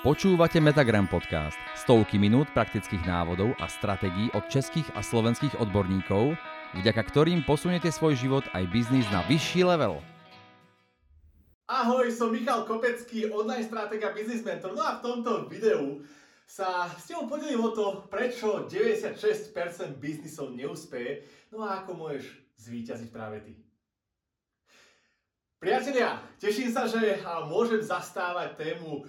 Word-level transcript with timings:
Počúvate 0.00 0.64
Metagram 0.64 1.04
Podcast. 1.04 1.60
Stovky 1.76 2.16
minút 2.16 2.48
praktických 2.56 3.04
návodov 3.04 3.52
a 3.60 3.68
stratégií 3.68 4.32
od 4.32 4.48
českých 4.48 4.88
a 4.96 5.04
slovenských 5.04 5.60
odborníkov, 5.60 6.40
vďaka 6.72 7.04
ktorým 7.04 7.44
posuniete 7.44 7.92
svoj 7.92 8.16
život 8.16 8.40
aj 8.56 8.64
biznis 8.72 9.04
na 9.12 9.20
vyšší 9.28 9.60
level. 9.60 10.00
Ahoj, 11.68 12.08
som 12.16 12.32
Michal 12.32 12.64
Kopecký, 12.64 13.28
online 13.28 13.68
stratég 13.68 14.00
a 14.00 14.16
business 14.16 14.40
mentor. 14.40 14.72
No 14.72 14.80
a 14.80 14.96
v 14.96 15.04
tomto 15.04 15.44
videu 15.52 16.00
sa 16.48 16.88
s 16.96 17.04
tebou 17.04 17.28
podelím 17.28 17.60
o 17.60 17.76
to, 17.76 18.08
prečo 18.08 18.64
96% 18.72 19.52
biznisov 20.00 20.56
neúspeje, 20.56 21.28
no 21.52 21.60
a 21.60 21.84
ako 21.84 22.08
môžeš 22.08 22.24
zvíťaziť 22.56 23.12
práve 23.12 23.44
ty. 23.44 23.52
Priatelia, 25.60 26.16
teším 26.40 26.72
sa, 26.72 26.88
že 26.88 27.20
môžem 27.44 27.84
zastávať 27.84 28.56
tému 28.56 29.04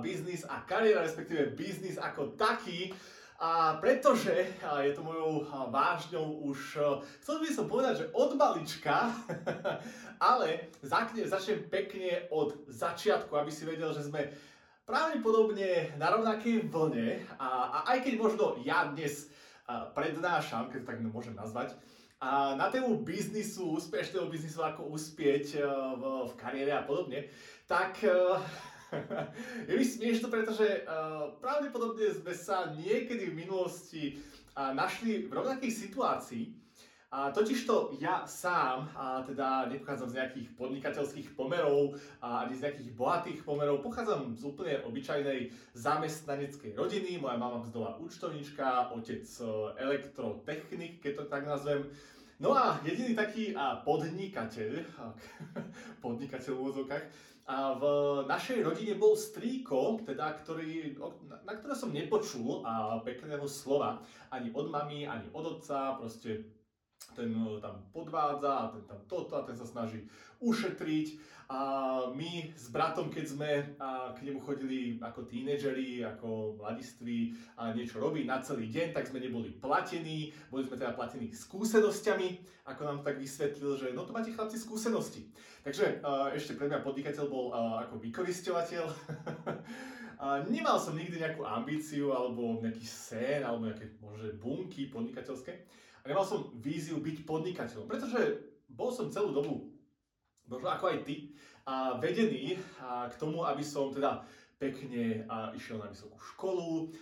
biznis 0.00 0.48
a 0.48 0.64
kariéra, 0.64 1.04
respektíve 1.04 1.52
biznis 1.52 2.00
ako 2.00 2.40
taký. 2.40 2.88
A 3.36 3.76
pretože 3.84 4.32
je 4.64 4.92
to 4.96 5.04
mojou 5.04 5.44
vážňou 5.68 6.40
už, 6.48 6.80
chcel 7.20 7.36
by 7.44 7.48
som 7.52 7.68
povedať, 7.68 8.00
že 8.00 8.10
od 8.16 8.32
malička, 8.32 9.12
ale 10.32 10.72
začnem 10.80 11.68
pekne 11.68 12.32
od 12.32 12.64
začiatku, 12.72 13.36
aby 13.36 13.52
si 13.52 13.68
vedel, 13.68 13.92
že 13.92 14.08
sme 14.08 14.32
pravdepodobne 14.88 16.00
na 16.00 16.16
rovnakej 16.16 16.64
vlne 16.72 17.28
a, 17.36 17.76
a 17.76 17.78
aj 17.92 18.08
keď 18.08 18.14
možno 18.16 18.56
ja 18.64 18.88
dnes 18.88 19.28
prednášam, 19.92 20.72
keď 20.72 20.80
to 20.80 20.88
tak 20.96 21.04
môžem 21.04 21.36
nazvať, 21.36 21.76
a 22.20 22.54
na 22.54 22.68
tému 22.68 23.00
biznisu, 23.00 23.80
úspešného 23.80 24.28
biznisu, 24.28 24.60
ako 24.60 24.92
uspieť 24.92 25.56
eh, 25.56 25.64
v, 25.96 26.02
v 26.28 26.32
kariére 26.36 26.76
a 26.76 26.84
podobne, 26.84 27.32
tak 27.64 27.96
uh, 28.04 28.36
je 29.68 29.72
mi 29.72 29.86
smiešno, 29.86 30.28
pretože 30.28 30.84
uh, 30.84 31.32
pravdepodobne 31.40 32.12
sme 32.12 32.34
sa 32.36 32.76
niekedy 32.76 33.32
v 33.32 33.38
minulosti 33.46 34.20
našli 34.50 35.24
v 35.24 35.32
rovnakej 35.32 35.72
situácii, 35.72 36.59
a 37.10 37.34
totižto 37.34 37.98
ja 37.98 38.22
sám, 38.22 38.86
a 38.94 39.26
teda 39.26 39.66
nepochádzam 39.66 40.14
z 40.14 40.16
nejakých 40.22 40.48
podnikateľských 40.54 41.34
pomerov 41.34 41.98
a 42.22 42.46
ani 42.46 42.54
z 42.54 42.70
nejakých 42.70 42.90
bohatých 42.94 43.40
pomerov, 43.42 43.82
pochádzam 43.82 44.38
z 44.38 44.46
úplne 44.46 44.78
obyčajnej 44.86 45.50
zamestnaneckej 45.74 46.78
rodiny. 46.78 47.18
Moja 47.18 47.34
mama 47.34 47.66
vzdová 47.66 47.98
účtovníčka, 47.98 48.94
otec 48.94 49.26
elektrotechnik, 49.82 51.02
keď 51.02 51.12
to 51.18 51.24
tak 51.26 51.50
nazvem. 51.50 51.90
No 52.38 52.54
a 52.54 52.78
jediný 52.86 53.18
taký 53.18 53.58
podnikateľ, 53.58 54.70
podnikateľ 56.06 56.52
v 56.54 56.62
úvodzovkách, 56.62 57.04
a 57.50 57.74
v 57.74 57.84
našej 58.30 58.62
rodine 58.62 58.94
bol 58.94 59.18
strýko, 59.18 60.06
teda, 60.06 60.38
ktorý, 60.38 60.94
na 61.42 61.58
ktoré 61.58 61.74
som 61.74 61.90
nepočul 61.90 62.62
a 62.62 63.02
pekného 63.02 63.42
slova 63.50 63.98
ani 64.30 64.54
od 64.54 64.70
mamy, 64.70 65.10
ani 65.10 65.26
od 65.34 65.58
otca, 65.58 65.98
proste 65.98 66.59
ten 67.16 67.30
eh, 67.32 67.60
tam 67.60 67.82
podvádza 67.92 68.52
a 68.52 68.64
ten 68.68 68.82
tam 68.86 69.00
toto 69.08 69.36
a 69.36 69.46
ten 69.46 69.56
sa 69.56 69.66
snaží 69.66 70.04
ušetriť. 70.40 71.38
A 71.50 71.60
my 72.14 72.54
s 72.54 72.70
bratom, 72.70 73.10
keď 73.10 73.26
sme 73.26 73.50
k 74.14 74.18
nemu 74.22 74.38
chodili 74.38 75.02
ako 75.02 75.26
tínedžeri, 75.26 75.98
ako 76.06 76.54
mladiství 76.62 77.34
a 77.58 77.74
niečo 77.74 77.98
robiť 77.98 78.22
na 78.22 78.38
celý 78.38 78.70
deň, 78.70 78.94
tak 78.94 79.10
sme 79.10 79.18
neboli 79.18 79.50
platení, 79.58 80.30
boli 80.46 80.62
sme 80.62 80.78
teda 80.78 80.94
platení 80.94 81.34
skúsenosťami, 81.34 82.28
ako 82.70 82.80
nám 82.86 82.98
tak 83.02 83.18
vysvetlil, 83.18 83.74
že 83.82 83.90
no 83.90 84.06
to 84.06 84.14
máte 84.14 84.30
chlapci 84.30 84.62
skúsenosti. 84.62 85.26
Takže 85.66 85.98
uh, 86.06 86.30
ešte 86.30 86.54
pre 86.54 86.70
mňa 86.70 86.86
podnikateľ 86.86 87.24
bol 87.26 87.50
uh, 87.50 87.82
ako 87.82 87.98
vykoristovateľ. 87.98 88.86
A 90.20 90.44
nemal 90.52 90.76
som 90.76 90.94
nikdy 90.94 91.16
nejakú 91.16 91.48
ambíciu 91.48 92.12
alebo 92.12 92.60
nejaký 92.60 92.84
sen 92.84 93.40
alebo 93.40 93.64
nejaké 93.64 93.88
možno 94.04 94.28
bunky 94.36 94.92
podnikateľské. 94.92 95.64
A 96.00 96.04
nemal 96.08 96.24
som 96.24 96.52
víziu 96.56 96.96
byť 97.00 97.28
podnikateľom, 97.28 97.86
pretože 97.86 98.40
bol 98.70 98.88
som 98.94 99.12
celú 99.12 99.34
dobu, 99.34 99.68
možno 100.48 100.68
ako 100.72 100.94
aj 100.94 100.98
ty, 101.04 101.34
a 101.68 102.00
vedený 102.00 102.56
a 102.80 103.06
k 103.12 103.14
tomu, 103.20 103.44
aby 103.44 103.62
som 103.62 103.92
teda 103.92 104.24
pekne 104.60 105.24
a 105.24 105.56
išiel 105.56 105.80
na 105.80 105.88
vysokú 105.88 106.20
školu, 106.36 106.92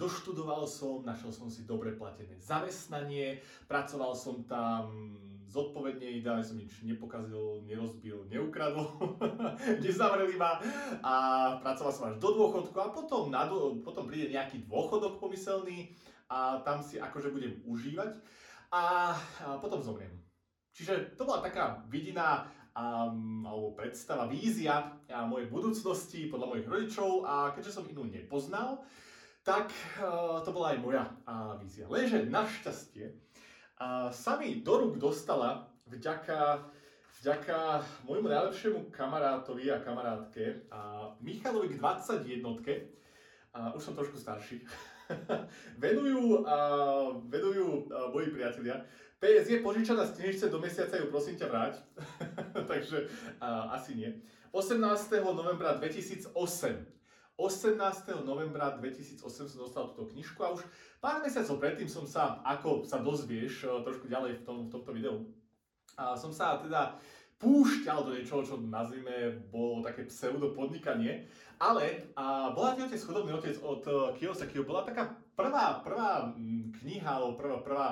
doštudoval 0.00 0.64
som, 0.64 1.04
našiel 1.04 1.36
som 1.36 1.52
si 1.52 1.68
dobre 1.68 1.92
platené 1.92 2.32
zamestnanie, 2.40 3.44
pracoval 3.68 4.16
som 4.16 4.40
tam 4.48 5.12
zodpovedne, 5.44 6.18
ideálne 6.18 6.42
som 6.42 6.56
nič 6.56 6.82
nepokazil, 6.82 7.62
nerozbil, 7.68 8.26
neukradol, 8.26 8.90
nezavreli 9.84 10.34
ma 10.34 10.58
a 11.04 11.14
pracoval 11.60 11.92
som 11.92 12.04
až 12.10 12.16
do 12.18 12.34
dôchodku 12.34 12.74
a 12.80 12.90
potom, 12.90 13.28
na, 13.28 13.46
potom 13.84 14.08
príde 14.08 14.34
nejaký 14.34 14.64
dôchodok 14.66 15.22
pomyselný 15.22 15.94
a 16.30 16.60
tam 16.64 16.80
si 16.80 16.96
akože 17.00 17.30
budem 17.30 17.60
užívať 17.64 18.16
a, 18.72 18.80
a 18.80 18.82
potom 19.60 19.82
zomriem. 19.82 20.12
Čiže 20.74 21.14
to 21.14 21.22
bola 21.22 21.38
taká 21.38 21.86
vidina 21.86 22.50
um, 22.74 23.46
alebo 23.46 23.78
predstava, 23.78 24.26
vízia 24.26 24.90
mojej 25.30 25.46
budúcnosti 25.46 26.26
podľa 26.26 26.50
mojich 26.50 26.66
rodičov 26.66 27.22
a 27.22 27.54
keďže 27.54 27.80
som 27.80 27.86
inú 27.86 28.04
nepoznal, 28.10 28.82
tak 29.46 29.70
uh, 30.02 30.42
to 30.42 30.50
bola 30.50 30.74
aj 30.74 30.78
moja 30.82 31.04
uh, 31.24 31.54
vízia. 31.60 31.86
Lenže 31.86 32.26
našťastie 32.26 33.14
uh, 33.78 34.10
sa 34.10 34.40
mi 34.40 34.64
do 34.64 34.74
rúk 34.82 34.98
dostala 34.98 35.70
vďaka, 35.86 36.64
vďaka 37.22 37.84
môjmu 38.08 38.26
najlepšiemu 38.32 38.90
kamarátovi 38.90 39.70
a 39.70 39.84
kamarátke 39.84 40.66
uh, 40.72 41.14
Michalovi 41.20 41.70
k 41.70 41.78
21 41.78 42.42
uh, 42.42 43.76
už 43.76 43.82
som 43.84 43.94
trošku 43.94 44.16
starší, 44.16 44.64
venujú, 45.84 46.44
uh, 46.44 47.20
venujú 47.28 47.88
uh, 47.90 48.08
moji 48.12 48.32
priatelia. 48.32 48.84
PS 49.20 49.48
je 49.48 49.64
požičaná 49.64 50.04
z 50.04 50.20
knižnice 50.20 50.52
do 50.52 50.58
mesiaca 50.60 50.96
ju 50.96 51.06
prosím 51.08 51.36
ťa 51.40 51.46
vráť. 51.48 51.74
Takže 52.70 53.08
uh, 53.40 53.74
asi 53.74 53.96
nie. 53.96 54.10
18. 54.52 54.78
novembra 55.24 55.76
2008 55.80 56.30
18. 57.34 57.82
novembra 58.22 58.78
2008 58.78 59.18
som 59.26 59.58
dostal 59.58 59.90
túto 59.90 60.14
knižku 60.14 60.38
a 60.46 60.54
už 60.54 60.62
pár 61.02 61.18
mesiacov 61.18 61.58
predtým 61.58 61.90
som 61.90 62.06
sa, 62.06 62.38
ako 62.46 62.86
sa 62.86 63.02
dozvieš 63.02 63.66
trošku 63.82 64.06
ďalej 64.06 64.38
v, 64.38 64.42
tom, 64.46 64.70
v 64.70 64.70
tomto 64.70 64.94
videu, 64.94 65.26
a 65.94 66.18
som 66.18 66.34
sa 66.34 66.58
teda 66.58 66.98
púšťal 67.38 68.06
do 68.06 68.14
niečoho, 68.14 68.46
čo 68.46 68.56
nazvime 68.58 69.42
bolo 69.50 69.84
také 69.84 70.06
pseudo 70.08 70.54
podnikanie. 70.54 71.26
Ale 71.58 72.10
a 72.18 72.50
bola 72.50 72.74
otec, 72.74 72.98
chudobný 72.98 73.34
otec 73.34 73.54
od 73.62 73.82
uh, 73.86 74.10
Kiyosakiho, 74.18 74.66
bola 74.66 74.82
taká 74.82 75.14
prvá, 75.38 75.80
prvá 75.84 76.34
mm, 76.34 76.82
kniha, 76.82 77.10
alebo 77.10 77.38
prvá, 77.38 77.56
prvá, 77.62 77.88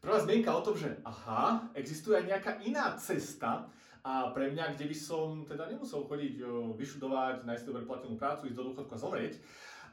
prvá 0.00 0.18
zmienka 0.24 0.50
o 0.56 0.64
tom, 0.64 0.74
že 0.76 0.96
aha, 1.04 1.68
existuje 1.76 2.16
aj 2.16 2.28
nejaká 2.28 2.52
iná 2.64 2.96
cesta, 2.96 3.68
a 4.04 4.36
pre 4.36 4.52
mňa, 4.52 4.76
kde 4.76 4.84
by 4.84 4.96
som 5.00 5.48
teda 5.48 5.64
nemusel 5.64 6.04
chodiť 6.04 6.44
o, 6.44 6.76
vyšudovať, 6.76 7.48
nájsť 7.48 7.64
dobre 7.64 7.88
platenú 7.88 8.20
prácu, 8.20 8.52
ísť 8.52 8.56
do 8.60 8.64
dôchodku 8.68 8.92
a 8.92 9.00
zomrieť, 9.00 9.40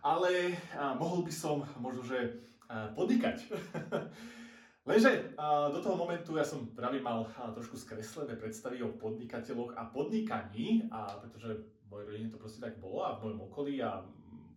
ale 0.03 0.51
mohol 0.99 1.23
by 1.23 1.31
som 1.31 1.63
možno, 1.79 2.03
že 2.03 2.43
a, 2.67 2.91
podnikať. 2.91 3.39
Lenže 4.81 5.37
do 5.69 5.77
toho 5.77 5.93
momentu 5.93 6.41
ja 6.41 6.45
som 6.45 6.65
práve 6.73 6.97
mal 6.97 7.29
trošku 7.53 7.77
skreslené 7.77 8.33
predstavy 8.33 8.81
o 8.81 8.89
podnikateľoch 8.97 9.77
a 9.77 9.85
podnikaní, 9.93 10.89
a, 10.89 11.21
pretože 11.21 11.69
mojej 11.85 12.07
rodine 12.09 12.33
to 12.33 12.41
proste 12.41 12.63
tak 12.63 12.81
bolo 12.81 13.05
a 13.05 13.13
v 13.19 13.29
mojom 13.29 13.39
okolí 13.45 13.77
a 13.77 14.01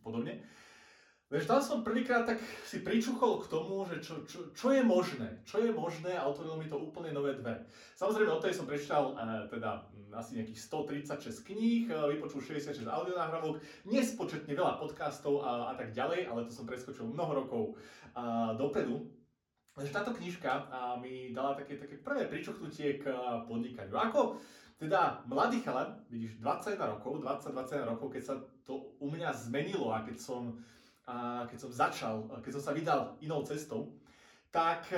podobne. 0.01 0.41
Vieš, 1.29 1.51
tam 1.51 1.61
som 1.61 1.85
prvýkrát 1.85 2.25
tak 2.25 2.39
si 2.63 2.81
pričuchol 2.85 3.43
k 3.43 3.51
tomu, 3.51 3.85
že 3.89 3.99
čo, 4.01 4.23
čo, 4.29 4.55
čo 4.55 4.71
je 4.71 4.87
možné, 4.87 5.43
čo 5.43 5.61
je 5.61 5.73
možné 5.73 6.15
a 6.15 6.29
otvorilo 6.31 6.61
mi 6.61 6.71
to 6.71 6.79
úplne 6.79 7.11
nové 7.11 7.35
dvere. 7.35 7.67
Samozrejme, 7.99 8.31
od 8.31 8.45
tej 8.45 8.55
som 8.55 8.69
prečítal 8.69 9.19
teda 9.51 9.89
asi 10.15 10.39
nejakých 10.39 10.61
136 10.63 11.43
kníh, 11.43 11.91
vypočul 11.91 12.39
66 12.39 12.87
audionáhrávok, 12.87 13.59
nespočetne 13.89 14.55
veľa 14.55 14.79
podcastov 14.79 15.43
a, 15.43 15.73
a 15.73 15.75
tak 15.75 15.91
ďalej, 15.91 16.31
ale 16.31 16.47
to 16.47 16.53
som 16.55 16.71
preskočil 16.71 17.09
mnoho 17.09 17.33
rokov 17.45 17.63
a, 18.15 18.55
dopredu. 18.55 19.24
Takže 19.75 19.91
táto 19.91 20.15
knižka 20.15 20.71
mi 21.03 21.35
dala 21.35 21.59
také, 21.59 21.75
také 21.75 21.99
prvé 21.99 22.31
pričuchnutie 22.31 23.03
k 23.03 23.11
podnikaniu. 23.51 23.99
Ako 23.99 24.39
teda 24.79 25.27
mladý 25.27 25.67
chalan, 25.67 25.99
vidíš, 26.07 26.39
21 26.39 26.99
rokov, 26.99 27.19
20-21 27.19 27.91
rokov, 27.91 28.07
keď 28.15 28.23
sa 28.23 28.35
to 28.63 28.95
u 29.03 29.11
mňa 29.11 29.35
zmenilo 29.35 29.91
a 29.91 30.07
keď 30.07 30.17
som, 30.23 30.63
a 31.11 31.43
keď 31.51 31.59
som 31.59 31.71
začal, 31.75 32.15
keď 32.39 32.53
som 32.55 32.63
sa 32.63 32.73
vydal 32.73 33.19
inou 33.19 33.43
cestou, 33.43 33.99
tak 34.55 34.95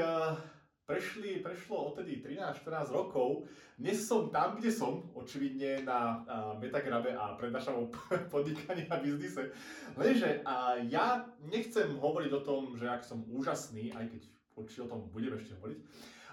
prešli, 0.85 1.41
prešlo 1.41 1.97
odtedy 1.97 2.21
13-14 2.21 2.93
rokov. 2.93 3.49
Dnes 3.81 4.05
som 4.05 4.29
tam, 4.29 4.61
kde 4.61 4.69
som, 4.69 5.09
očividne 5.17 5.89
na 5.89 6.21
Metagrabe 6.61 7.17
a 7.17 7.33
prednášam 7.33 7.81
o 7.81 7.89
podnikaní 8.33 8.85
a 8.93 9.01
biznise. 9.01 9.57
Lenže 9.97 10.45
ja 10.93 11.25
nechcem 11.49 11.97
hovoriť 11.97 12.31
o 12.33 12.45
tom, 12.45 12.77
že 12.77 12.93
ak 12.93 13.09
som 13.09 13.25
úžasný, 13.25 13.97
aj 13.97 14.13
keď 14.13 14.36
určite 14.57 14.89
o 14.89 14.91
tom 14.91 15.01
budeme 15.13 15.37
ešte 15.37 15.55
hovoriť, 15.61 15.79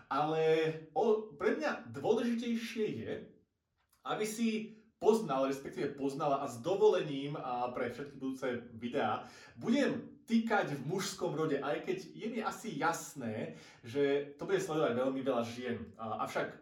ale 0.10 0.42
o, 0.96 1.30
pre 1.36 1.60
mňa 1.60 1.92
dôležitejšie 1.92 2.86
je, 3.04 3.14
aby 4.08 4.26
si 4.26 4.80
poznal, 5.04 5.52
respektíve 5.52 6.00
poznala 6.00 6.40
a 6.40 6.48
s 6.48 6.64
dovolením 6.64 7.36
a 7.36 7.68
pre 7.76 7.92
všetky 7.92 8.16
budúce 8.16 8.48
videá 8.80 9.28
budem 9.60 10.00
týkať 10.24 10.80
v 10.80 10.88
mužskom 10.88 11.36
rode, 11.36 11.60
aj 11.60 11.84
keď 11.84 11.98
je 12.16 12.28
mi 12.32 12.40
asi 12.40 12.80
jasné, 12.80 13.60
že 13.84 14.32
to 14.40 14.48
bude 14.48 14.64
sledovať 14.64 14.96
veľmi 14.96 15.20
veľa 15.20 15.44
žien. 15.44 15.76
Avšak 16.00 16.56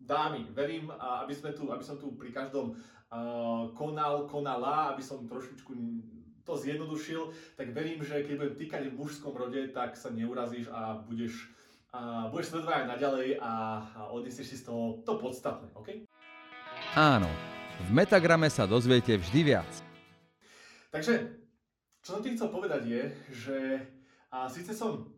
dámy, 0.00 0.48
verím, 0.56 0.88
aby, 0.96 1.36
sme 1.36 1.52
tu, 1.52 1.68
aby 1.68 1.84
som 1.84 2.00
tu 2.00 2.16
pri 2.16 2.32
každom 2.32 2.80
konal, 3.76 4.24
konala, 4.24 4.96
aby 4.96 5.04
som 5.04 5.28
trošičku 5.28 5.76
to 6.44 6.58
zjednodušil, 6.58 7.30
tak 7.56 7.70
verím, 7.70 8.02
že 8.02 8.22
keď 8.26 8.34
budem 8.38 8.56
týkať 8.58 8.82
v 8.90 8.98
mužskom 8.98 9.34
rode, 9.34 9.60
tak 9.70 9.94
sa 9.94 10.10
neurazíš 10.10 10.68
a 10.74 10.98
budeš, 11.06 11.50
a 11.94 12.28
budeš 12.28 12.54
sledovať 12.54 12.90
naďalej 12.90 13.28
a, 13.38 13.52
a 13.94 14.00
odnesieš 14.10 14.48
si 14.52 14.56
z 14.58 14.66
toho 14.66 15.02
to 15.06 15.18
podstatné, 15.22 15.70
OK? 15.78 16.02
Áno, 16.98 17.30
v 17.86 17.90
Metagrame 17.94 18.50
sa 18.50 18.66
dozviete 18.66 19.16
vždy 19.16 19.40
viac. 19.54 19.70
Takže, 20.92 21.40
čo 22.04 22.18
som 22.18 22.20
ti 22.20 22.34
chcel 22.34 22.52
povedať 22.52 22.82
je, 22.84 23.02
že 23.30 23.58
a 24.32 24.48
síce 24.48 24.72
som 24.72 25.08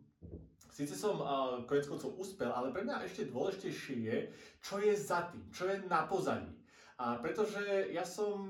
Sice 0.75 0.91
som 0.91 1.23
uh, 1.23 1.63
konec 1.63 1.87
koncov 1.87 2.19
úspel, 2.19 2.51
ale 2.51 2.67
pre 2.75 2.83
mňa 2.83 3.07
ešte 3.07 3.31
dôležitejšie 3.31 3.95
je, 3.95 4.17
čo 4.59 4.75
je 4.83 4.91
za 4.91 5.31
tým, 5.31 5.47
čo 5.55 5.71
je 5.71 5.79
na 5.87 6.03
pozadí. 6.03 6.51
A 6.99 7.15
pretože 7.15 7.63
ja 7.95 8.03
som 8.03 8.43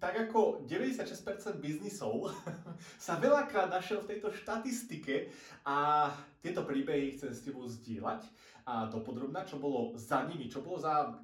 tak 0.00 0.16
ako 0.16 0.64
96% 0.64 1.60
biznisov 1.60 2.32
sa 3.06 3.20
veľakrát 3.20 3.68
našiel 3.68 4.00
v 4.00 4.16
tejto 4.16 4.32
štatistike 4.32 5.28
a 5.68 6.08
tieto 6.40 6.64
príbehy 6.64 7.20
chcem 7.20 7.30
s 7.36 7.44
tebou 7.44 7.68
zdieľať 7.68 8.24
a 8.64 8.88
dopodrobná, 8.88 9.44
čo 9.44 9.60
bolo 9.60 9.92
za 10.00 10.24
nimi, 10.24 10.48
čo 10.48 10.64
bolo 10.64 10.80
za 10.80 11.20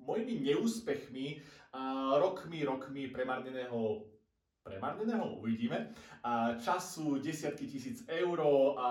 mojimi 0.00 0.40
neúspechmi, 0.48 1.44
a 1.76 2.16
rokmi, 2.16 2.64
rokmi 2.64 3.12
premarneného 3.12 4.08
premarneného, 4.66 5.38
uvidíme. 5.38 5.94
A 6.26 6.58
času 6.58 7.22
desiatky 7.22 7.70
tisíc 7.70 8.02
eur, 8.10 8.34
a 8.74 8.88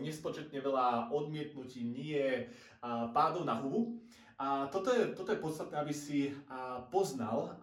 nespočetne 0.00 0.64
veľa 0.64 1.12
odmietnutí, 1.12 1.84
nie, 1.84 2.48
a 2.80 3.12
pádov 3.12 3.44
na 3.44 3.60
hubu. 3.60 4.00
A 4.40 4.72
toto 4.72 4.88
je, 4.88 5.12
toto 5.12 5.36
je 5.36 5.44
podstatné, 5.44 5.76
aby 5.76 5.92
si 5.92 6.32
poznal 6.88 7.60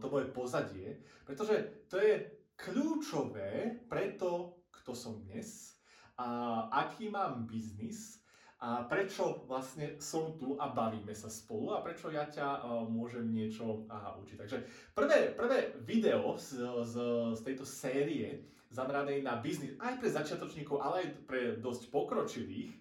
to 0.00 0.08
moje 0.08 0.32
pozadie, 0.32 0.96
pretože 1.28 1.84
to 1.92 2.00
je 2.00 2.24
kľúčové 2.56 3.84
pre 3.92 4.16
to, 4.16 4.56
kto 4.72 4.96
som 4.96 5.20
dnes, 5.28 5.76
a 6.16 6.64
aký 6.72 7.12
mám 7.12 7.44
biznis, 7.44 8.24
a 8.64 8.88
prečo 8.88 9.44
vlastne 9.44 10.00
som 10.00 10.40
tu 10.40 10.56
a 10.56 10.72
bavíme 10.72 11.12
sa 11.12 11.28
spolu 11.28 11.76
a 11.76 11.84
prečo 11.84 12.08
ja 12.08 12.24
ťa 12.24 12.64
môžem 12.88 13.28
niečo 13.28 13.84
učiť. 13.92 14.36
Takže 14.40 14.56
prvé, 14.96 15.36
prvé 15.36 15.76
video 15.84 16.40
z, 16.40 16.64
z, 16.88 16.94
z 17.36 17.40
tejto 17.44 17.68
série 17.68 18.48
zameranej 18.72 19.20
na 19.20 19.36
biznis 19.44 19.76
aj 19.76 20.00
pre 20.00 20.08
začiatočníkov, 20.08 20.80
ale 20.80 21.04
aj 21.04 21.08
pre 21.28 21.40
dosť 21.60 21.92
pokročilých, 21.92 22.72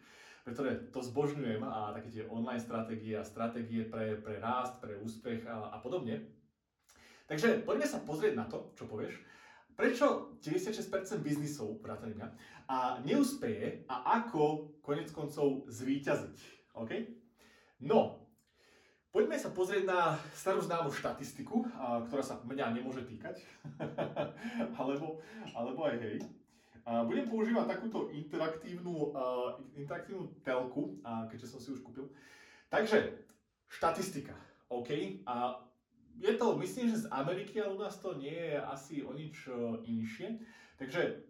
pretože 0.44 0.92
to 0.92 1.00
zbožňujem 1.00 1.64
a 1.64 1.96
také 1.96 2.12
tie 2.12 2.24
online 2.28 2.60
stratégie 2.60 3.16
a 3.16 3.24
stratégie 3.24 3.88
pre, 3.88 4.20
pre 4.20 4.44
rást, 4.44 4.76
pre 4.84 5.00
úspech 5.00 5.48
a, 5.48 5.72
a 5.72 5.78
podobne. 5.80 6.20
Takže 7.32 7.64
poďme 7.64 7.88
sa 7.88 8.04
pozrieť 8.04 8.36
na 8.36 8.46
to, 8.52 8.76
čo 8.76 8.84
povieš. 8.84 9.16
Prečo 9.74 10.38
96% 10.44 11.24
biznisov, 11.24 11.82
vrátane 11.82 12.14
mňa, 12.14 12.28
a 12.70 12.78
neúspeje 13.02 13.88
a 13.90 14.22
ako 14.22 14.76
konec 14.84 15.10
koncov 15.10 15.66
zvíťaziť. 15.72 16.38
OK? 16.78 16.92
No, 17.82 18.22
poďme 19.10 19.40
sa 19.40 19.50
pozrieť 19.50 19.88
na 19.88 20.20
starú 20.36 20.62
známu 20.62 20.94
štatistiku, 20.94 21.66
ktorá 22.12 22.22
sa 22.22 22.38
mňa 22.44 22.76
nemôže 22.76 23.02
týkať, 23.08 23.42
alebo, 24.80 25.24
alebo 25.56 25.80
aj 25.90 25.98
hej. 26.04 26.18
Budem 26.84 27.24
používať 27.32 27.80
takúto 27.80 28.12
interaktívnu, 28.12 29.16
uh, 29.16 29.56
interaktívnu 29.80 30.28
telku, 30.44 31.00
keďže 31.32 31.56
som 31.56 31.60
si 31.64 31.72
už 31.72 31.80
kúpil. 31.80 32.12
Takže, 32.68 33.24
štatistika, 33.72 34.36
OK? 34.68 35.24
A 35.24 35.64
je 36.20 36.36
to, 36.36 36.60
myslím, 36.60 36.92
že 36.92 37.08
z 37.08 37.12
Ameriky, 37.16 37.64
ale 37.64 37.74
u 37.74 37.80
nás 37.80 37.96
to 38.04 38.20
nie 38.20 38.36
je 38.36 38.60
asi 38.60 39.00
o 39.00 39.16
nič 39.16 39.48
uh, 39.48 39.80
inšie. 39.88 40.44
Takže, 40.76 41.24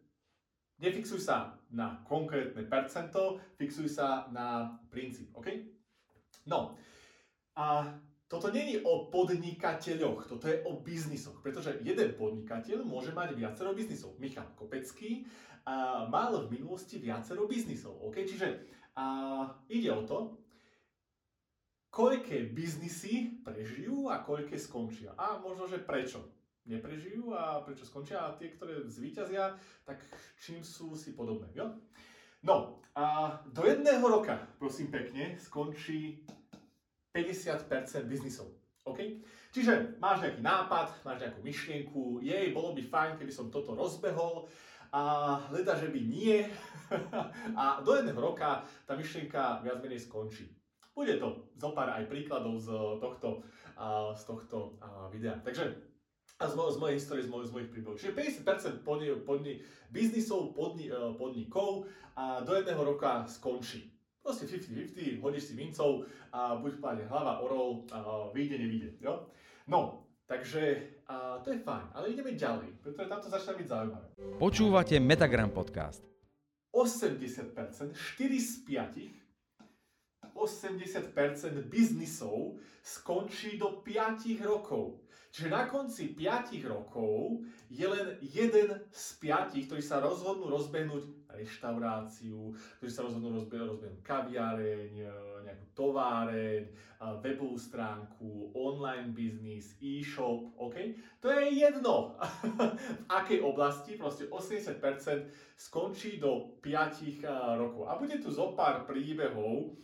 nefixuj 0.82 1.22
sa 1.22 1.54
na 1.70 2.02
konkrétne 2.10 2.66
percento, 2.66 3.38
fixuj 3.54 3.94
sa 3.94 4.26
na 4.34 4.74
princíp, 4.90 5.30
OK? 5.38 5.54
No, 6.50 6.74
a 7.54 7.94
toto 8.28 8.50
není 8.50 8.82
o 8.82 9.08
podnikateľoch, 9.14 10.26
toto 10.26 10.50
je 10.50 10.64
o 10.66 10.82
biznisoch, 10.82 11.44
pretože 11.44 11.78
jeden 11.86 12.18
podnikateľ 12.18 12.82
môže 12.82 13.14
mať 13.14 13.38
viacero 13.38 13.76
biznisov. 13.78 14.18
Michal 14.18 14.50
Kopecký 14.58 15.28
a, 15.68 16.08
mal 16.10 16.34
v 16.48 16.58
minulosti 16.60 16.98
viacero 16.98 17.46
biznisov. 17.46 18.00
Okay? 18.10 18.26
Čiže 18.26 18.48
a, 18.98 19.06
ide 19.70 19.94
o 19.94 20.02
to, 20.08 20.18
koľké 21.94 22.50
biznisy 22.50 23.46
prežijú 23.46 24.10
a 24.10 24.26
koľké 24.26 24.58
skončia. 24.58 25.14
A 25.14 25.38
možno, 25.38 25.70
že 25.70 25.78
prečo 25.78 26.26
neprežijú 26.66 27.38
a 27.38 27.62
prečo 27.62 27.86
skončia 27.86 28.24
a 28.24 28.34
tie, 28.34 28.50
ktoré 28.50 28.88
zvíťazia, 28.88 29.54
tak 29.86 30.02
čím 30.42 30.66
sú 30.66 30.98
si 30.98 31.14
podobné. 31.14 31.54
Jo? 31.54 31.70
No, 32.44 32.82
a 32.98 33.38
do 33.46 33.64
jedného 33.64 34.04
roka, 34.04 34.42
prosím 34.58 34.90
pekne, 34.90 35.38
skončí 35.38 36.26
50% 37.14 38.10
biznisov. 38.10 38.50
OK? 38.84 39.00
Čiže 39.54 40.02
máš 40.02 40.26
nejaký 40.26 40.42
nápad, 40.42 41.06
máš 41.06 41.18
nejakú 41.24 41.40
myšlienku, 41.46 42.02
jej, 42.26 42.52
bolo 42.52 42.74
by 42.74 42.82
fajn, 42.84 43.12
keby 43.22 43.32
som 43.32 43.54
toto 43.54 43.78
rozbehol, 43.78 44.50
a 44.94 45.02
leda, 45.50 45.74
že 45.74 45.90
by 45.90 46.00
nie. 46.06 46.46
a 47.60 47.82
do 47.82 47.98
jedného 47.98 48.22
roka 48.22 48.62
tá 48.86 48.94
myšlienka 48.94 49.66
viac 49.66 49.82
menej 49.82 50.06
skončí. 50.06 50.54
Bude 50.94 51.18
to 51.18 51.50
zo 51.58 51.74
pár 51.74 51.90
aj 51.90 52.06
príkladov 52.06 52.62
z 52.62 52.70
tohto, 53.02 53.42
z 54.14 54.24
tohto 54.30 54.78
videa. 55.10 55.42
Takže 55.42 55.74
a 56.38 56.46
z, 56.46 56.54
z 56.54 56.78
mojej 56.78 56.98
histórie, 57.02 57.26
z, 57.26 57.30
mojich, 57.34 57.50
z 57.50 57.54
mojich 57.58 57.72
príbehov. 57.74 57.98
Čiže 57.98 58.14
50% 58.46 58.86
podni, 58.86 59.10
podni, 59.26 59.54
biznisov, 59.90 60.54
podni, 60.54 60.94
podnikov 61.18 61.90
a 62.14 62.46
do 62.46 62.54
jedného 62.54 62.82
roka 62.86 63.26
skončí. 63.26 63.90
Proste 64.24 64.48
50-50, 64.48 65.20
hodíš 65.20 65.52
si 65.52 65.54
mincov 65.60 66.08
a 66.32 66.56
buď 66.56 66.80
páne 66.80 67.04
hlava, 67.12 67.44
orol, 67.44 67.84
a 67.92 68.32
vyjde, 68.32 68.56
nevyjde. 68.56 68.90
Jo? 69.04 69.28
No, 69.68 70.08
takže 70.24 70.96
a 71.12 71.44
to 71.44 71.52
je 71.52 71.60
fajn, 71.60 71.92
ale 71.92 72.16
ideme 72.16 72.32
ďalej, 72.32 72.72
pretože 72.80 73.12
tam 73.12 73.20
to 73.20 73.28
začne 73.28 73.60
byť 73.60 73.68
zaujímavé. 73.68 74.08
Počúvate 74.40 74.96
Metagram 75.04 75.52
podcast. 75.52 76.00
80%, 76.72 77.52
4 77.92 78.40
z 78.40 78.54
5, 78.64 80.32
80% 80.32 81.68
biznisov 81.68 82.56
skončí 82.80 83.60
do 83.60 83.84
5 83.84 84.40
rokov. 84.48 85.04
Čiže 85.34 85.50
na 85.50 85.66
konci 85.66 86.16
5 86.16 86.64
rokov 86.64 87.44
je 87.68 87.84
len 87.84 88.16
jeden 88.22 88.70
z 88.88 89.06
piatich, 89.20 89.66
ktorí 89.66 89.82
sa 89.82 90.00
rozhodnú 90.00 90.48
rozbehnúť 90.48 91.23
reštauráciu, 91.36 92.54
ktorí 92.80 92.90
sa 92.90 93.06
rozhodnú 93.06 93.34
rozbehnúť, 93.42 93.70
rozbehnúť 93.74 94.02
kaviareň, 94.06 94.94
e, 95.02 95.10
nejakú 95.44 95.66
továreň, 95.74 96.64
webovú 97.20 97.60
stránku, 97.60 98.56
online 98.56 99.12
biznis, 99.12 99.76
e-shop, 99.84 100.56
OK? 100.56 100.96
To 101.20 101.28
je 101.28 101.60
jedno, 101.60 102.16
v 103.04 103.04
akej 103.12 103.44
oblasti, 103.44 104.00
proste 104.00 104.32
80% 104.32 104.80
skončí 105.60 106.16
do 106.16 106.56
5 106.64 107.28
rokov. 107.60 107.84
A 107.92 108.00
bude 108.00 108.16
tu 108.24 108.32
zo 108.32 108.56
pár 108.56 108.88
príbehov, 108.88 109.76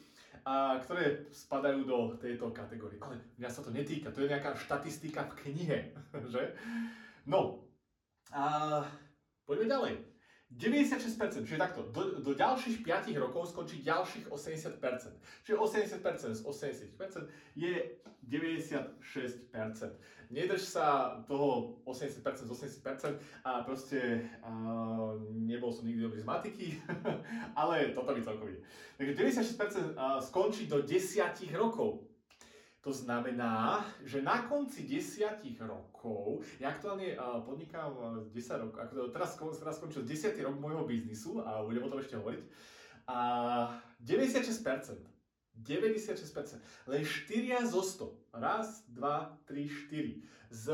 a 0.48 0.80
ktoré 0.80 1.28
spadajú 1.36 1.84
do 1.84 1.98
tejto 2.16 2.56
kategórie. 2.56 2.98
Ale 3.04 3.20
mňa 3.36 3.50
sa 3.52 3.62
to 3.62 3.76
netýka, 3.76 4.10
to 4.10 4.24
je 4.24 4.32
nejaká 4.32 4.56
štatistika 4.56 5.28
v 5.28 5.34
knihe, 5.44 5.92
že? 6.34 6.56
No, 7.28 7.68
a 8.32 8.80
poďme 9.44 9.68
ďalej. 9.68 9.94
96%, 10.50 11.46
čiže 11.46 11.62
takto, 11.62 11.86
do, 11.94 12.26
do 12.26 12.34
ďalších 12.34 12.82
5 12.82 13.14
rokov 13.22 13.54
skončí 13.54 13.86
ďalších 13.86 14.34
80%. 14.34 14.82
Čiže 15.46 15.56
80% 15.56 16.34
z 16.34 16.42
80% 16.42 17.30
je 17.54 17.74
96%. 18.26 18.98
Nedrž 20.30 20.62
sa 20.62 21.18
toho 21.30 21.78
80% 21.86 22.50
z 22.50 22.52
80% 22.82 23.18
a 23.46 23.62
proste 23.62 24.26
a, 24.42 24.50
nebol 25.38 25.70
som 25.70 25.86
nikdy 25.86 26.02
dobrý 26.02 26.22
z 26.22 26.26
matiky, 26.26 26.68
ale 27.60 27.94
toto 27.94 28.14
mi 28.14 28.22
celkom 28.26 28.50
ide. 28.50 28.62
Takže 28.98 29.14
96% 29.94 30.02
skončí 30.22 30.66
do 30.66 30.82
10 30.82 31.30
rokov. 31.54 32.09
To 32.80 32.96
znamená, 32.96 33.84
že 34.08 34.24
na 34.24 34.48
konci 34.48 34.88
desiatich 34.88 35.60
rokov, 35.60 36.48
ja 36.64 36.72
aktuálne 36.72 37.20
podnikám 37.44 38.24
10 38.32 38.64
rokov, 38.64 38.80
ako 38.80 39.12
teraz, 39.12 39.36
teraz 39.36 39.76
skončil 39.84 40.08
10. 40.08 40.32
rok 40.48 40.56
môjho 40.56 40.88
biznisu 40.88 41.44
a 41.44 41.60
budem 41.60 41.84
o 41.84 41.92
tom 41.92 42.00
ešte 42.00 42.16
hovoriť, 42.16 42.44
a 43.12 43.20
96%, 44.00 44.64
96% 44.64 45.20
96%. 45.64 46.60
Len 46.88 47.04
4 47.04 47.68
zo 47.68 47.82
100. 47.84 48.16
Raz, 48.34 48.84
2, 48.88 49.38
3, 49.46 49.70
4. 49.90 50.22
Z 50.50 50.66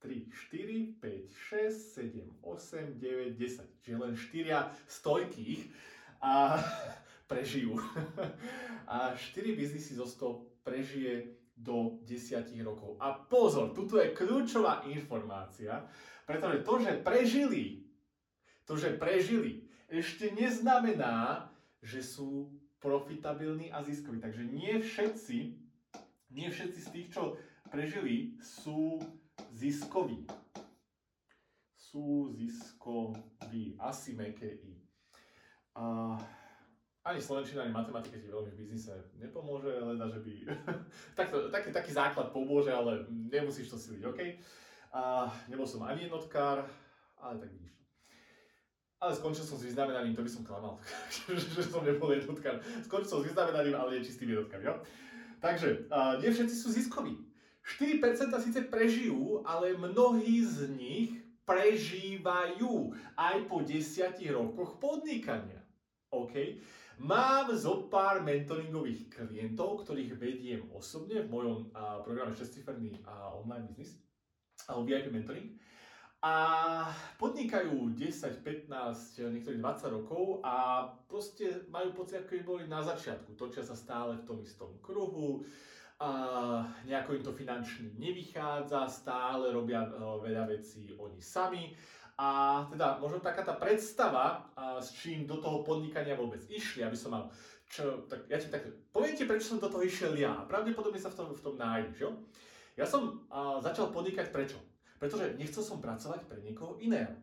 3, 0.00 0.30
4, 0.30 0.86
5, 1.00 1.34
6, 1.34 1.94
7, 1.94 2.38
8, 2.42 2.98
9, 2.98 3.36
10. 3.36 3.82
Čiže 3.82 3.96
len 3.98 4.14
4 4.16 4.70
stojkých 4.86 5.62
a 6.22 6.62
prežijú. 7.28 7.76
A 8.88 9.12
4 9.12 9.52
biznisy 9.52 10.00
zo 10.00 10.08
100 10.08 10.64
prežije 10.64 11.36
do 11.52 12.00
10 12.08 12.48
rokov. 12.64 12.96
A 12.96 13.12
pozor, 13.12 13.76
tuto 13.76 14.00
je 14.00 14.16
kľúčová 14.16 14.88
informácia, 14.88 15.84
pretože 16.24 16.64
to, 16.64 16.74
že 16.80 16.92
prežili, 17.04 17.84
to, 18.64 18.80
že 18.80 18.96
prežili, 18.96 19.68
ešte 19.88 20.32
neznamená, 20.32 21.48
že 21.84 22.00
sú 22.00 22.52
profitabilní 22.78 23.74
a 23.74 23.82
ziskoví. 23.82 24.22
Takže 24.22 24.44
nie 24.44 24.78
všetci, 24.78 25.38
nie 26.32 26.48
všetci 26.48 26.80
z 26.80 26.88
tých, 26.94 27.08
čo 27.10 27.36
prežili, 27.68 28.38
sú 28.38 29.02
ziskoví. 29.50 30.24
Sú 31.74 32.30
ziskoví. 32.36 33.74
Asi 33.80 34.14
meké 34.14 34.60
i. 34.62 34.76
A 35.74 36.14
ani 37.08 37.20
slovenčina, 37.24 37.64
ani 37.64 37.72
matematika 37.72 38.20
ti 38.20 38.28
veľmi 38.28 38.52
v 38.52 38.58
biznise 38.60 38.92
nepomôže, 39.16 39.72
len 39.80 39.96
že 39.96 40.20
by... 40.20 40.32
Takto, 41.18 41.48
taký, 41.48 41.72
taký 41.72 41.90
základ 41.96 42.28
pomôže, 42.30 42.68
ale 42.68 43.08
nemusíš 43.08 43.72
to 43.72 43.80
siliť, 43.80 44.02
OK? 44.04 44.20
A 44.92 45.32
nebol 45.48 45.64
som 45.64 45.84
ani 45.88 46.04
jednotkár, 46.04 46.68
ale 47.16 47.34
tak 47.40 47.48
vidíš. 47.48 47.72
Ale 48.98 49.14
skončil 49.14 49.46
som 49.46 49.56
s 49.56 49.64
vyznamenaním, 49.64 50.12
to 50.12 50.26
by 50.26 50.30
som 50.30 50.44
klamal, 50.44 50.76
že 51.56 51.62
som 51.64 51.80
nebol 51.86 52.12
jednotkár. 52.12 52.60
Skončil 52.84 53.08
som 53.08 53.20
s 53.24 53.32
vyznamenaním, 53.32 53.78
ale 53.78 53.96
nie 53.96 54.06
čistým 54.06 54.34
jednotkár, 54.34 54.60
jo? 54.60 54.74
Takže, 55.38 55.88
uh, 55.88 56.18
nie 56.18 56.34
všetci 56.34 56.54
sú 56.54 56.68
ziskoví. 56.74 57.14
4% 57.78 58.32
síce 58.42 58.60
prežijú, 58.66 59.44
ale 59.46 59.76
mnohí 59.76 60.40
z 60.40 60.72
nich 60.72 61.10
prežívajú 61.44 62.96
aj 63.16 63.36
po 63.46 63.64
10 63.64 64.18
rokoch 64.34 64.76
podnikania. 64.82 65.64
OK? 66.12 66.60
Mám 66.98 67.54
zo 67.54 67.86
pár 67.86 68.26
mentoringových 68.26 69.06
klientov, 69.06 69.86
ktorých 69.86 70.18
vediem 70.18 70.66
osobne 70.74 71.22
v 71.22 71.30
mojom 71.30 71.70
a, 71.70 72.02
programe 72.02 72.34
6-ciferný 72.34 72.98
online 73.38 73.70
biznis, 73.70 74.02
alebo 74.66 74.82
VIP 74.82 75.14
mentoring. 75.14 75.54
A 76.18 76.34
podnikajú 77.22 77.94
10, 77.94 78.42
15, 78.42 79.30
niektorí 79.30 79.62
20 79.62 79.94
rokov 79.94 80.42
a 80.42 80.90
proste 81.06 81.70
majú 81.70 82.02
pocit, 82.02 82.26
ako 82.26 82.34
by 82.34 82.42
boli 82.42 82.64
na 82.66 82.82
začiatku. 82.82 83.38
Točia 83.38 83.62
sa 83.62 83.78
stále 83.78 84.18
v 84.18 84.26
tom 84.26 84.42
istom 84.42 84.74
kruhu, 84.82 85.46
a 85.98 86.10
nejako 86.86 87.18
im 87.18 87.22
to 87.26 87.34
finančne 87.34 87.94
nevychádza, 87.98 88.86
stále 88.86 89.50
robia 89.50 89.82
veľa 89.98 90.46
vecí 90.46 90.94
oni 90.94 91.18
sami 91.18 91.74
a 92.18 92.66
teda 92.66 92.98
možno 92.98 93.22
taká 93.22 93.46
tá 93.46 93.54
predstava, 93.54 94.50
a 94.58 94.82
s 94.82 94.90
čím 94.90 95.22
do 95.22 95.38
toho 95.38 95.62
podnikania 95.62 96.18
vôbec 96.18 96.42
išli, 96.50 96.82
aby 96.82 96.98
som 96.98 97.14
mal, 97.14 97.30
čo, 97.70 98.02
tak 98.10 98.26
ja 98.26 98.42
ti 98.42 98.50
tak, 98.50 98.66
poviem 98.90 99.14
ti, 99.14 99.22
prečo 99.22 99.54
som 99.54 99.62
do 99.62 99.70
toho 99.70 99.86
išiel 99.86 100.18
ja. 100.18 100.42
Pravdepodobne 100.50 100.98
sa 100.98 101.14
v 101.14 101.18
tom, 101.22 101.28
v 101.30 101.44
tom 101.46 101.54
nájdeš, 101.54 102.02
jo? 102.02 102.10
Ja 102.74 102.82
som 102.82 103.22
a, 103.30 103.62
začal 103.62 103.94
podnikať 103.94 104.34
prečo? 104.34 104.58
Pretože 104.98 105.38
nechcel 105.38 105.62
som 105.62 105.78
pracovať 105.78 106.26
pre 106.26 106.42
niekoho 106.42 106.74
iného. 106.82 107.14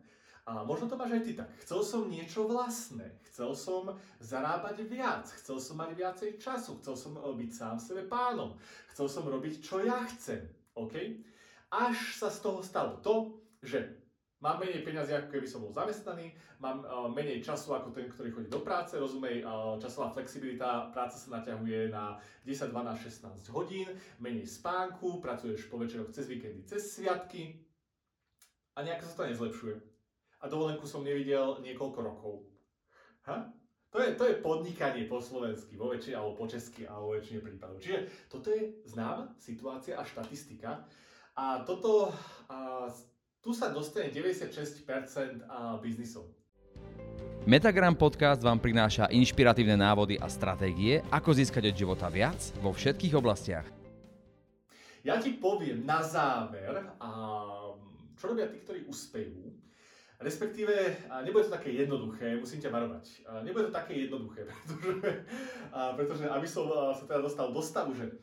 A 0.46 0.62
možno 0.62 0.86
to 0.86 0.96
máš 0.96 1.18
aj 1.18 1.22
ty 1.26 1.32
tak. 1.34 1.50
Chcel 1.60 1.80
som 1.82 2.00
niečo 2.06 2.46
vlastné. 2.46 3.18
Chcel 3.28 3.50
som 3.52 3.98
zarábať 4.22 4.86
viac. 4.86 5.26
Chcel 5.42 5.58
som 5.58 5.76
mať 5.76 5.90
viacej 5.98 6.30
času. 6.38 6.78
Chcel 6.80 6.94
som 6.94 7.18
byť 7.18 7.50
sám 7.50 7.76
sebe 7.82 8.06
pánom. 8.06 8.54
Chcel 8.94 9.10
som 9.10 9.26
robiť, 9.26 9.58
čo 9.58 9.82
ja 9.82 10.06
chcem. 10.06 10.46
OK? 10.78 10.94
Až 11.74 11.98
sa 12.14 12.30
z 12.30 12.38
toho 12.46 12.62
stalo 12.62 13.02
to, 13.02 13.42
že 13.58 14.05
Mám 14.44 14.60
menej 14.60 14.84
peniazy, 14.84 15.16
ako 15.16 15.32
keby 15.32 15.48
som 15.48 15.64
bol 15.64 15.72
zamestnaný, 15.72 16.36
mám 16.60 16.84
uh, 16.84 17.08
menej 17.08 17.40
času 17.40 17.72
ako 17.72 17.88
ten, 17.88 18.04
ktorý 18.04 18.28
chodí 18.28 18.48
do 18.52 18.60
práce, 18.60 18.92
rozumej, 19.00 19.40
uh, 19.40 19.80
časová 19.80 20.12
flexibilita, 20.12 20.92
práca 20.92 21.16
sa 21.16 21.40
naťahuje 21.40 21.88
na 21.88 22.20
10, 22.44 22.68
12, 22.68 23.32
16 23.48 23.56
hodín, 23.56 23.88
menej 24.20 24.44
spánku, 24.44 25.24
pracuješ 25.24 25.72
po 25.72 25.80
večeroch 25.80 26.12
cez 26.12 26.28
víkendy, 26.28 26.68
cez 26.68 26.84
sviatky 26.84 27.64
a 28.76 28.84
nejako 28.84 29.08
sa 29.08 29.16
to 29.24 29.28
nezlepšuje. 29.32 29.76
A 30.40 30.52
dovolenku 30.52 30.84
som 30.84 31.00
nevidel 31.00 31.64
niekoľko 31.64 31.98
rokov. 32.04 32.44
Ha? 33.24 33.56
To 33.96 34.04
je, 34.04 34.12
to 34.20 34.28
je 34.28 34.44
podnikanie 34.44 35.08
po 35.08 35.24
slovensky, 35.24 35.80
vo 35.80 35.88
väčšine, 35.88 36.20
alebo 36.20 36.36
po 36.36 36.44
česky, 36.44 36.84
alebo 36.84 37.16
väčšine 37.16 37.40
prípadov. 37.40 37.80
Čiže 37.80 38.28
toto 38.28 38.52
je 38.52 38.84
známa 38.84 39.32
situácia 39.40 39.96
a 39.96 40.04
štatistika. 40.04 40.84
A 41.32 41.64
toto 41.64 42.12
a, 42.52 42.92
tu 43.46 43.54
sa 43.54 43.70
dostane 43.70 44.10
96% 44.10 44.82
biznisov. 45.78 46.26
Metagram 47.46 47.94
podcast 47.94 48.42
vám 48.42 48.58
prináša 48.58 49.06
inšpiratívne 49.06 49.78
návody 49.78 50.18
a 50.18 50.26
stratégie, 50.26 50.98
ako 51.14 51.30
získať 51.30 51.70
od 51.70 51.78
života 51.78 52.10
viac 52.10 52.42
vo 52.58 52.74
všetkých 52.74 53.14
oblastiach. 53.14 53.62
Ja 55.06 55.22
ti 55.22 55.38
poviem 55.38 55.86
na 55.86 56.02
záver, 56.02 56.90
čo 58.18 58.24
robia 58.26 58.50
tí, 58.50 58.58
ktorí 58.66 58.90
uspejú, 58.90 59.54
Respektíve, 60.16 60.72
nebude 61.28 61.44
to 61.44 61.52
také 61.60 61.76
jednoduché, 61.76 62.40
musím 62.40 62.56
ťa 62.56 62.72
varovať. 62.72 63.04
Nebude 63.44 63.68
to 63.68 63.72
také 63.76 64.08
jednoduché, 64.08 64.48
pretože, 64.48 65.12
pretože 65.92 66.24
aby 66.24 66.48
som 66.48 66.64
sa 66.96 67.04
teda 67.04 67.20
dostal 67.20 67.52
do 67.52 67.60
stavu, 67.60 67.92
že 67.92 68.16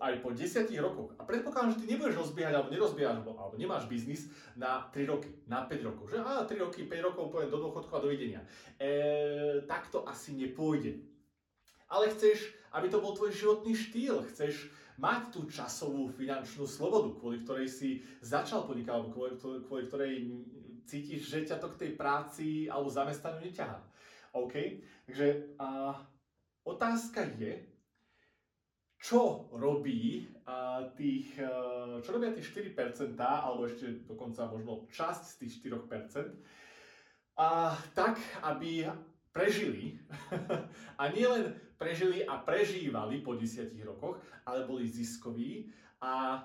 aj 0.00 0.24
po 0.24 0.32
10 0.32 0.64
rokoch, 0.80 1.12
a 1.20 1.22
predpokladám, 1.28 1.76
že 1.76 1.80
ty 1.84 1.86
nebudeš 1.92 2.16
rozbiehať 2.16 2.54
alebo 2.56 2.72
nerozbiehaš, 2.72 3.20
alebo, 3.20 3.54
nemáš 3.60 3.84
biznis 3.84 4.32
na 4.56 4.88
3 4.88 5.04
roky, 5.04 5.28
na 5.44 5.68
5 5.68 5.86
rokov, 5.86 6.08
že 6.08 6.16
á, 6.18 6.48
3 6.48 6.56
roky, 6.56 6.88
5 6.88 7.06
rokov 7.12 7.28
poviem 7.28 7.52
do 7.52 7.60
dôchodku 7.60 7.92
a 7.92 8.00
dovidenia. 8.00 8.40
E, 8.80 9.62
tak 9.68 9.92
to 9.92 10.08
asi 10.08 10.32
nepôjde. 10.32 11.04
Ale 11.92 12.08
chceš, 12.16 12.56
aby 12.72 12.88
to 12.88 13.02
bol 13.04 13.12
tvoj 13.12 13.30
životný 13.34 13.76
štýl, 13.76 14.24
chceš 14.32 14.72
mať 14.96 15.32
tú 15.32 15.40
časovú 15.48 16.08
finančnú 16.12 16.64
slobodu, 16.68 17.16
kvôli 17.16 17.40
ktorej 17.44 17.68
si 17.68 18.04
začal 18.20 18.64
podnikať, 18.68 18.92
alebo 18.92 19.12
kvôli, 19.12 19.36
kvôli 19.64 19.84
ktorej 19.88 20.14
cítiš, 20.84 21.30
že 21.30 21.46
ťa 21.48 21.56
to 21.62 21.72
k 21.72 21.80
tej 21.86 21.90
práci 21.94 22.48
alebo 22.66 22.92
zamestnaniu 22.92 23.46
neťahá. 23.46 23.78
OK? 24.36 24.54
Takže 25.06 25.56
a, 25.56 25.98
otázka 26.66 27.26
je, 27.38 27.69
čo 29.10 29.50
robí 29.50 30.22
uh, 30.46 30.86
tých, 30.94 31.34
uh, 31.42 31.98
čo 31.98 32.14
robia 32.14 32.30
tie 32.30 32.46
4%, 32.46 33.18
alebo 33.18 33.66
ešte 33.66 34.06
dokonca 34.06 34.46
možno 34.46 34.86
časť 34.86 35.22
z 35.26 35.34
tých 35.42 35.52
4%, 35.66 36.30
a 37.42 37.74
tak, 37.90 38.22
aby 38.46 38.86
prežili 39.34 39.98
a 41.00 41.10
nielen 41.10 41.58
prežili 41.80 42.22
a 42.22 42.38
prežívali 42.38 43.24
po 43.24 43.34
10 43.34 43.72
rokoch, 43.82 44.20
ale 44.44 44.68
boli 44.68 44.84
ziskoví 44.84 45.72
a 46.04 46.44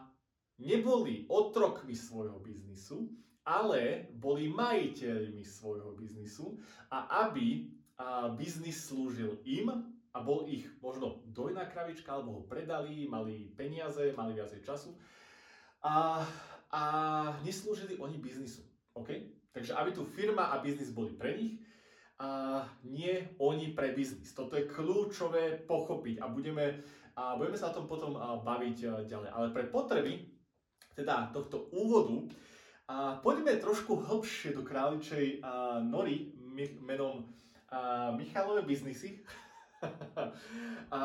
neboli 0.64 1.28
otrokmi 1.28 1.92
svojho 1.92 2.40
biznisu, 2.40 3.12
ale 3.44 4.10
boli 4.16 4.48
majiteľmi 4.48 5.44
svojho 5.44 5.92
biznisu 5.94 6.56
a 6.90 7.28
aby 7.30 7.68
a 7.96 8.28
biznis 8.36 8.92
slúžil 8.92 9.40
im 9.48 9.95
a 10.16 10.24
bol 10.24 10.48
ich 10.48 10.64
možno 10.80 11.20
dojná 11.28 11.68
kravička, 11.68 12.16
alebo 12.16 12.40
ho 12.40 12.42
predali, 12.48 13.04
mali 13.12 13.52
peniaze, 13.52 14.16
mali 14.16 14.40
viacej 14.40 14.64
času 14.64 14.96
a, 15.84 16.24
a 16.72 16.82
neslúžili 17.44 18.00
oni 18.00 18.16
biznisu. 18.16 18.64
OK? 18.96 19.12
Takže 19.52 19.76
aby 19.76 19.92
tu 19.92 20.08
firma 20.08 20.56
a 20.56 20.64
biznis 20.64 20.96
boli 20.96 21.12
pre 21.12 21.36
nich, 21.36 21.60
a 22.16 22.64
nie 22.88 23.28
oni 23.44 23.76
pre 23.76 23.92
biznis. 23.92 24.32
Toto 24.32 24.56
je 24.56 24.72
kľúčové 24.72 25.68
pochopiť 25.68 26.24
a 26.24 26.32
budeme, 26.32 26.80
a 27.20 27.36
budeme 27.36 27.60
sa 27.60 27.76
o 27.76 27.76
tom 27.76 27.92
potom 27.92 28.16
baviť 28.16 29.04
ďalej. 29.04 29.30
Ale 29.36 29.48
pre 29.52 29.68
potreby 29.68 30.24
teda 30.96 31.36
tohto 31.36 31.68
úvodu 31.76 32.24
a 32.88 33.20
poďme 33.20 33.60
trošku 33.60 34.00
hlbšie 34.00 34.56
do 34.56 34.64
králičej 34.64 35.44
a, 35.44 35.84
nory 35.84 36.32
menom 36.80 37.28
a, 37.68 38.16
Michalové 38.16 38.64
biznisy. 38.64 39.28
a 40.96 41.00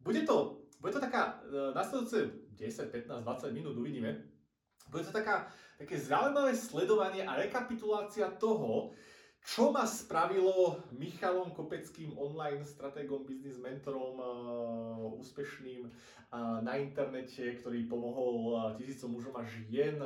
bude 0.00 0.22
to, 0.22 0.64
bude 0.80 0.92
to 0.92 1.00
taká, 1.00 1.40
nasledujúce 1.74 2.30
10, 2.56 2.92
15, 2.92 3.24
20 3.24 3.52
minút 3.52 3.76
uvidíme, 3.76 4.16
bude 4.90 5.04
to 5.04 5.12
taká, 5.12 5.46
také 5.78 5.98
zaujímavé 5.98 6.56
sledovanie 6.56 7.22
a 7.22 7.38
rekapitulácia 7.38 8.26
toho, 8.36 8.90
čo 9.40 9.72
ma 9.72 9.88
spravilo 9.88 10.84
Michalom 10.92 11.56
Kopeckým, 11.56 12.12
online 12.20 12.66
stratégom, 12.68 13.24
business 13.24 13.56
mentorom, 13.56 14.20
uh, 14.20 14.26
úspešným 15.16 15.88
uh, 15.88 16.60
na 16.60 16.76
internete, 16.76 17.56
ktorý 17.56 17.88
pomohol 17.88 18.36
uh, 18.52 18.52
tisícom 18.76 19.16
mužom 19.16 19.32
a 19.40 19.42
žien 19.46 19.96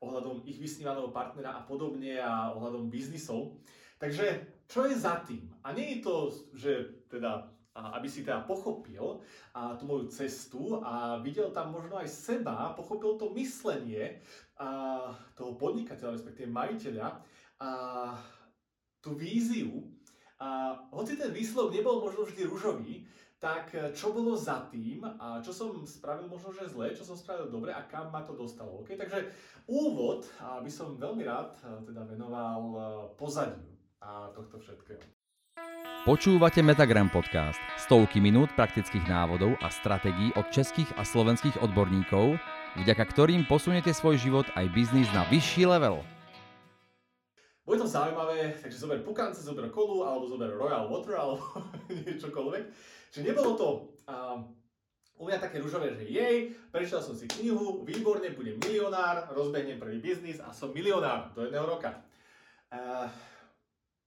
ohľadom 0.00 0.48
ich 0.48 0.56
vysnívaného 0.56 1.12
partnera 1.12 1.60
a 1.60 1.66
podobne 1.68 2.16
a 2.16 2.56
ohľadom 2.56 2.88
biznisov. 2.88 3.60
Takže 4.00 4.48
čo 4.70 4.86
je 4.86 4.94
za 4.94 5.18
tým? 5.26 5.50
A 5.66 5.74
nie 5.74 5.98
je 5.98 6.06
to, 6.06 6.30
že 6.54 6.72
teda 7.10 7.50
aby 7.70 8.10
si 8.10 8.26
teda 8.26 8.42
pochopil 8.42 9.22
a 9.54 9.78
tú 9.78 9.86
moju 9.86 10.10
cestu 10.10 10.82
a 10.82 11.22
videl 11.22 11.54
tam 11.54 11.70
možno 11.70 12.02
aj 12.02 12.10
seba, 12.10 12.74
pochopil 12.74 13.14
to 13.14 13.30
myslenie 13.38 14.18
a 14.58 15.06
toho 15.38 15.54
podnikateľa, 15.54 16.18
respektíve 16.18 16.50
majiteľa 16.50 17.22
a 17.62 17.70
tú 18.98 19.14
víziu. 19.14 19.86
A 20.42 20.82
hoci 20.90 21.14
ten 21.14 21.30
výsledok 21.30 21.70
nebol 21.70 22.02
možno 22.02 22.26
vždy 22.26 22.42
ružový, 22.50 23.06
tak 23.38 23.70
čo 23.94 24.12
bolo 24.12 24.34
za 24.34 24.66
tým 24.68 25.06
a 25.06 25.38
čo 25.40 25.54
som 25.54 25.72
spravil 25.86 26.26
možno, 26.26 26.50
že 26.52 26.68
zle, 26.68 26.90
čo 26.92 27.06
som 27.06 27.14
spravil 27.14 27.48
dobre 27.48 27.70
a 27.70 27.86
kam 27.86 28.10
ma 28.10 28.26
to 28.26 28.34
dostalo. 28.34 28.82
Okay? 28.82 28.98
Takže 28.98 29.30
úvod 29.70 30.26
by 30.42 30.68
som 30.68 30.98
veľmi 30.98 31.22
rád 31.22 31.54
teda 31.86 32.02
venoval 32.02 32.60
pozadiu 33.14 33.69
a 34.00 34.32
tohto 34.32 34.56
všetkého. 34.58 35.04
Počúvate 36.08 36.64
Metagram 36.64 37.12
podcast. 37.12 37.60
Stovky 37.76 38.24
minút 38.24 38.48
praktických 38.56 39.04
návodov 39.04 39.52
a 39.60 39.68
stratégií 39.68 40.32
od 40.32 40.48
českých 40.48 40.88
a 40.96 41.04
slovenských 41.04 41.60
odborníkov, 41.60 42.40
vďaka 42.80 43.04
ktorým 43.04 43.44
posuniete 43.44 43.92
svoj 43.92 44.16
život 44.16 44.48
aj 44.56 44.64
biznis 44.72 45.12
na 45.12 45.28
vyšší 45.28 45.68
level. 45.68 46.00
Bude 47.68 47.84
to 47.84 47.86
zaujímavé, 47.86 48.56
takže 48.64 48.80
zober 48.80 49.04
pukance, 49.04 49.44
zober 49.44 49.68
kolu, 49.68 50.08
alebo 50.08 50.24
zober 50.24 50.48
Royal 50.56 50.88
Water, 50.88 51.20
alebo 51.20 51.44
niečokoľvek. 52.08 52.64
Čiže 53.12 53.26
nebolo 53.30 53.50
to 53.60 53.68
uh, 54.08 54.40
u 55.20 55.28
mňa 55.28 55.36
také 55.36 55.60
ružové, 55.60 55.92
že 55.92 56.08
jej, 56.08 56.56
prečítal 56.72 57.04
som 57.04 57.12
si 57.12 57.28
knihu, 57.28 57.84
výborne, 57.84 58.32
budem 58.32 58.56
milionár, 58.56 59.28
rozbehnem 59.36 59.76
prvý 59.76 60.00
biznis 60.00 60.40
a 60.40 60.48
som 60.56 60.72
milionár 60.72 61.28
do 61.36 61.44
jedného 61.44 61.68
roka. 61.68 62.00
Uh, 62.72 63.04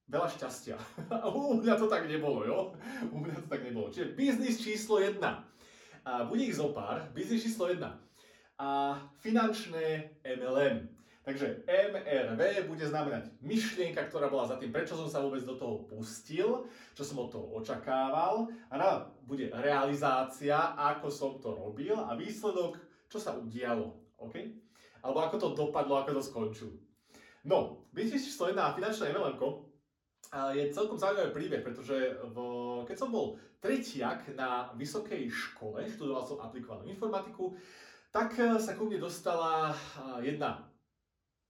veľa 0.08 0.30
šťastia. 0.30 0.76
u 1.36 1.60
mňa 1.60 1.76
to 1.80 1.88
tak 1.88 2.08
nebolo, 2.08 2.44
jo? 2.44 2.60
U 3.12 3.18
mňa 3.24 3.36
to 3.44 3.48
tak 3.48 3.62
nebolo. 3.64 3.88
Čiže 3.90 4.16
biznis 4.18 4.60
číslo 4.60 5.00
1. 5.00 5.20
A 6.04 6.28
bude 6.28 6.44
ich 6.44 6.56
zopár. 6.56 7.08
Biznis 7.16 7.44
číslo 7.44 7.72
1. 7.72 7.80
A 8.60 9.00
finančné 9.24 10.20
MLM. 10.24 10.94
Takže 11.24 11.64
MRV 11.64 12.68
bude 12.68 12.84
znamenať 12.84 13.32
myšlienka, 13.40 14.12
ktorá 14.12 14.28
bola 14.28 14.44
za 14.44 14.60
tým, 14.60 14.76
prečo 14.76 15.00
som 15.00 15.08
sa 15.08 15.24
vôbec 15.24 15.40
do 15.48 15.56
toho 15.56 15.88
pustil, 15.88 16.68
čo 16.92 17.04
som 17.08 17.24
od 17.24 17.32
toho 17.32 17.48
očakával. 17.56 18.52
A 18.68 19.08
bude 19.24 19.48
realizácia, 19.56 20.76
ako 20.76 21.08
som 21.08 21.32
to 21.40 21.56
robil 21.56 21.96
a 21.96 22.20
výsledok, 22.20 22.76
čo 23.08 23.24
sa 23.24 23.40
udialo. 23.40 23.96
OK? 24.20 24.36
Alebo 25.00 25.20
ako 25.24 25.36
to 25.40 25.48
dopadlo, 25.56 26.04
ako 26.04 26.20
to 26.20 26.24
skončilo. 26.24 26.76
No, 27.48 27.88
biznis 27.96 28.28
číslo 28.28 28.52
1 28.52 28.60
a 28.60 28.76
finančné 28.76 29.16
MLM 29.16 29.40
je 30.58 30.74
celkom 30.74 30.98
zaujímavý 30.98 31.30
príbeh, 31.30 31.62
pretože 31.62 32.18
v, 32.34 32.38
keď 32.90 32.98
som 32.98 33.14
bol 33.14 33.38
tretiak 33.62 34.34
na 34.34 34.74
vysokej 34.76 35.30
škole, 35.30 35.86
študoval 35.88 36.26
som 36.26 36.42
aplikovanú 36.42 36.90
informatiku, 36.90 37.54
tak 38.14 38.38
eh, 38.38 38.60
sa 38.62 38.78
ku 38.78 38.86
mne 38.86 39.02
dostala 39.02 39.74
eh, 39.74 40.34
jedna 40.34 40.70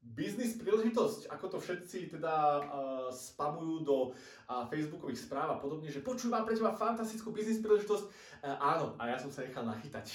biznis 0.04 0.60
príležitosť, 0.60 1.32
ako 1.32 1.46
to 1.48 1.58
všetci 1.64 2.20
teda 2.20 2.36
uh, 2.60 3.08
spamujú 3.08 3.88
do 3.88 3.98
uh, 4.12 4.68
facebookových 4.68 5.24
správ 5.24 5.56
a 5.56 5.58
podobne, 5.64 5.88
že 5.88 6.04
počúvam 6.04 6.44
pre 6.44 6.60
teba 6.60 6.76
fantastickú 6.76 7.32
biznis 7.32 7.64
príležitosť. 7.64 8.04
Uh, 8.44 8.60
áno, 8.60 9.00
a 9.00 9.08
ja 9.08 9.16
som 9.16 9.32
sa 9.32 9.48
nechal 9.48 9.64
nachytať. 9.64 10.12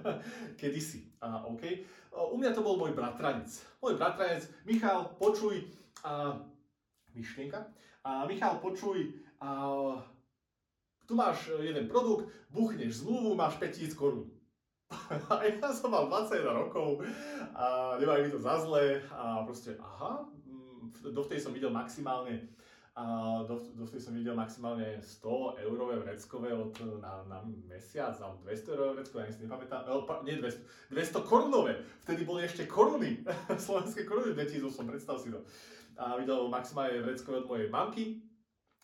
Kedysi. 0.58 1.12
Uh, 1.20 1.52
okay. 1.52 1.84
uh, 2.16 2.32
u 2.32 2.40
mňa 2.40 2.56
to 2.56 2.64
bol 2.64 2.80
môj 2.80 2.96
bratranec. 2.96 3.52
Môj 3.84 4.00
bratranec, 4.00 4.48
Michal, 4.64 5.04
počuj, 5.20 5.68
uh, 6.00 6.40
myšlienka, 7.12 7.60
a 8.06 8.26
Michal, 8.26 8.62
počuj, 8.62 9.12
a, 9.42 9.50
tu 11.06 11.14
máš 11.14 11.50
jeden 11.58 11.88
produkt, 11.90 12.30
buchneš 12.50 13.02
zmluvu, 13.02 13.34
máš 13.34 13.58
5000 13.58 13.94
korún. 13.98 14.30
A 15.30 15.42
ja 15.42 15.74
som 15.74 15.90
mal 15.90 16.06
21 16.06 16.46
rokov 16.46 17.02
a 17.50 17.98
nemali 17.98 18.22
mi 18.22 18.30
to 18.30 18.38
za 18.38 18.62
zle 18.62 19.02
a 19.10 19.42
proste, 19.42 19.74
aha, 19.82 20.30
mm, 20.46 21.10
dovtedy 21.10 21.42
som 21.42 21.50
videl 21.50 21.74
maximálne 21.74 22.46
a 22.96 23.04
do, 23.44 23.60
dovtedy 23.76 24.00
som 24.00 24.16
videl 24.16 24.32
maximálne 24.32 24.96
100 24.96 25.68
eurové 25.68 26.00
vreckové 26.00 26.56
od, 26.56 26.72
na, 26.96 27.20
na 27.28 27.44
mesiac, 27.68 28.16
alebo 28.24 28.40
200 28.48 28.72
eurové 28.72 28.92
vreckové, 29.00 29.28
ja 29.28 29.32
si 29.36 29.44
nepamätám, 29.44 29.84
oh, 29.92 30.08
nie 30.24 30.40
200, 30.40 30.96
200 30.96 31.28
korunové, 31.28 31.76
vtedy 32.08 32.24
boli 32.24 32.48
ešte 32.48 32.64
koruny, 32.64 33.20
slovenské 33.68 34.08
koruny 34.08 34.32
2008, 34.32 34.88
predstav 34.88 35.20
si 35.20 35.28
to 35.28 35.44
a 35.96 36.16
videl 36.20 36.48
maximálne 36.52 37.00
vreckové 37.00 37.40
od 37.40 37.48
mojej 37.48 37.68
mamky. 37.72 38.04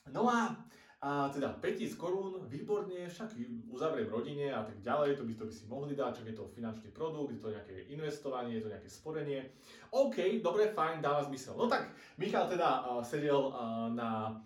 No 0.09 0.27
a, 0.29 0.57
a 1.03 1.29
teda 1.35 1.59
5000 1.59 1.99
korún, 1.99 2.47
výborne, 2.47 3.11
však 3.11 3.35
uzavriem 3.75 4.07
rodine 4.07 4.55
a 4.55 4.63
tak 4.63 4.79
ďalej, 4.79 5.19
to 5.19 5.27
by, 5.27 5.35
to 5.35 5.45
by 5.51 5.53
si 5.53 5.65
mohli 5.67 5.99
dať, 5.99 6.23
čak 6.23 6.27
je 6.31 6.37
to 6.39 6.47
finančný 6.55 6.95
produkt, 6.95 7.35
je 7.35 7.43
to 7.43 7.51
nejaké 7.51 7.91
investovanie, 7.91 8.55
je 8.55 8.63
to 8.63 8.71
nejaké 8.71 8.87
sporenie. 8.87 9.51
OK, 9.91 10.39
dobre, 10.39 10.71
fajn, 10.71 11.03
dáva 11.03 11.27
zmysel. 11.27 11.59
No 11.59 11.67
tak 11.67 11.91
Michal 12.23 12.47
teda 12.47 12.87
uh, 12.87 13.03
sedel 13.03 13.51
uh, 13.51 13.91
na 13.91 14.39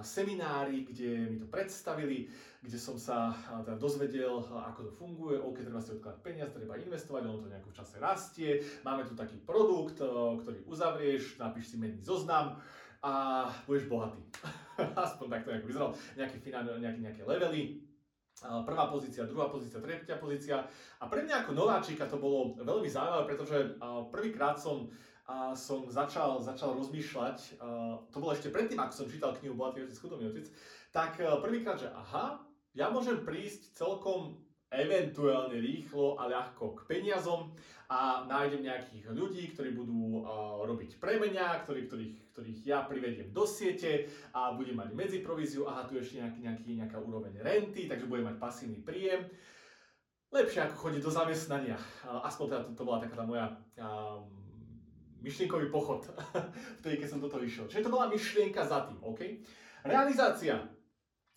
seminári, 0.00 0.84
kde 0.84 1.28
mi 1.28 1.36
to 1.36 1.44
predstavili, 1.44 2.28
kde 2.64 2.78
som 2.80 2.96
sa 2.96 3.36
teda 3.64 3.76
dozvedel, 3.76 4.40
ako 4.40 4.88
to 4.88 4.92
funguje, 4.96 5.36
OK, 5.36 5.60
treba 5.60 5.80
si 5.80 5.92
odkladať 5.92 6.20
peniaz, 6.24 6.48
treba 6.56 6.80
investovať, 6.80 7.22
ono 7.28 7.44
to 7.44 7.52
nejakom 7.52 7.74
čase 7.76 8.00
rastie, 8.00 8.64
máme 8.80 9.04
tu 9.04 9.12
taký 9.12 9.36
produkt, 9.44 10.00
ktorý 10.40 10.64
uzavrieš, 10.64 11.36
napíš 11.36 11.72
si 11.72 11.76
menný 11.76 12.00
zoznam 12.00 12.56
a 13.04 13.44
budeš 13.68 13.84
bohatý. 13.92 14.24
Aspoň 15.04 15.26
takto 15.28 15.52
nejako 15.52 15.68
vyzeral, 15.68 15.90
nejaké, 16.16 16.36
finál, 16.40 16.64
nejaké, 16.80 17.00
nejaké 17.04 17.22
levely, 17.28 17.84
prvá 18.40 18.88
pozícia, 18.88 19.28
druhá 19.28 19.52
pozícia, 19.52 19.78
tretia 19.78 20.16
pozícia. 20.16 20.64
A 20.98 21.04
pre 21.06 21.22
mňa 21.28 21.44
ako 21.44 21.52
nováčika 21.52 22.08
to 22.08 22.16
bolo 22.16 22.56
veľmi 22.56 22.88
zaujímavé, 22.88 23.24
pretože 23.28 23.76
prvýkrát 24.08 24.56
som 24.56 24.88
som 25.56 25.88
začal, 25.88 26.36
začal 26.44 26.76
rozmýšľať, 26.76 27.56
to 28.12 28.16
bolo 28.20 28.36
ešte 28.36 28.52
predtým, 28.52 28.76
ako 28.76 28.92
som 28.92 29.06
čítal 29.08 29.32
knihu 29.32 29.56
Bohatý 29.56 29.88
otec, 29.88 29.96
chudobný 29.96 30.28
otec, 30.28 30.52
tak 30.92 31.16
uh, 31.16 31.40
prvýkrát, 31.40 31.80
že 31.80 31.88
aha, 31.88 32.44
ja 32.76 32.92
môžem 32.92 33.24
prísť 33.24 33.72
celkom 33.72 34.36
eventuálne 34.68 35.56
rýchlo 35.56 36.20
a 36.20 36.28
ľahko 36.28 36.76
k 36.76 36.80
peniazom 36.90 37.56
a 37.94 38.26
nájdem 38.26 38.66
nejakých 38.66 39.14
ľudí, 39.14 39.54
ktorí 39.54 39.70
budú 39.70 40.26
uh, 40.26 40.66
robiť 40.66 40.98
pre 40.98 41.14
mňa, 41.22 41.62
ktorí, 41.62 41.86
ktorých, 41.86 42.14
ktorých 42.34 42.58
ja 42.66 42.82
privediem 42.82 43.30
do 43.30 43.46
siete 43.46 44.10
a 44.34 44.50
budem 44.50 44.74
mať 44.74 44.98
medziprovíziu, 44.98 45.62
aha, 45.70 45.86
tu 45.86 45.94
ešte 45.94 46.18
nejaký, 46.18 46.42
nejaký, 46.42 46.62
nejaká 46.74 46.98
úroveň 46.98 47.38
renty, 47.38 47.86
takže 47.86 48.10
budem 48.10 48.34
mať 48.34 48.42
pasívny 48.42 48.82
príjem. 48.82 49.30
Lepšie 50.34 50.66
ako 50.66 50.74
chodiť 50.74 51.02
do 51.06 51.12
zamestnania. 51.14 51.78
Uh, 52.02 52.18
aspoň 52.26 52.46
teda 52.50 52.60
to, 52.66 52.70
to 52.74 52.82
bola 52.82 52.98
taká 52.98 53.14
tá 53.14 53.24
moja 53.30 53.46
um, 53.78 54.26
myšlienkový 55.22 55.70
pochod, 55.70 56.02
vtedy, 56.82 56.98
keď 56.98 57.08
som 57.14 57.22
toto 57.22 57.38
išiel. 57.38 57.70
Čiže 57.70 57.86
to 57.86 57.94
bola 57.94 58.10
myšlienka 58.10 58.66
za 58.66 58.90
tým, 58.90 58.98
OK? 59.06 59.22
Realizácia. 59.86 60.66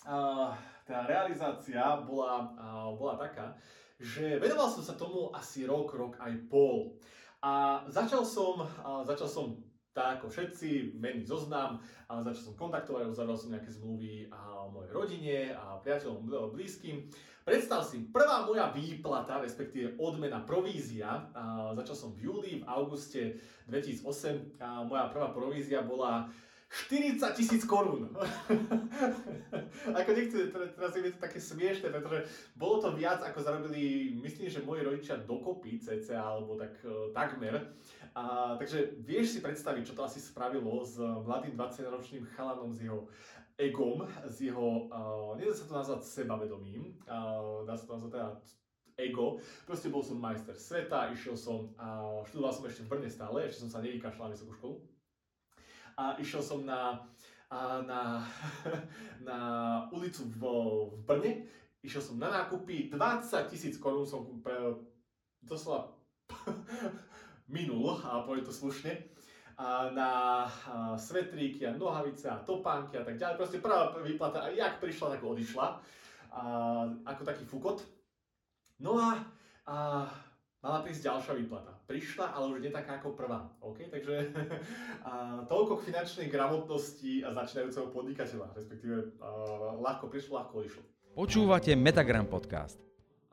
Uh, 0.02 0.58
tá 0.89 1.06
realizácia 1.06 2.02
bola, 2.02 2.50
uh, 2.58 2.89
bola 2.98 3.13
taká, 3.22 3.54
že 3.97 4.38
venoval 4.38 4.69
som 4.69 4.86
sa 4.86 4.93
tomu 4.93 5.33
asi 5.33 5.65
rok, 5.65 5.93
rok 5.93 6.17
aj 6.21 6.33
pol. 6.49 6.97
A 7.41 7.83
začal 7.89 8.25
som, 8.25 8.62
uh, 8.62 9.01
začal 9.05 9.29
som 9.29 9.45
tak 9.97 10.21
ako 10.21 10.29
všetci, 10.29 10.93
menný 11.01 11.25
zoznam, 11.25 11.81
a 12.05 12.21
začal 12.21 12.53
som 12.53 12.55
kontaktovať, 12.62 13.10
uzavrel 13.10 13.33
som 13.33 13.49
nejaké 13.49 13.73
zmluvy 13.73 14.29
a 14.29 14.69
mojej 14.69 14.91
rodine 14.93 15.38
a 15.57 15.81
priateľom 15.81 16.53
blízkym. 16.53 17.10
Predstav 17.41 17.81
si, 17.81 18.05
prvá 18.13 18.45
moja 18.45 18.69
výplata, 18.69 19.41
respektíve 19.41 19.97
odmena, 19.97 20.45
provízia, 20.45 21.33
a 21.33 21.73
začal 21.81 21.95
som 21.97 22.10
v 22.13 22.29
júli, 22.29 22.51
v 22.62 22.67
auguste 22.69 23.41
2008, 23.65 24.62
a 24.62 24.86
moja 24.86 25.10
prvá 25.10 25.33
provízia 25.33 25.81
bola 25.81 26.29
40 26.67 27.19
tisíc 27.36 27.63
korún. 27.63 28.12
ako 29.99 30.10
nechce, 30.12 30.51
teraz 30.51 30.91
je 30.95 31.15
to 31.15 31.19
také 31.23 31.39
smiešne, 31.39 31.88
pretože 31.95 32.27
bolo 32.60 32.84
to 32.84 32.91
viac, 32.91 33.23
ako 33.23 33.39
zarobili, 33.39 34.12
myslím, 34.19 34.51
že 34.51 34.67
moji 34.67 34.84
rodičia 34.84 35.15
dokopy, 35.23 35.80
cca, 35.80 36.19
alebo 36.19 36.60
tak 36.60 36.75
uh, 36.84 37.12
takmer. 37.15 37.71
A, 38.17 38.56
takže 38.60 38.99
vieš 38.99 39.38
si 39.38 39.39
predstaviť, 39.39 39.84
čo 39.88 39.95
to 39.95 40.03
asi 40.03 40.19
spravilo 40.19 40.84
s 40.84 40.99
mladým 40.99 41.56
20-ročným 41.56 42.27
chalanom, 42.36 42.75
s 42.75 42.84
jeho 42.84 43.08
egom, 43.56 44.03
s 44.27 44.38
jeho, 44.43 44.91
uh, 44.91 45.34
nedá 45.39 45.56
sa 45.56 45.65
to 45.65 45.73
nazvať 45.73 46.01
sebavedomím, 46.03 46.99
uh, 47.08 47.63
dá 47.63 47.80
sa 47.80 47.88
to 47.88 47.93
nazvať 47.95 48.12
teda 48.12 48.30
ego. 48.97 49.39
Proste 49.63 49.88
bol 49.88 50.01
som 50.01 50.19
majster 50.19 50.58
sveta, 50.58 51.13
išiel 51.13 51.38
som, 51.38 51.71
uh, 51.77 52.21
študoval 52.27 52.53
som 52.53 52.65
ešte 52.67 52.84
v 52.86 52.89
Brne 52.91 53.10
stále, 53.10 53.47
ešte 53.47 53.63
som 53.65 53.71
sa 53.71 53.80
nevykašľal 53.86 54.30
na 54.30 54.34
vysokú 54.36 54.53
školu. 54.58 54.96
A 55.97 56.13
išiel 56.21 56.45
som 56.45 56.62
na, 56.62 57.01
uh, 57.49 57.81
na, 57.81 58.21
na 59.29 59.39
ulicu 59.89 60.29
v, 60.29 60.41
v 60.93 61.01
Brne, 61.03 61.31
išiel 61.81 62.01
som 62.01 62.15
na 62.21 62.29
nákupy, 62.29 62.93
20 62.93 63.49
tisíc 63.49 63.81
korún 63.81 64.05
som 64.05 64.41
pre, 64.45 64.77
doslova 65.41 65.93
minul, 67.53 67.97
a 68.03 68.21
poviem 68.23 68.45
to 68.45 68.53
slušne. 68.53 69.17
na 69.97 70.45
svetríky 71.01 71.65
a 71.65 71.73
nohavice 71.73 72.29
a 72.29 72.38
topánky 72.45 72.93
a 72.93 73.01
tak 73.01 73.17
ďalej. 73.17 73.41
Proste 73.41 73.57
prvá 73.57 73.89
výplata, 74.05 74.45
a 74.45 74.53
jak 74.53 74.77
prišla, 74.77 75.17
tak 75.17 75.25
odišla. 75.25 75.81
Ako 77.10 77.21
taký 77.25 77.41
fukot. 77.41 77.81
No 78.77 79.01
a, 79.01 79.17
a 79.65 80.05
mala 80.62 80.82
prísť 80.82 81.08
ďalšia 81.08 81.34
výplata. 81.38 81.72
Prišla, 81.86 82.34
ale 82.34 82.46
už 82.52 82.60
nie 82.60 82.74
taká 82.74 83.00
ako 83.00 83.13
prvá. 83.13 83.48
Okay? 83.62 83.88
Takže 83.88 84.34
a, 85.08 85.43
toľko 85.46 85.80
k 85.82 85.86
finančnej 85.93 86.28
gramotnosti 86.28 87.24
a 87.24 87.30
začínajúceho 87.34 87.88
podnikateľa, 87.93 88.48
respektíve 88.58 89.17
a, 89.22 89.30
ľahko 89.78 90.10
prišlo, 90.10 90.41
ľahko 90.41 90.54
odišlo. 90.65 90.84
Počúvate 91.17 91.72
Metagram 91.78 92.26
podcast. 92.30 92.78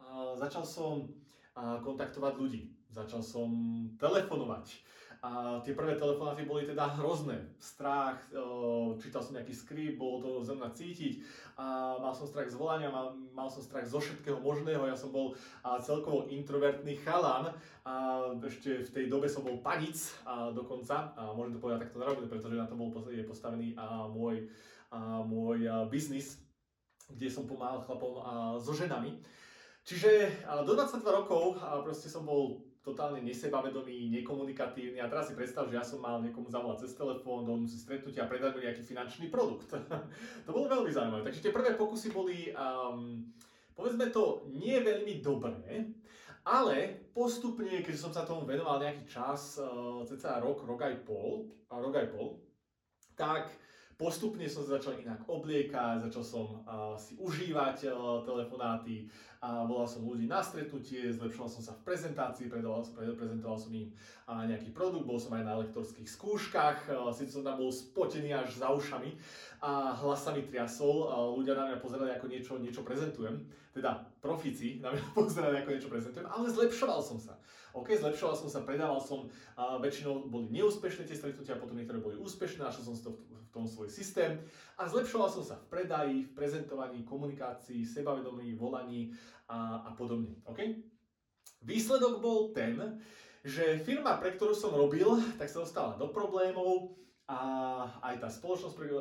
A, 0.01 0.37
začal 0.37 0.65
som 0.65 1.09
a, 1.57 1.81
kontaktovať 1.81 2.35
ľudí, 2.37 2.71
začal 2.93 3.25
som 3.25 3.49
telefonovať 3.97 4.67
a 5.25 5.57
tie 5.65 5.73
prvé 5.73 5.97
telefonáty 5.97 6.45
boli 6.45 6.69
teda 6.69 6.85
hrozné. 7.01 7.57
Strach, 7.57 8.21
čítal 9.01 9.25
som 9.25 9.33
nejaký 9.33 9.57
skript, 9.57 9.97
bolo 9.97 10.21
to 10.21 10.31
zo 10.45 10.53
mňa 10.53 10.69
cítiť. 10.69 11.25
A 11.57 11.97
mal 11.97 12.13
som 12.13 12.29
strach 12.29 12.53
z 12.53 12.61
volania, 12.61 12.93
mal, 12.93 13.17
mal 13.33 13.49
som 13.49 13.65
strach 13.65 13.89
zo 13.89 14.05
všetkého 14.05 14.37
možného. 14.45 14.85
Ja 14.85 14.93
som 14.93 15.17
bol 15.17 15.33
celkovo 15.81 16.29
introvertný 16.29 17.01
chalan. 17.01 17.57
A 17.89 18.21
ešte 18.45 18.85
v 18.85 18.91
tej 18.93 19.07
dobe 19.09 19.25
som 19.25 19.49
bol 19.49 19.65
panic 19.65 19.97
a 20.29 20.53
dokonca. 20.53 21.17
A 21.17 21.33
môžem 21.33 21.57
to 21.57 21.63
povedať 21.65 21.89
takto 21.89 22.05
narobiť, 22.05 22.29
pretože 22.29 22.61
na 22.61 22.69
to 22.69 22.77
bol 22.77 22.93
je 23.09 23.25
postavený 23.25 23.73
a 23.81 24.05
môj, 24.05 24.45
a 24.93 25.25
môj 25.25 25.65
biznis, 25.89 26.37
kde 27.09 27.33
som 27.33 27.49
pomáhal 27.49 27.81
chlapom 27.81 28.21
a 28.21 28.33
so 28.61 28.77
ženami. 28.77 29.25
Čiže 29.89 30.33
do 30.65 30.73
22 30.77 31.01
rokov 31.01 31.61
proste 31.85 32.13
som 32.13 32.25
bol 32.25 32.64
totálne 32.85 33.25
nesebavedomý, 33.25 34.13
nekomunikatívny 34.21 35.01
a 35.01 35.09
teraz 35.09 35.33
si 35.33 35.35
predstav, 35.35 35.73
že 35.73 35.81
ja 35.81 35.85
som 35.85 36.05
mal 36.05 36.21
niekomu 36.21 36.53
zavolať 36.53 36.85
cez 36.85 36.93
telefón, 36.93 37.49
do 37.49 37.57
si 37.65 37.81
stretnutia 37.81 38.29
a 38.29 38.31
predať 38.31 38.61
mi 38.61 38.69
nejaký 38.69 38.85
finančný 38.85 39.33
produkt. 39.33 39.73
to 40.45 40.51
bolo 40.53 40.69
veľmi 40.69 40.93
zaujímavé. 40.93 41.25
Takže 41.25 41.49
tie 41.49 41.57
prvé 41.57 41.81
pokusy 41.81 42.13
boli, 42.13 42.53
um, 42.53 43.25
povedzme 43.73 44.13
to, 44.13 44.45
nie 44.53 44.77
veľmi 44.85 45.25
dobré, 45.25 45.97
ale 46.45 47.09
postupne, 47.17 47.81
keď 47.81 47.97
som 47.97 48.13
sa 48.13 48.29
tomu 48.29 48.45
venoval 48.45 48.77
nejaký 48.77 49.09
čas, 49.09 49.57
uh, 49.57 50.05
cca 50.05 50.45
rok, 50.45 50.69
rok 50.69 50.85
aj 50.85 51.09
pol, 51.09 51.49
rok 51.73 51.97
aj 51.97 52.13
pol, 52.13 52.37
tak 53.17 53.49
Postupne 53.95 54.43
som 54.51 54.67
sa 54.67 54.77
začal 54.77 54.99
inak 54.99 55.23
obliekať, 55.31 56.11
začal 56.11 56.25
som 56.27 56.45
uh, 56.67 56.99
si 56.99 57.15
užívať 57.15 57.91
uh, 57.91 58.27
telefonáty, 58.27 59.07
a 59.45 59.69
volal 59.69 59.85
som 59.85 60.09
ľudí 60.09 60.25
na 60.25 60.41
stretnutie, 60.41 61.05
zlepšoval 61.13 61.53
som 61.53 61.61
sa 61.61 61.77
v 61.77 61.85
prezentácii, 61.85 62.49
prezentoval 62.49 63.61
som 63.61 63.69
im 63.77 63.93
uh, 63.93 64.41
nejaký 64.49 64.73
produkt, 64.73 65.05
bol 65.05 65.21
som 65.21 65.37
aj 65.37 65.45
na 65.45 65.61
lektorských 65.61 66.09
skúškach, 66.09 66.89
uh, 66.89 67.13
síce 67.13 67.37
som 67.37 67.45
tam 67.45 67.61
bol 67.61 67.69
spotený 67.69 68.33
až 68.33 68.57
za 68.57 68.73
ušami 68.73 69.13
a 69.61 69.93
hlas 70.01 70.25
sa 70.25 70.33
mi 70.33 70.49
triasol, 70.49 71.13
uh, 71.13 71.29
ľudia 71.37 71.61
na 71.61 71.69
mňa 71.69 71.77
pozerali 71.77 72.17
ako 72.17 72.27
niečo, 72.33 72.57
niečo 72.57 72.81
prezentujem, 72.89 73.45
teda 73.77 74.01
profíci 74.25 74.81
na 74.81 74.97
mňa 74.97 75.13
pozerali 75.19 75.61
ako 75.61 75.71
niečo 75.77 75.93
prezentujem, 75.93 76.25
ale 76.25 76.49
zlepšoval 76.49 77.05
som 77.05 77.21
sa. 77.21 77.37
OK, 77.75 77.91
zlepšoval 77.91 78.39
som 78.39 78.47
sa, 78.47 78.63
predával 78.63 79.03
som, 79.03 79.27
uh, 79.59 79.83
väčšinou 79.83 80.31
boli 80.31 80.47
neúspešné 80.55 81.11
tie 81.11 81.19
stretnutia, 81.19 81.59
potom 81.59 81.75
niektoré 81.75 81.99
boli 81.99 82.15
úspešné, 82.15 82.63
našiel 82.63 82.87
som 82.87 82.95
to 82.95 83.11
v, 83.19 83.35
v 83.35 83.49
tom 83.51 83.67
svoj 83.67 83.91
systém 83.91 84.39
a 84.79 84.87
zlepšoval 84.87 85.27
som 85.27 85.43
sa 85.43 85.59
v 85.59 85.67
predaji, 85.67 86.17
v 86.23 86.35
prezentovaní, 86.39 87.03
komunikácii, 87.03 87.83
sebavedomí, 87.83 88.55
volaní 88.55 89.11
a, 89.51 89.85
a 89.87 89.91
podobne. 89.99 90.39
OK? 90.47 90.63
Výsledok 91.67 92.23
bol 92.23 92.55
ten, 92.55 92.79
že 93.43 93.83
firma, 93.83 94.17
pre 94.23 94.39
ktorú 94.39 94.55
som 94.55 94.73
robil, 94.73 95.11
tak 95.37 95.51
sa 95.51 95.67
dostala 95.67 95.99
do 95.99 96.09
problémov, 96.15 96.95
a 97.25 97.39
aj 98.05 98.21
tá 98.21 98.29
spoločnosť, 98.29 98.75
pre, 98.77 98.93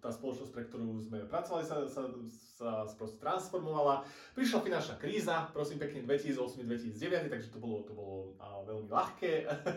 tá 0.00 0.08
spoločnosť, 0.08 0.52
pre 0.56 0.64
ktorú 0.72 1.04
sme 1.04 1.28
pracovali, 1.28 1.60
sa, 1.68 1.84
sa, 1.84 2.08
sa 2.56 2.96
proste 2.96 3.20
transformovala. 3.20 4.08
Prišla 4.32 4.64
finančná 4.64 4.96
kríza, 4.96 5.52
prosím 5.52 5.76
pekne 5.76 6.00
2008-2009, 6.08 7.28
takže 7.28 7.52
to 7.52 7.60
bolo, 7.60 7.84
to 7.84 7.92
bolo 7.92 8.32
veľmi 8.64 8.88
ľahké 8.88 9.32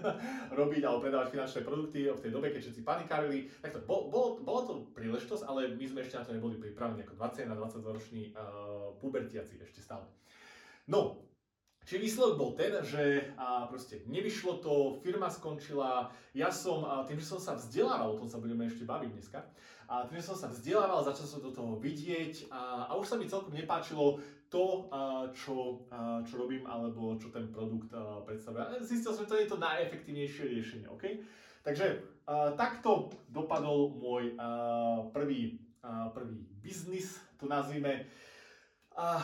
robiť 0.59 0.81
alebo 0.87 1.03
predávať 1.03 1.27
finančné 1.35 1.59
produkty 1.67 2.07
v 2.07 2.23
tej 2.23 2.31
dobe, 2.31 2.55
keď 2.55 2.61
všetci 2.63 2.81
panikárili. 2.87 3.51
Tak 3.59 3.75
to, 3.75 3.79
bol, 3.83 4.07
bol, 4.07 4.39
bola 4.39 4.61
to 4.63 4.73
príležitosť, 4.95 5.43
ale 5.43 5.75
my 5.75 5.85
sme 5.91 5.99
ešte 5.99 6.15
na 6.15 6.23
to 6.23 6.31
neboli 6.31 6.55
pripravení 6.55 7.03
ako 7.03 7.19
20 7.19 7.51
na 7.51 7.59
22 7.59 7.91
roční 7.91 8.23
uh, 8.31 8.95
pubertiaci 9.03 9.59
ešte 9.59 9.83
stále. 9.83 10.07
No, 10.87 11.27
Čiže 11.85 12.01
výsledok 12.01 12.33
bol 12.41 12.51
ten, 12.57 12.73
že 12.81 13.29
a 13.37 13.69
proste 13.69 14.01
nevyšlo 14.09 14.57
to, 14.57 14.97
firma 15.05 15.29
skončila, 15.29 16.09
ja 16.33 16.49
som, 16.49 16.81
a 16.81 17.05
tým, 17.05 17.21
že 17.21 17.29
som 17.29 17.37
sa 17.37 17.53
vzdelával, 17.53 18.17
o 18.17 18.19
tom 18.19 18.25
sa 18.25 18.41
budeme 18.41 18.65
ešte 18.65 18.89
baviť 18.89 19.09
dneska, 19.13 19.45
a 19.85 20.09
tým, 20.09 20.17
že 20.17 20.33
som 20.33 20.37
sa 20.37 20.49
vzdelával, 20.49 21.05
začal 21.05 21.29
som 21.29 21.45
do 21.45 21.53
toho 21.53 21.77
vidieť 21.77 22.49
a, 22.49 22.89
a 22.89 22.91
už 22.97 23.05
sa 23.05 23.21
mi 23.21 23.29
celkom 23.29 23.53
nepáčilo 23.53 24.17
to, 24.49 24.89
a, 24.89 25.29
čo, 25.29 25.85
a, 25.93 26.25
čo 26.25 26.41
robím 26.41 26.65
alebo 26.65 27.21
čo 27.21 27.29
ten 27.29 27.53
produkt 27.53 27.93
a, 27.93 28.17
predstavuje. 28.25 28.81
Zistil 28.81 29.13
som, 29.13 29.29
že 29.29 29.29
to 29.29 29.37
je 29.37 29.45
to 29.45 29.61
najefektívnejšie 29.61 30.43
riešenie, 30.57 30.87
OK? 30.89 31.21
Takže 31.61 32.01
a, 32.25 32.57
takto 32.57 33.13
dopadol 33.29 33.93
môj 33.93 34.33
a, 34.41 34.49
prvý, 35.13 35.61
a, 35.85 36.09
prvý 36.09 36.49
biznis, 36.65 37.21
to 37.37 37.45
nazvime. 37.45 38.09
A, 38.97 39.21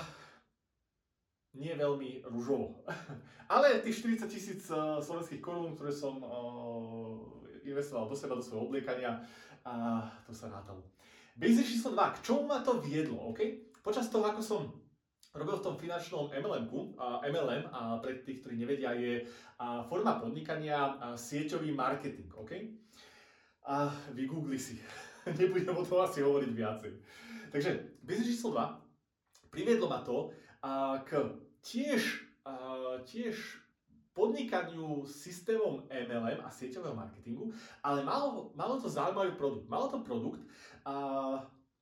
nie 1.56 1.76
veľmi 1.76 2.24
rúžovo. 2.32 2.84
Ale 3.54 3.84
tých 3.84 4.00
40 4.04 4.32
tisíc 4.32 4.62
uh, 4.72 5.04
slovenských 5.04 5.44
korún, 5.44 5.76
ktoré 5.76 5.92
som 5.92 6.24
uh, 6.24 7.20
investoval 7.68 8.08
do 8.08 8.16
seba, 8.16 8.40
do 8.40 8.44
svojho 8.44 8.72
obliekania, 8.72 9.20
uh, 9.68 10.08
to 10.24 10.32
sa 10.32 10.48
rátalo. 10.48 10.80
Biznis 11.36 11.68
číslo 11.68 11.92
2. 11.92 12.16
K 12.16 12.24
čomu 12.24 12.48
ma 12.48 12.64
to 12.64 12.80
viedlo? 12.80 13.36
Okay? 13.36 13.68
Počas 13.84 14.08
toho, 14.08 14.24
ako 14.24 14.40
som 14.40 14.62
robil 15.32 15.56
v 15.60 15.64
tom 15.64 15.76
finančnom 15.76 16.32
MLM-ku, 16.32 16.96
uh, 16.96 17.20
MLM, 17.28 17.68
a 17.72 18.00
pre 18.00 18.24
tých, 18.24 18.44
ktorí 18.44 18.56
nevedia, 18.60 18.96
je 18.96 19.24
forma 19.88 20.20
podnikania 20.20 20.96
uh, 20.96 21.16
sieťový 21.16 21.76
marketing. 21.76 22.32
Okay? 22.48 22.72
A 23.68 23.92
vygoogli 24.16 24.56
si. 24.56 24.80
Nebudem 25.40 25.76
o 25.76 25.84
tom 25.84 26.08
asi 26.08 26.24
hovoriť 26.24 26.52
viacej. 26.56 26.92
Takže 27.52 28.00
biznis 28.00 28.40
číslo 28.40 28.56
2. 28.56 29.52
Priviedlo 29.52 29.92
ma 29.92 30.00
to 30.00 30.32
a 30.64 31.02
k 31.04 31.20
tiež, 31.62 32.26
a 32.46 32.54
tiež 33.06 33.62
podnikaniu 34.12 35.08
systémom 35.08 35.88
MLM 35.88 36.44
a 36.44 36.50
sieťového 36.52 36.96
marketingu, 36.96 37.56
ale 37.80 38.04
malo, 38.04 38.52
malo 38.60 38.76
to 38.82 38.92
zaujímavý 38.92 39.32
produkt. 39.40 39.66
Malo 39.72 39.88
to 39.88 40.04
produkt 40.04 40.42
a 40.84 40.96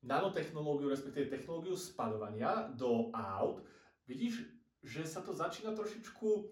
nanotechnológiu, 0.06 0.90
respektíve 0.90 1.28
technológiu 1.28 1.76
spadovania 1.76 2.70
do 2.78 3.10
aut. 3.12 3.66
Vidíš, 4.08 4.46
že 4.84 5.04
sa 5.04 5.20
to 5.26 5.34
začína 5.34 5.76
trošičku 5.76 6.48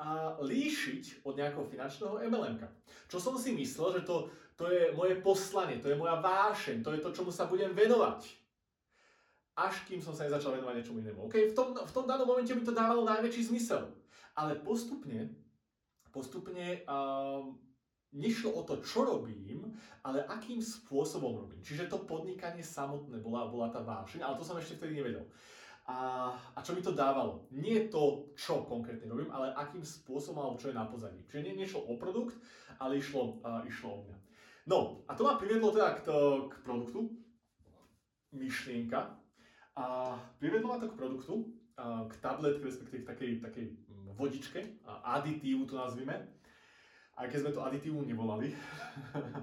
a 0.00 0.40
líšiť 0.40 1.28
od 1.28 1.36
nejakého 1.36 1.68
finančného 1.68 2.24
MLM. 2.32 2.56
Čo 3.06 3.20
som 3.20 3.36
si 3.36 3.52
myslel, 3.52 4.00
že 4.00 4.02
to, 4.08 4.32
to 4.56 4.72
je 4.72 4.96
moje 4.96 5.20
poslanie, 5.20 5.76
to 5.76 5.92
je 5.92 6.00
moja 6.00 6.16
vášeň, 6.24 6.80
to 6.80 6.96
je 6.96 7.00
to, 7.04 7.12
čomu 7.12 7.28
sa 7.28 7.44
budem 7.44 7.76
venovať 7.76 8.39
až 9.60 9.84
kým 9.84 10.00
som 10.00 10.16
sa 10.16 10.24
nezačal 10.24 10.56
venovať 10.56 10.80
niečomu 10.80 11.04
inému. 11.04 11.20
Okay? 11.28 11.52
V, 11.52 11.54
tom, 11.54 11.76
v 11.76 11.92
tom 11.92 12.08
danom 12.08 12.24
momente 12.24 12.56
mi 12.56 12.64
to 12.64 12.72
dávalo 12.72 13.04
najväčší 13.04 13.52
zmysel. 13.52 13.92
Ale 14.32 14.56
postupne, 14.64 15.36
postupne 16.08 16.80
uh, 16.88 17.44
nešlo 18.16 18.56
o 18.56 18.62
to, 18.64 18.80
čo 18.80 19.04
robím, 19.04 19.68
ale 20.00 20.24
akým 20.24 20.64
spôsobom 20.64 21.44
robím. 21.44 21.60
Čiže 21.60 21.92
to 21.92 22.08
podnikanie 22.08 22.64
samotné 22.64 23.20
bola, 23.20 23.52
bola 23.52 23.68
tá 23.68 23.84
vášeň, 23.84 24.24
ale 24.24 24.38
to 24.40 24.48
som 24.48 24.56
ešte 24.56 24.80
vtedy 24.80 24.96
nevedel. 24.96 25.28
A, 25.90 26.30
a 26.54 26.58
čo 26.62 26.72
mi 26.72 26.80
to 26.80 26.94
dávalo? 26.94 27.50
Nie 27.50 27.90
to, 27.90 28.32
čo 28.38 28.62
konkrétne 28.64 29.10
robím, 29.10 29.28
ale 29.28 29.52
akým 29.52 29.82
spôsobom 29.82 30.40
alebo 30.40 30.60
čo 30.62 30.70
je 30.70 30.78
na 30.78 30.86
pozadí. 30.86 31.20
Čiže 31.28 31.44
nie, 31.44 31.60
nešlo 31.60 31.84
o 31.84 32.00
produkt, 32.00 32.38
ale 32.80 32.96
išlo, 32.96 33.44
uh, 33.44 33.60
išlo 33.68 33.88
o 33.92 34.00
mňa. 34.08 34.16
No 34.70 35.04
a 35.04 35.12
to 35.18 35.26
ma 35.26 35.36
priviedlo 35.36 35.74
teda 35.74 35.98
k, 35.98 36.06
to, 36.06 36.46
k 36.48 36.54
produktu, 36.62 37.10
myšlienka, 38.30 39.19
a 39.80 40.12
privedlo 40.36 40.68
ma 40.68 40.76
to 40.76 40.92
k 40.92 40.98
produktu, 41.00 41.48
k 41.80 42.12
tabletke, 42.20 42.68
respektíve 42.68 43.00
k 43.02 43.10
takej, 43.16 43.30
takej 43.40 43.66
vodičke, 44.12 44.60
aditívu 44.84 45.64
to 45.64 45.80
nazvime, 45.80 46.12
aj 47.16 47.26
keď 47.32 47.38
sme 47.40 47.54
to 47.56 47.64
aditívu 47.64 48.04
nevolali, 48.04 48.52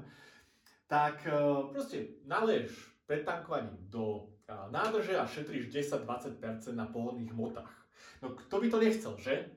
tak 0.93 1.25
e, 1.25 1.33
proste 1.73 2.21
naleješ 2.29 2.73
pred 3.09 3.25
tankovaním 3.25 3.77
do 3.89 4.29
nádrže 4.47 5.17
a 5.17 5.25
šetríš 5.25 5.73
10-20% 5.73 6.77
na 6.77 6.85
pohodných 6.87 7.33
hmotách. 7.33 7.73
No 8.21 8.37
kto 8.37 8.55
by 8.61 8.67
to 8.69 8.77
nechcel, 8.79 9.13
že? 9.17 9.49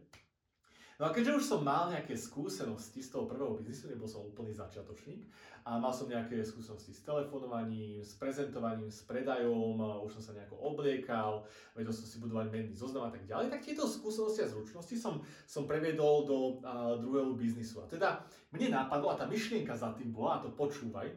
No 1.01 1.09
a 1.09 1.17
keďže 1.17 1.41
už 1.41 1.45
som 1.49 1.65
mal 1.65 1.89
nejaké 1.89 2.13
skúsenosti 2.13 3.01
z 3.01 3.09
toho 3.09 3.25
prvého 3.25 3.57
biznisu, 3.57 3.89
nebol 3.89 4.05
som 4.05 4.21
úplný 4.21 4.53
začiatočník, 4.53 5.25
a 5.65 5.81
mal 5.81 5.97
som 5.97 6.05
nejaké 6.05 6.45
skúsenosti 6.45 6.93
s 6.93 7.01
telefonovaním, 7.01 8.05
s 8.05 8.21
prezentovaním, 8.21 8.93
s 8.93 9.09
predajom, 9.09 9.81
už 10.05 10.21
som 10.21 10.29
sa 10.29 10.37
nejako 10.37 10.61
obliekal, 10.61 11.49
vedel 11.73 11.89
som 11.89 12.05
si 12.05 12.21
budovať 12.21 12.53
menný 12.53 12.77
zoznam 12.77 13.09
a 13.09 13.13
tak 13.17 13.25
ďalej, 13.25 13.49
tak 13.49 13.65
tieto 13.65 13.89
skúsenosti 13.89 14.45
a 14.45 14.53
zručnosti 14.53 14.93
som, 15.01 15.25
som 15.49 15.65
previedol 15.65 16.29
do 16.29 16.39
a, 16.69 17.01
druhého 17.01 17.33
biznisu. 17.33 17.81
A 17.81 17.89
teda 17.89 18.21
mne 18.53 18.69
napadlo, 18.69 19.09
a 19.09 19.17
tá 19.17 19.25
myšlienka 19.25 19.73
za 19.73 19.97
tým 19.97 20.13
bola, 20.13 20.37
a 20.37 20.43
to 20.45 20.53
počúvaj, 20.53 21.09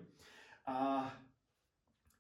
a 0.64 1.12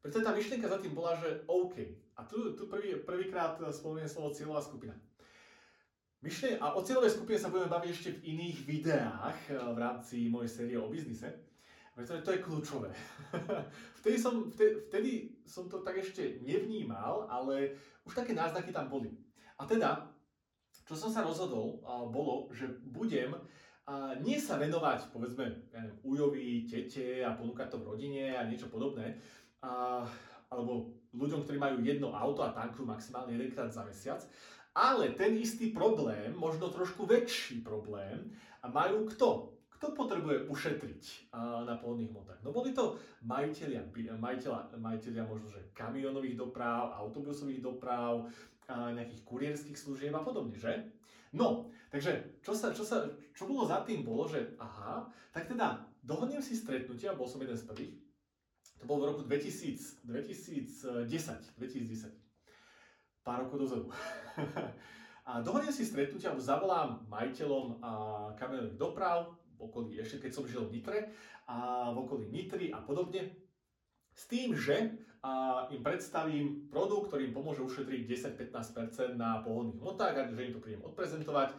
preto 0.03 0.19
tá 0.19 0.35
myšlienka 0.35 0.67
za 0.67 0.83
tým 0.83 0.91
bola, 0.91 1.15
že 1.15 1.47
OK. 1.47 1.79
A 2.19 2.27
tu, 2.27 2.59
tu 2.59 2.67
prvý, 2.67 2.99
prvýkrát 3.07 3.55
spomeniem 3.71 4.11
slovo 4.11 4.35
cieľová 4.35 4.59
skupina. 4.59 4.91
Myšlen- 6.23 6.55
a 6.63 6.71
o 6.71 6.79
cieľovej 6.79 7.19
skupine 7.19 7.35
sa 7.35 7.51
budeme 7.51 7.67
baviť 7.67 7.89
ešte 7.91 8.09
v 8.15 8.23
iných 8.31 8.57
videách 8.63 9.39
eh, 9.51 9.59
v 9.59 9.77
rámci 9.77 10.31
mojej 10.31 10.51
série 10.55 10.79
o 10.79 10.87
biznise, 10.87 11.27
pretože 11.91 12.23
to 12.23 12.31
je 12.31 12.39
kľúčové. 12.39 12.89
vtedy, 13.99 14.15
som, 14.15 14.47
vtedy, 14.47 14.87
vtedy 14.87 15.11
som 15.43 15.67
to 15.67 15.83
tak 15.83 15.99
ešte 15.99 16.39
nevnímal, 16.39 17.27
ale 17.27 17.75
už 18.07 18.15
také 18.15 18.31
náznaky 18.31 18.71
tam 18.71 18.87
boli. 18.87 19.11
A 19.59 19.67
teda, 19.67 20.07
čo 20.87 20.95
som 20.95 21.11
sa 21.11 21.27
rozhodol, 21.27 21.83
bolo, 22.09 22.47
že 22.55 22.71
budem 22.87 23.35
nie 24.23 24.39
sa 24.39 24.55
venovať, 24.55 25.11
povedzme, 25.11 25.43
ja 25.69 25.83
neviem, 25.83 25.99
ujovi, 26.07 26.63
tete 26.63 27.19
a 27.19 27.35
ponúkať 27.35 27.67
to 27.67 27.77
v 27.83 27.87
rodine 27.93 28.31
a 28.31 28.47
niečo 28.47 28.71
podobné, 28.71 29.19
alebo 30.47 30.95
ľuďom, 31.11 31.43
ktorí 31.43 31.59
majú 31.59 31.83
jedno 31.83 32.15
auto 32.15 32.47
a 32.47 32.55
tankujú 32.55 32.87
maximálne 32.87 33.35
jedenkrát 33.35 33.67
za 33.69 33.83
mesiac, 33.83 34.23
ale 34.73 35.13
ten 35.13 35.37
istý 35.37 35.69
problém, 35.69 36.33
možno 36.33 36.73
trošku 36.73 37.05
väčší 37.05 37.61
problém, 37.61 38.33
majú 38.65 39.05
kto? 39.13 39.53
Kto 39.77 39.93
potrebuje 39.93 40.47
ušetriť 40.49 41.33
na 41.67 41.75
pohodných 41.77 42.09
hmotách? 42.09 42.39
No 42.41 42.55
boli 42.55 42.73
to 42.73 42.97
majiteľia, 43.21 43.85
majiteľia, 44.17 44.79
majiteľia 44.79 45.23
možno, 45.27 45.51
že 45.51 45.69
kamionových 45.77 46.39
doprav, 46.39 46.95
autobusových 46.97 47.61
doprav, 47.61 48.25
nejakých 48.71 49.21
kurierských 49.27 49.77
služieb 49.77 50.15
a 50.15 50.23
podobne, 50.23 50.55
že? 50.55 50.87
No, 51.35 51.67
takže 51.91 52.39
čo, 52.39 52.55
sa, 52.55 52.71
čo, 52.71 52.87
sa, 52.87 53.09
čo 53.35 53.43
bolo 53.43 53.67
za 53.67 53.83
tým 53.83 54.07
bolo, 54.07 54.23
že 54.23 54.55
aha, 54.55 55.03
tak 55.35 55.51
teda 55.51 55.83
dohodnem 55.99 56.39
si 56.39 56.55
stretnutia, 56.55 57.17
bol 57.17 57.27
som 57.27 57.43
jeden 57.43 57.57
z 57.57 57.67
prvých, 57.67 57.97
to 58.79 58.87
bolo 58.87 59.03
v 59.03 59.09
roku 59.11 59.21
2000, 59.27 60.07
2010, 60.07 61.59
2010 61.59 62.22
pár 63.23 63.47
rokov 63.47 63.65
dozadu. 63.65 63.87
a 65.29 65.39
dohodnem 65.39 65.71
si 65.71 65.87
stretnutie, 65.87 66.27
alebo 66.27 66.43
zavolám 66.43 67.07
majiteľom 67.07 67.79
kamionových 68.35 68.77
doprav, 68.77 69.31
v 69.55 69.59
okolí, 69.71 69.95
ešte 70.03 70.27
keď 70.27 70.31
som 70.35 70.43
žil 70.43 70.67
v 70.67 70.79
Nitre, 70.79 70.99
a 71.47 71.89
v 71.95 71.97
okolí 72.03 72.27
Nitry 72.27 72.75
a 72.75 72.83
podobne, 72.83 73.31
s 74.13 74.29
tým, 74.29 74.53
že 74.53 74.91
a 75.23 75.63
im 75.71 75.79
predstavím 75.79 76.67
produkt, 76.67 77.07
ktorý 77.07 77.31
im 77.31 77.35
pomôže 77.35 77.63
ušetriť 77.63 78.01
10-15% 78.43 79.15
na 79.15 79.39
pohodných 79.39 79.79
hmotách 79.79 80.15
a 80.19 80.27
že 80.27 80.51
im 80.51 80.51
to 80.51 80.59
prídem 80.59 80.83
odprezentovať 80.83 81.55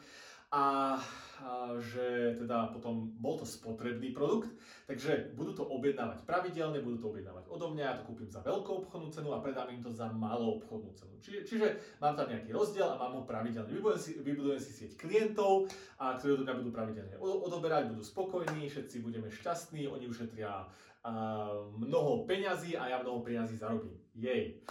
a, 0.54 0.94
a 1.42 1.74
že 1.82 2.38
teda 2.38 2.70
potom 2.70 3.10
bol 3.18 3.34
to 3.34 3.42
spotrebný 3.42 4.14
produkt, 4.14 4.54
takže 4.86 5.34
budú 5.34 5.50
to 5.50 5.66
objednávať 5.66 6.22
pravidelne, 6.22 6.78
budú 6.78 7.02
to 7.02 7.06
objednávať 7.10 7.50
odo 7.50 7.74
mňa, 7.74 7.82
ja 7.82 7.98
to 7.98 8.06
kúpim 8.06 8.30
za 8.30 8.38
veľkú 8.46 8.86
obchodnú 8.86 9.10
cenu 9.10 9.34
a 9.34 9.42
predám 9.42 9.74
im 9.74 9.82
to 9.82 9.90
za 9.90 10.06
malú 10.14 10.62
obchodnú 10.62 10.94
cenu. 10.94 11.18
Čiže, 11.18 11.40
čiže 11.42 11.66
mám 11.98 12.14
tam 12.14 12.30
nejaký 12.30 12.54
rozdiel 12.54 12.86
a 12.86 12.94
mám 12.94 13.18
ho 13.18 13.22
pravidelne. 13.26 13.66
Vybudujem 13.66 13.98
si, 13.98 14.10
vybudujem 14.22 14.62
si 14.62 14.70
sieť 14.70 14.94
klientov, 14.94 15.66
a 15.98 16.14
ktorí 16.14 16.38
odo 16.38 16.46
mňa 16.46 16.60
budú 16.62 16.70
pravidelne 16.70 17.18
odoberať, 17.18 17.90
budú 17.90 18.06
spokojní, 18.06 18.70
všetci 18.70 19.02
budeme 19.02 19.26
šťastní, 19.26 19.90
oni 19.90 20.06
ušetria 20.06 20.50
a, 20.54 20.66
mnoho 21.74 22.22
peňazí 22.30 22.78
a 22.78 22.94
ja 22.94 23.02
mnoho 23.02 23.26
peňazí 23.26 23.58
zarobím. 23.58 23.98
Jej. 24.14 24.62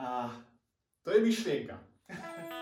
A 0.00 0.32
to 1.04 1.12
je 1.12 1.20
myšlienka. 1.20 1.89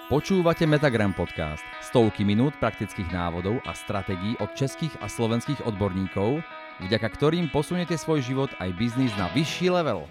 Počúvate 0.08 0.64
Metagram 0.64 1.12
podcast. 1.12 1.60
Stovky 1.84 2.24
minút 2.24 2.56
praktických 2.56 3.12
návodov 3.12 3.60
a 3.68 3.76
stratégií 3.76 4.40
od 4.40 4.48
českých 4.56 4.96
a 5.04 5.06
slovenských 5.06 5.68
odborníkov, 5.68 6.40
vďaka 6.80 7.08
ktorým 7.12 7.52
posuniete 7.52 8.00
svoj 8.00 8.24
život 8.24 8.48
aj 8.56 8.72
biznis 8.80 9.12
na 9.20 9.28
vyšší 9.36 9.68
level. 9.68 10.08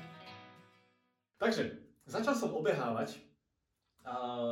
Takže, 1.41 1.81
začal 2.05 2.37
som 2.37 2.53
obehávať, 2.53 3.17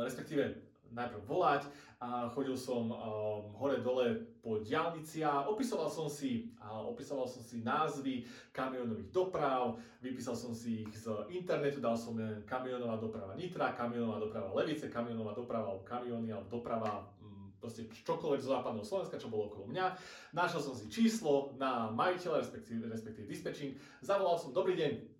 respektíve 0.02 0.65
najprv 0.92 1.22
volať 1.26 1.62
a 1.96 2.28
chodil 2.28 2.52
som 2.52 2.92
um, 2.92 3.56
hore-dole 3.56 4.36
po 4.44 4.60
diálnici 4.60 5.24
a 5.24 5.48
opisoval 5.48 5.88
som 5.88 6.06
si, 6.12 6.52
opisoval 6.60 7.24
som 7.24 7.40
si 7.40 7.64
názvy 7.64 8.28
kamionových 8.52 9.08
doprav, 9.08 9.80
vypísal 10.04 10.36
som 10.36 10.52
si 10.52 10.84
ich 10.84 10.92
z 10.92 11.08
internetu, 11.32 11.80
dal 11.80 11.96
som 11.96 12.14
kamionová 12.44 13.00
doprava 13.00 13.32
Nitra, 13.32 13.72
kamionová 13.72 14.20
doprava 14.20 14.52
Levice, 14.52 14.92
kamionová 14.92 15.32
doprava 15.32 15.72
alebo 15.72 15.88
kamiony 15.88 16.30
alebo 16.36 16.60
doprava 16.60 17.08
mm, 17.18 17.56
proste 17.58 17.88
čokoľvek 17.88 18.44
zo 18.44 18.52
západného 18.52 18.84
Slovenska, 18.84 19.16
čo 19.16 19.32
bolo 19.32 19.48
okolo 19.48 19.64
mňa. 19.72 19.96
Našiel 20.36 20.60
som 20.60 20.76
si 20.76 20.92
číslo 20.92 21.56
na 21.56 21.88
majiteľa, 21.90 22.44
respektíve, 22.44 22.92
respektíve 22.92 23.24
dispečing, 23.24 23.72
zavolal 24.04 24.36
som, 24.36 24.52
dobrý 24.52 24.76
deň, 24.76 25.15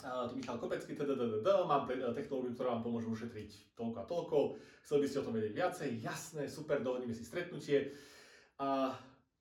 tu 0.00 0.34
Michal 0.36 0.56
Kopecký, 0.56 0.96
tdd, 0.96 1.46
mám 1.68 1.84
e, 1.90 2.00
technológiu, 2.16 2.56
ktorá 2.56 2.78
vám 2.78 2.82
pomôže 2.84 3.08
ušetriť 3.12 3.76
toľko 3.76 3.96
a 4.00 4.04
toľko, 4.08 4.36
chceli 4.84 5.00
by 5.04 5.06
ste 5.06 5.20
o 5.20 5.26
tom 5.28 5.34
vedieť 5.36 5.54
viacej, 5.54 5.88
jasné, 6.00 6.42
super, 6.48 6.80
dohodneme 6.80 7.12
si 7.12 7.24
stretnutie. 7.24 7.92
A 8.60 8.96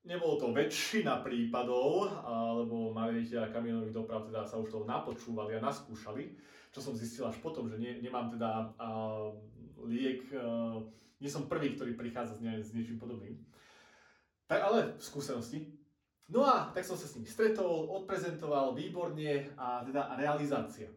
nebolo 0.07 0.39
to 0.39 0.55
väčšina 0.55 1.23
prípadov, 1.23 2.07
lebo 2.63 2.95
majiteľia 2.95 3.51
kamionových 3.51 3.95
doprav 3.95 4.27
teda 4.27 4.47
sa 4.47 4.59
už 4.59 4.71
toho 4.71 4.85
napočúvali 4.87 5.59
a 5.59 5.63
naskúšali, 5.63 6.35
čo 6.71 6.79
som 6.79 6.95
zistil 6.95 7.27
až 7.27 7.39
potom, 7.43 7.67
že 7.67 7.79
nie, 7.79 7.99
nemám 7.99 8.31
teda 8.31 8.73
a, 8.79 8.89
liek, 9.83 10.23
a, 10.31 10.79
nie 11.19 11.27
som 11.27 11.51
prvý, 11.51 11.75
ktorý 11.75 11.99
prichádza 11.99 12.39
s, 12.39 12.41
nie, 12.43 12.53
s 12.63 12.71
niečím 12.71 12.95
podobným. 12.95 13.35
Tak 14.47 14.59
ale 14.65 14.95
v 14.97 15.03
skúsenosti 15.03 15.78
No 16.29 16.45
a 16.45 16.69
tak 16.69 16.85
som 16.85 16.93
sa 16.93 17.09
s 17.09 17.17
nimi 17.17 17.25
stretol, 17.25 17.89
odprezentoval 17.89 18.77
výborne 18.77 19.49
a 19.57 19.81
teda 19.81 20.13
realizácia. 20.13 20.93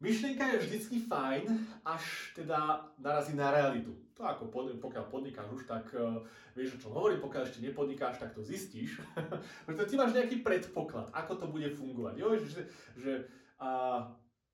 Myšlienka 0.00 0.44
je 0.56 0.64
vždycky 0.64 0.96
fajn, 1.04 1.44
až 1.84 2.32
teda 2.32 2.88
narazí 2.96 3.36
na 3.36 3.52
realitu. 3.52 3.92
To 4.16 4.24
ako 4.24 4.48
pod, 4.48 4.72
pokiaľ 4.80 5.04
podnikáš 5.12 5.48
už, 5.52 5.62
tak 5.68 5.92
uh, 5.92 6.24
vieš, 6.56 6.76
o 6.76 6.80
čom 6.80 6.92
hovorím, 6.96 7.20
pokiaľ 7.20 7.42
ešte 7.44 7.64
nepodnikáš, 7.64 8.20
tak 8.20 8.32
to 8.32 8.40
zistíš. 8.40 9.00
Pretože 9.68 9.88
ty 9.92 9.94
máš 10.00 10.16
nejaký 10.16 10.40
predpoklad, 10.40 11.12
ako 11.12 11.32
to 11.36 11.46
bude 11.52 11.68
fungovať. 11.76 12.14
Jo? 12.16 12.28
Že, 12.36 12.62
že 12.96 13.12
uh, 13.60 14.08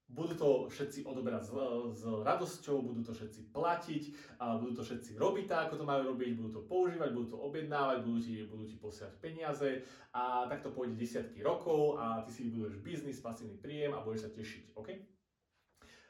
budú 0.07 0.35
to 0.39 0.49
všetci 0.71 1.03
odoberať 1.03 1.51
s, 1.51 1.53
s 1.99 2.03
radosťou, 2.07 2.79
budú 2.79 3.03
to 3.03 3.13
všetci 3.13 3.51
platiť, 3.51 4.03
a 4.39 4.55
budú 4.55 4.79
to 4.79 4.83
všetci 4.87 5.19
robiť 5.19 5.47
tak, 5.51 5.63
ako 5.69 5.83
to 5.83 5.85
majú 5.85 6.15
robiť, 6.15 6.31
budú 6.39 6.51
to 6.55 6.63
používať, 6.71 7.11
budú 7.11 7.27
to 7.35 7.39
objednávať, 7.43 8.07
budú 8.07 8.19
ti, 8.23 8.47
budú 8.47 8.65
ti 8.71 8.77
posielať 8.79 9.15
peniaze 9.19 9.83
a 10.15 10.47
takto 10.47 10.71
pôjde 10.71 10.95
desiatky 10.95 11.43
rokov 11.43 11.99
a 11.99 12.23
ty 12.23 12.31
si 12.31 12.55
budeš 12.55 12.79
biznis, 12.87 13.19
pasívny 13.19 13.59
príjem 13.59 13.99
a 13.99 14.03
budeš 14.07 14.31
sa 14.31 14.31
tešiť, 14.31 14.65
OK? 14.79 14.89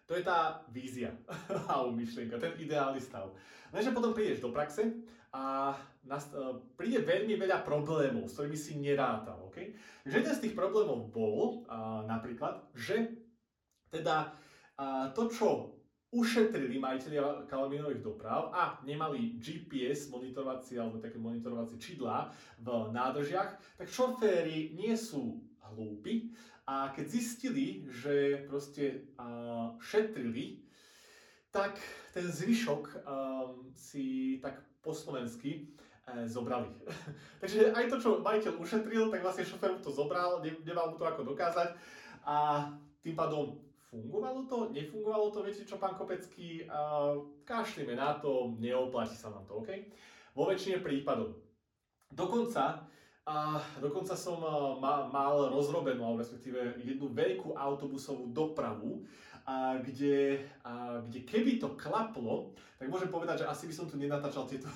To 0.06 0.14
je 0.14 0.22
tá 0.22 0.62
vízia 0.70 1.10
alebo 1.72 1.96
myšlienka, 1.96 2.36
ten 2.38 2.54
ideálny 2.60 3.00
stav. 3.00 3.32
Lenže 3.72 3.96
potom 3.96 4.12
prídeš 4.14 4.44
do 4.44 4.52
praxe 4.52 4.92
a 5.34 5.74
nast- 6.06 6.36
e, 6.36 6.62
príde 6.78 7.02
veľmi 7.02 7.34
veľa 7.34 7.66
problémov, 7.66 8.30
s 8.30 8.38
ktorými 8.38 8.58
si 8.60 8.78
nerátal, 8.78 9.40
OK? 9.50 9.58
Že 10.06 10.14
jeden 10.22 10.34
z 10.36 10.42
tých 10.46 10.54
problémov 10.54 11.10
bol 11.10 11.66
a, 11.66 12.06
napríklad, 12.06 12.62
že 12.76 13.25
teda 14.02 14.36
to, 15.16 15.32
čo 15.32 15.76
ušetrili 16.12 16.78
majiteľia 16.78 17.48
kalaminových 17.50 18.04
doprav 18.04 18.52
a 18.54 18.78
nemali 18.86 19.40
GPS 19.42 20.12
monitorovacie 20.12 20.78
alebo 20.78 21.02
také 21.02 21.18
monitorovacie 21.18 21.80
čidlá 21.80 22.30
v 22.62 22.92
nádržiach, 22.92 23.80
tak 23.80 23.88
šoféry 23.88 24.76
nie 24.76 24.94
sú 24.94 25.40
hlúpi 25.72 26.30
a 26.66 26.90
keď 26.94 27.06
zistili, 27.10 27.86
že 27.90 28.46
proste 28.46 29.06
šetrili, 29.82 30.66
tak 31.50 31.78
ten 32.12 32.26
zvyšok 32.28 32.82
um, 33.06 33.72
si 33.72 34.36
tak 34.44 34.60
po 34.84 34.92
slovensky 34.92 35.72
uh, 36.04 36.28
zobrali. 36.28 36.68
Takže 37.40 37.72
aj 37.72 37.84
to, 37.88 37.96
čo 37.96 38.10
majiteľ 38.20 38.60
ušetril, 38.60 39.08
tak 39.08 39.24
vlastne 39.24 39.48
šofér 39.48 39.80
to 39.80 39.88
zobral, 39.88 40.44
nemal 40.64 40.92
mu 40.92 40.96
to 41.00 41.08
ako 41.08 41.24
dokázať 41.24 41.72
a 42.28 42.68
tým 43.00 43.16
pádom 43.16 43.56
fungovalo 43.90 44.44
to, 44.50 44.70
nefungovalo 44.74 45.30
to, 45.30 45.42
viete 45.46 45.62
čo, 45.62 45.78
pán 45.78 45.94
Kopecký, 45.94 46.66
uh, 46.66 47.22
kašlíme 47.46 47.94
na 47.94 48.18
to, 48.18 48.54
neoplatí 48.58 49.14
sa 49.14 49.30
nám 49.30 49.46
to, 49.46 49.62
OK? 49.62 49.70
Vo 50.34 50.50
väčšine 50.50 50.82
prípadov. 50.82 51.38
Dokonca, 52.10 52.86
uh, 53.26 53.58
dokonca 53.78 54.14
som 54.18 54.42
ma, 54.82 55.06
mal 55.06 55.50
rozrobenú, 55.50 56.02
alebo 56.02 56.22
respektíve 56.22 56.82
jednu 56.82 57.10
veľkú 57.14 57.54
autobusovú 57.54 58.34
dopravu, 58.34 59.06
uh, 59.46 59.78
kde, 59.80 60.42
uh, 60.66 61.02
kde 61.06 61.20
keby 61.22 61.62
to 61.62 61.78
klaplo, 61.78 62.52
tak 62.76 62.90
môžem 62.92 63.08
povedať, 63.08 63.46
že 63.46 63.50
asi 63.50 63.64
by 63.70 63.74
som 63.74 63.86
tu 63.86 63.96
nenatáčal 63.96 64.44
tieto 64.44 64.68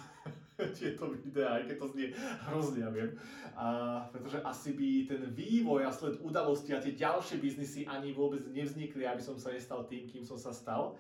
tieto 0.79 1.11
videá, 1.13 1.61
aj 1.61 1.71
keď 1.71 1.77
to 1.79 1.87
znie 1.93 2.09
hrozne, 2.51 2.79
ja 2.85 2.91
viem. 2.93 3.11
A, 3.57 3.67
pretože 4.13 4.41
asi 4.45 4.77
by 4.77 4.89
ten 5.09 5.23
vývoj 5.33 5.87
a 5.87 5.93
sled 5.93 6.21
udalosti 6.21 6.73
a 6.73 6.83
tie 6.83 6.97
ďalšie 6.97 7.41
biznisy 7.41 7.85
ani 7.89 8.13
vôbec 8.13 8.41
nevznikli, 8.49 9.05
aby 9.05 9.21
som 9.21 9.37
sa 9.37 9.53
nestal 9.53 9.85
tým, 9.89 10.09
kým 10.09 10.25
som 10.25 10.41
sa 10.41 10.53
stal. 10.53 10.97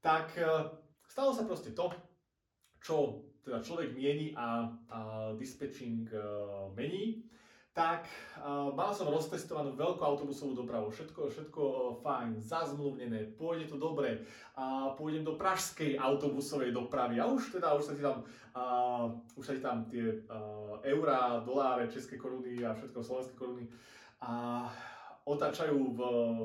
Tak 0.00 0.32
e, 0.36 0.44
stalo 1.08 1.36
sa 1.36 1.44
proste 1.44 1.76
to, 1.76 1.92
čo 2.80 3.24
teda 3.44 3.60
človek 3.64 3.96
mieni 3.96 4.36
a, 4.36 4.68
a 4.92 4.98
dispatching 5.36 6.04
uh, 6.12 6.68
mení 6.76 7.24
tak 7.70 8.10
uh, 8.42 8.74
mal 8.74 8.90
som 8.90 9.06
roztestovanú 9.06 9.78
veľkú 9.78 10.02
autobusovú 10.02 10.58
dopravu, 10.58 10.90
všetko, 10.90 11.30
všetko 11.30 11.62
uh, 11.62 11.78
fajn, 12.02 12.42
zazmluvnené, 12.42 13.38
pôjde 13.38 13.70
to 13.70 13.78
dobre, 13.78 14.26
uh, 14.58 14.90
pôjdem 14.98 15.22
do 15.22 15.38
pražskej 15.38 15.94
autobusovej 15.94 16.74
dopravy. 16.74 17.22
A 17.22 17.30
už 17.30 17.54
teda, 17.54 17.78
už 17.78 17.84
sa 17.86 17.92
ti 17.94 18.02
tam, 18.02 18.26
uh, 18.58 19.14
už 19.38 19.44
sa 19.46 19.52
ti 19.54 19.62
tam 19.62 19.86
tie 19.86 20.02
uh, 20.26 20.82
eurá, 20.82 21.38
doláre, 21.46 21.86
české 21.86 22.18
koruny 22.18 22.58
a 22.66 22.74
všetko 22.74 23.06
slovenské 23.06 23.34
koruny 23.38 23.70
uh, 24.18 24.66
otáčajú 25.30 25.78
v, 25.94 26.00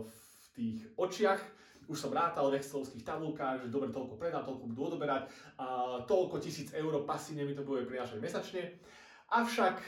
v 0.06 0.46
tých 0.54 0.78
očiach, 0.94 1.42
už 1.90 1.98
som 2.02 2.14
rátal 2.14 2.54
v 2.54 2.62
excelovských 2.62 3.02
tabulkách, 3.02 3.66
že 3.66 3.74
dobre, 3.74 3.90
toľko 3.90 4.14
predám, 4.18 4.46
toľko 4.46 4.66
budú 4.70 4.94
odoberať, 4.94 5.26
uh, 5.58 6.06
toľko 6.06 6.38
tisíc 6.38 6.70
eur 6.70 7.02
pasívne 7.02 7.50
mi 7.50 7.58
to 7.58 7.66
bude 7.66 7.90
prinášať 7.90 8.22
mesačne. 8.22 8.78
Avšak 9.26 9.82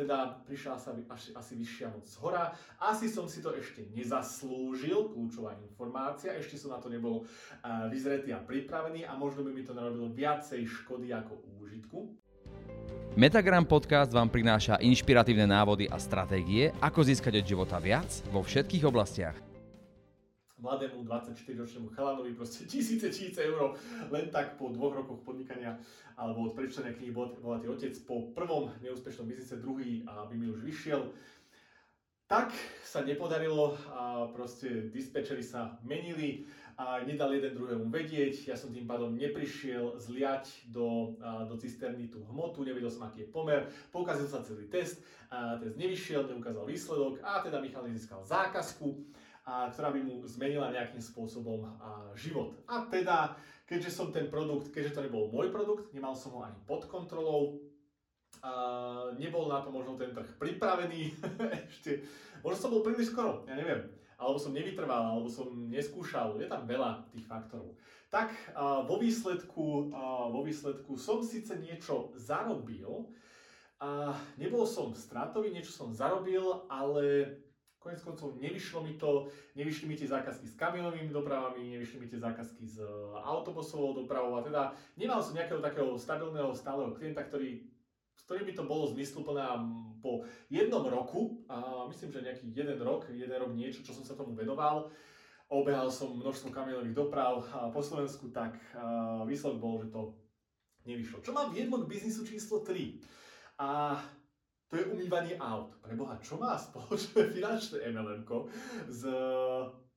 teda 0.00 0.40
prišla 0.48 0.80
sa 0.80 0.96
asi, 1.12 1.36
asi 1.36 1.52
vyššia 1.60 1.92
moc 1.92 2.08
z 2.08 2.16
hora. 2.24 2.56
Asi 2.80 3.12
som 3.12 3.28
si 3.28 3.44
to 3.44 3.52
ešte 3.52 3.84
nezaslúžil, 3.92 5.12
kľúčová 5.12 5.52
informácia, 5.60 6.32
ešte 6.32 6.56
som 6.56 6.72
na 6.72 6.80
to 6.80 6.88
nebol 6.88 7.28
vyzretý 7.92 8.32
a 8.32 8.40
pripravený 8.40 9.04
a 9.04 9.12
možno 9.20 9.44
by 9.44 9.52
mi 9.52 9.62
to 9.68 9.76
narobilo 9.76 10.08
viacej 10.08 10.64
škody 10.64 11.12
ako 11.12 11.44
úžitku. 11.60 11.98
Metagram 13.20 13.68
podcast 13.68 14.14
vám 14.16 14.32
prináša 14.32 14.80
inšpiratívne 14.80 15.44
návody 15.44 15.84
a 15.84 16.00
stratégie, 16.00 16.72
ako 16.80 17.04
získať 17.04 17.42
od 17.42 17.46
života 17.46 17.76
viac 17.76 18.08
vo 18.32 18.40
všetkých 18.40 18.86
oblastiach 18.88 19.49
mladému 20.60 21.04
24-ročnému 21.04 21.88
chalanovi 21.96 22.36
proste 22.36 22.64
tisíce, 22.64 23.08
tisíce 23.08 23.40
eur 23.40 23.74
len 24.12 24.28
tak 24.28 24.60
po 24.60 24.68
dvoch 24.68 24.94
rokoch 24.94 25.24
podnikania 25.24 25.80
alebo 26.20 26.48
od 26.48 26.52
prečítania 26.52 26.92
knihy 26.92 27.12
Bohatý 27.12 27.66
otec 27.72 27.96
po 28.04 28.28
prvom 28.36 28.68
neúspešnom 28.84 29.24
biznise, 29.24 29.56
druhý 29.56 30.04
by 30.04 30.34
mi 30.36 30.52
už 30.52 30.60
vyšiel. 30.60 31.08
Tak 32.30 32.54
sa 32.86 33.02
nepodarilo 33.02 33.74
a 33.90 34.30
proste 34.30 34.86
dispečeri 34.94 35.42
sa 35.42 35.82
menili 35.82 36.46
a 36.78 37.02
nedal 37.02 37.34
jeden 37.34 37.58
druhému 37.58 37.90
vedieť. 37.90 38.46
Ja 38.48 38.56
som 38.56 38.70
tým 38.70 38.86
pádom 38.86 39.18
neprišiel 39.18 39.98
zliať 39.98 40.70
do, 40.70 41.18
do 41.20 41.58
cisterny 41.58 42.06
tú 42.06 42.22
hmotu, 42.30 42.62
nevedel 42.62 42.88
som, 42.88 43.04
aký 43.04 43.26
je 43.26 43.34
pomer. 43.34 43.66
Pokazil 43.90 44.30
sa 44.30 44.46
celý 44.46 44.70
test, 44.70 45.02
a 45.28 45.58
test 45.58 45.74
nevyšiel, 45.74 46.30
neukázal 46.30 46.64
výsledok 46.64 47.18
a 47.20 47.42
teda 47.42 47.58
Michal 47.58 47.84
nezískal 47.90 48.22
zákazku 48.22 49.02
a 49.50 49.66
ktorá 49.74 49.90
by 49.90 50.00
mu 50.06 50.22
zmenila 50.30 50.70
nejakým 50.70 51.02
spôsobom 51.02 51.66
život. 52.14 52.54
A 52.70 52.86
teda, 52.86 53.34
keďže 53.66 53.90
som 53.90 54.14
ten 54.14 54.30
produkt, 54.30 54.70
keďže 54.70 54.94
to 54.94 55.04
nebol 55.10 55.26
môj 55.26 55.50
produkt, 55.50 55.90
nemal 55.90 56.14
som 56.14 56.38
ho 56.38 56.46
ani 56.46 56.54
pod 56.70 56.86
kontrolou, 56.86 57.58
a 58.40 58.52
nebol 59.18 59.50
na 59.50 59.60
to 59.60 59.68
možno 59.74 59.98
ten 59.98 60.14
trh 60.14 60.38
pripravený, 60.38 61.12
ešte, 61.74 62.06
možno 62.40 62.58
som 62.62 62.70
bol 62.72 62.86
príliš 62.86 63.12
skoro, 63.12 63.44
ja 63.44 63.58
neviem, 63.58 63.90
alebo 64.16 64.38
som 64.38 64.54
nevytrval, 64.54 65.18
alebo 65.18 65.28
som 65.28 65.50
neskúšal, 65.68 66.40
je 66.40 66.48
tam 66.48 66.64
veľa 66.64 67.10
tých 67.12 67.26
faktorov. 67.26 67.76
Tak 68.08 68.32
a, 68.54 68.86
vo, 68.86 68.96
výsledku, 68.96 69.92
a, 69.92 70.30
vo 70.32 70.40
výsledku 70.40 70.96
som 70.96 71.20
síce 71.20 71.58
niečo 71.58 72.14
zarobil, 72.16 73.12
a 73.80 74.12
nebol 74.36 74.68
som 74.68 74.92
stratový, 74.92 75.56
niečo 75.56 75.72
som 75.72 75.88
zarobil, 75.88 76.68
ale 76.68 77.36
Konec 77.80 78.04
koncov 78.04 78.36
nevyšlo 78.36 78.84
mi 78.84 79.00
to, 79.00 79.32
nevyšli 79.56 79.88
mi 79.88 79.96
tie 79.96 80.04
zákazky 80.04 80.44
s 80.44 80.52
kamionovými 80.60 81.08
dopravami, 81.08 81.64
nevyšli 81.72 82.04
mi 82.04 82.12
tie 82.12 82.20
zákazky 82.20 82.68
s 82.68 82.76
e, 82.76 82.84
autobusovou 83.24 83.96
dopravou 83.96 84.36
a 84.36 84.44
teda 84.44 84.76
nemal 85.00 85.24
som 85.24 85.32
nejakého 85.32 85.64
takého 85.64 85.96
stabilného, 85.96 86.52
stáleho 86.52 86.92
klienta, 86.92 87.24
ktorý, 87.24 87.64
s 88.12 88.22
ktorým 88.28 88.52
by 88.52 88.54
to 88.54 88.64
bolo 88.68 88.84
zmysluplné 88.92 89.40
po 90.04 90.28
jednom 90.52 90.84
roku, 90.92 91.40
a 91.48 91.88
myslím, 91.88 92.12
že 92.12 92.24
nejaký 92.24 92.46
jeden 92.52 92.78
rok, 92.84 93.08
jeden 93.08 93.32
rok 93.32 93.52
niečo, 93.56 93.80
čo 93.80 93.96
som 93.96 94.04
sa 94.04 94.12
tomu 94.12 94.36
venoval, 94.36 94.92
obehal 95.48 95.88
som 95.88 96.20
množstvo 96.20 96.52
kamionových 96.52 96.92
doprav 96.92 97.40
po 97.72 97.80
Slovensku, 97.80 98.28
tak 98.28 98.60
výsledok 99.24 99.56
bol, 99.56 99.80
že 99.80 99.88
to 99.88 100.20
nevyšlo. 100.84 101.24
Čo 101.24 101.32
ma 101.32 101.48
viedlo 101.48 101.84
k 101.84 101.90
biznisu 101.90 102.28
číslo 102.28 102.60
3. 102.60 103.00
A 103.60 103.98
to 104.70 104.78
je 104.78 104.86
umývanie 104.86 105.34
aut. 105.42 105.74
Preboha, 105.82 106.14
čo 106.22 106.38
má 106.38 106.54
spoločné 106.54 107.26
finančné 107.34 107.90
mlm 107.90 108.22
s 108.86 109.02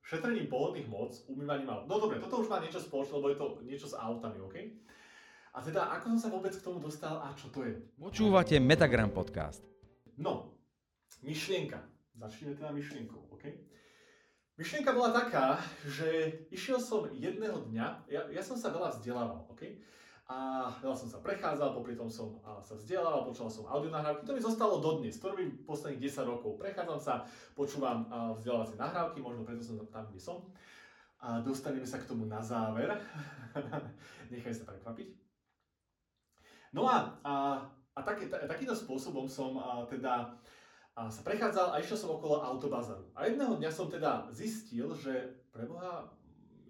šetrením 0.02 0.50
pohodných 0.50 0.90
moc, 0.90 1.14
umývaním 1.30 1.70
aut? 1.70 1.86
No 1.86 2.02
dobre, 2.02 2.18
toto 2.18 2.42
už 2.42 2.50
má 2.50 2.58
niečo 2.58 2.82
spoločné, 2.82 3.14
lebo 3.22 3.30
je 3.30 3.38
to 3.38 3.48
niečo 3.62 3.88
s 3.88 3.96
autami, 3.96 4.42
OK? 4.42 4.58
A 5.54 5.62
teda, 5.62 5.94
ako 5.94 6.18
som 6.18 6.20
sa 6.20 6.30
vôbec 6.34 6.50
k 6.58 6.66
tomu 6.66 6.82
dostal 6.82 7.22
a 7.22 7.30
čo 7.38 7.54
to 7.54 7.62
je? 7.62 7.78
Počúvate 8.02 8.58
Metagram 8.58 9.14
podcast. 9.14 9.62
No, 10.18 10.58
myšlienka. 11.22 11.78
Začneme 12.18 12.58
teda 12.58 12.74
myšlienkou, 12.74 13.30
OK? 13.30 13.46
Myšlienka 14.58 14.90
bola 14.94 15.14
taká, 15.14 15.62
že 15.86 16.42
išiel 16.50 16.82
som 16.82 17.06
jedného 17.14 17.70
dňa, 17.70 18.10
ja, 18.10 18.22
ja 18.34 18.42
som 18.42 18.58
sa 18.58 18.74
veľa 18.74 18.98
vzdelával, 18.98 19.46
OK? 19.54 19.78
A 20.34 20.66
veľa 20.82 20.98
som 20.98 21.06
sa 21.06 21.22
prechádzal, 21.22 21.78
popri 21.78 21.94
tom 21.94 22.10
som 22.10 22.42
sa 22.66 22.74
vzdelal, 22.74 23.22
počúval 23.22 23.54
som 23.54 23.70
audio 23.70 23.94
nahrávky, 23.94 24.26
to 24.26 24.34
mi 24.34 24.42
zostalo 24.42 24.82
dodnes, 24.82 25.22
to 25.22 25.30
robím 25.30 25.62
posledných 25.62 26.10
10 26.10 26.26
rokov. 26.26 26.58
Prechádzam 26.58 26.98
sa, 26.98 27.22
počúvam 27.54 28.10
vzdelávacie 28.42 28.74
nahrávky, 28.82 29.22
možno 29.22 29.46
preto 29.46 29.62
som 29.62 29.78
tam, 29.94 30.10
kde 30.10 30.18
som. 30.18 30.42
A 31.22 31.38
dostaneme 31.46 31.86
sa 31.86 32.02
k 32.02 32.10
tomu 32.10 32.26
na 32.26 32.42
záver. 32.42 32.90
Nechaj 34.34 34.58
sa 34.58 34.66
prekvapiť. 34.66 35.14
No 36.74 36.90
a, 36.90 37.14
a, 37.22 37.34
a 37.94 38.00
taký, 38.02 38.26
takýmto 38.26 38.74
spôsobom 38.74 39.30
som 39.30 39.62
a, 39.62 39.86
teda 39.86 40.34
a 40.94 41.10
sa 41.10 41.22
prechádzal 41.26 41.74
a 41.74 41.82
išiel 41.82 41.98
som 41.98 42.18
okolo 42.18 42.42
autobazaru. 42.42 43.06
A 43.18 43.26
jedného 43.30 43.58
dňa 43.58 43.70
som 43.70 43.90
teda 43.90 44.30
zistil, 44.30 44.94
že 44.98 45.42
preboha, 45.54 46.10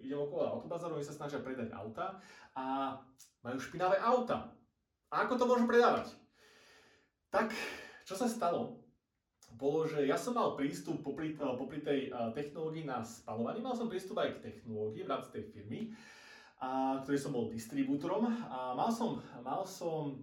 idem 0.04 0.20
okolo 0.20 0.60
autobazaru, 0.60 1.00
oni 1.00 1.06
sa 1.08 1.16
snažia 1.16 1.40
predať 1.40 1.72
auta 1.72 2.20
a 2.52 2.94
majú 3.40 3.56
špinavé 3.56 3.96
auta. 3.98 4.52
A 5.08 5.24
ako 5.24 5.40
to 5.40 5.48
môžu 5.48 5.64
predávať? 5.64 6.12
Tak, 7.32 7.50
čo 8.04 8.14
sa 8.14 8.28
stalo? 8.28 8.84
Bolo, 9.54 9.86
že 9.88 10.04
ja 10.04 10.18
som 10.18 10.36
mal 10.36 10.54
prístup 10.58 11.00
popri, 11.00 11.34
eh, 11.34 11.54
popri 11.56 11.80
tej 11.80 12.10
technológii 12.34 12.84
na 12.84 13.00
spalovanie, 13.00 13.64
mal 13.64 13.74
som 13.74 13.88
prístup 13.88 14.20
aj 14.20 14.38
k 14.38 14.50
technológii 14.50 15.06
v 15.06 15.10
rámci 15.10 15.30
tej 15.34 15.44
firmy, 15.50 15.80
a, 16.62 17.00
ktorý 17.02 17.18
som 17.18 17.34
bol 17.34 17.50
distribútorom 17.50 18.24
a 18.48 18.72
mal 18.72 18.88
som, 18.88 19.20
mal 19.42 19.66
som 19.66 20.22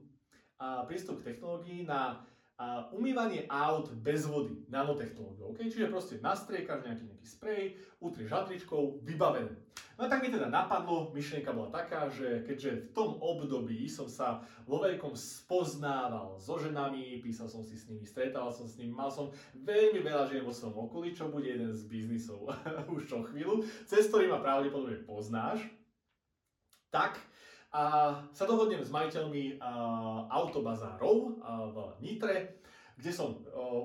a, 0.58 0.88
prístup 0.88 1.22
k 1.22 1.34
technológii 1.34 1.86
na 1.86 2.24
a 2.62 2.86
umývanie 2.94 3.50
aut 3.50 3.90
bez 4.06 4.30
vody, 4.30 4.54
nanotechnológiou. 4.70 5.50
Okay? 5.58 5.66
Čiže 5.66 5.90
proste 5.90 6.22
nastriekaš 6.22 6.86
nejaký, 6.86 7.10
nejaký 7.10 7.26
sprej, 7.26 7.64
utrieš 7.98 8.30
žatričkou, 8.30 9.02
vybavené. 9.02 9.58
No 9.98 10.06
tak 10.06 10.22
mi 10.22 10.30
teda 10.30 10.46
napadlo, 10.46 11.10
myšlienka 11.10 11.50
bola 11.58 11.74
taká, 11.74 12.06
že 12.14 12.46
keďže 12.46 12.86
v 12.86 12.94
tom 12.94 13.18
období 13.18 13.90
som 13.90 14.06
sa 14.06 14.46
vo 14.70 14.78
veľkom 14.78 15.18
spoznával 15.18 16.38
so 16.38 16.62
ženami, 16.62 17.18
písal 17.26 17.50
som 17.50 17.66
si 17.66 17.74
s 17.74 17.90
nimi, 17.90 18.06
stretával 18.06 18.54
som 18.54 18.70
s 18.70 18.78
nimi, 18.78 18.94
mal 18.94 19.10
som 19.10 19.34
veľmi 19.58 19.98
veľa 20.06 20.30
žien 20.30 20.46
vo 20.46 20.54
svojom 20.54 20.86
okolí, 20.86 21.18
čo 21.18 21.34
bude 21.34 21.50
jeden 21.50 21.74
z 21.74 21.82
biznisov 21.90 22.46
už 22.94 23.10
čo 23.10 23.26
chvíľu, 23.26 23.66
cez 23.90 24.06
ktorý 24.06 24.30
ma 24.30 24.38
pravdepodobne 24.38 25.02
poznáš, 25.02 25.66
tak 26.94 27.18
a 27.72 27.82
sa 28.36 28.44
dohodnem 28.44 28.84
s 28.84 28.92
majiteľmi 28.92 29.64
autobazárov 30.28 31.40
v 31.72 31.78
Nitre, 32.04 32.60
kde 33.00 33.12
som, 33.16 33.34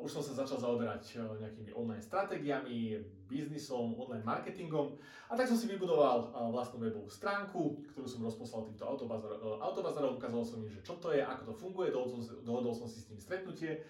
už 0.02 0.10
som 0.10 0.22
sa 0.26 0.44
začal 0.44 0.60
zaoberať 0.60 1.22
nejakými 1.38 1.72
online 1.72 2.02
stratégiami, 2.02 3.00
biznisom, 3.30 3.96
online 3.96 4.26
marketingom. 4.26 4.98
A 5.30 5.38
tak 5.38 5.48
som 5.48 5.56
si 5.56 5.70
vybudoval 5.70 6.34
vlastnú 6.52 6.82
webovú 6.82 7.08
stránku, 7.08 7.80
ktorú 7.94 8.06
som 8.06 8.26
rozposlal 8.26 8.68
týmto 8.68 8.84
autobazár, 8.86 9.38
uh, 9.40 9.58
autobazárom, 9.58 10.20
ukázal 10.20 10.44
som 10.46 10.58
im, 10.62 10.70
že 10.70 10.84
čo 10.86 11.00
to 11.02 11.10
je, 11.10 11.24
ako 11.24 11.42
to 11.50 11.54
funguje, 11.56 11.88
dohodol 11.90 12.20
som, 12.20 12.20
dohodol 12.44 12.74
som 12.76 12.86
si 12.86 13.02
s 13.02 13.08
nimi 13.10 13.22
stretnutie 13.22 13.82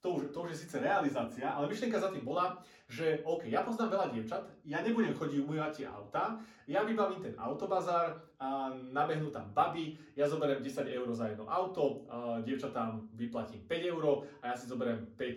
to 0.00 0.16
už, 0.16 0.32
to 0.32 0.42
už 0.42 0.50
je 0.56 0.60
síce 0.64 0.76
realizácia, 0.80 1.52
ale 1.52 1.68
myšlienka 1.68 2.00
za 2.00 2.08
tým 2.08 2.24
bola, 2.24 2.56
že 2.88 3.20
OK, 3.22 3.46
ja 3.52 3.60
poznám 3.60 4.00
veľa 4.00 4.06
dievčat, 4.16 4.42
ja 4.64 4.80
nebudem 4.80 5.12
chodiť 5.12 5.38
umývať 5.44 5.72
tie 5.76 5.86
auta, 5.86 6.40
ja 6.64 6.82
vybavím 6.82 7.20
ten 7.20 7.36
autobazár, 7.36 8.18
a 8.40 8.72
nabehnú 8.72 9.28
tam 9.28 9.52
baby, 9.52 10.00
ja 10.16 10.24
zoberiem 10.24 10.64
10 10.64 10.88
eur 10.88 11.04
za 11.12 11.28
jedno 11.28 11.44
auto, 11.44 12.08
dievčatám 12.40 13.12
vyplatím 13.12 13.60
5 13.68 13.92
eur 13.92 14.24
a 14.40 14.44
ja 14.48 14.56
si 14.56 14.64
zoberiem 14.64 15.04
5 15.12 15.20
e, 15.20 15.36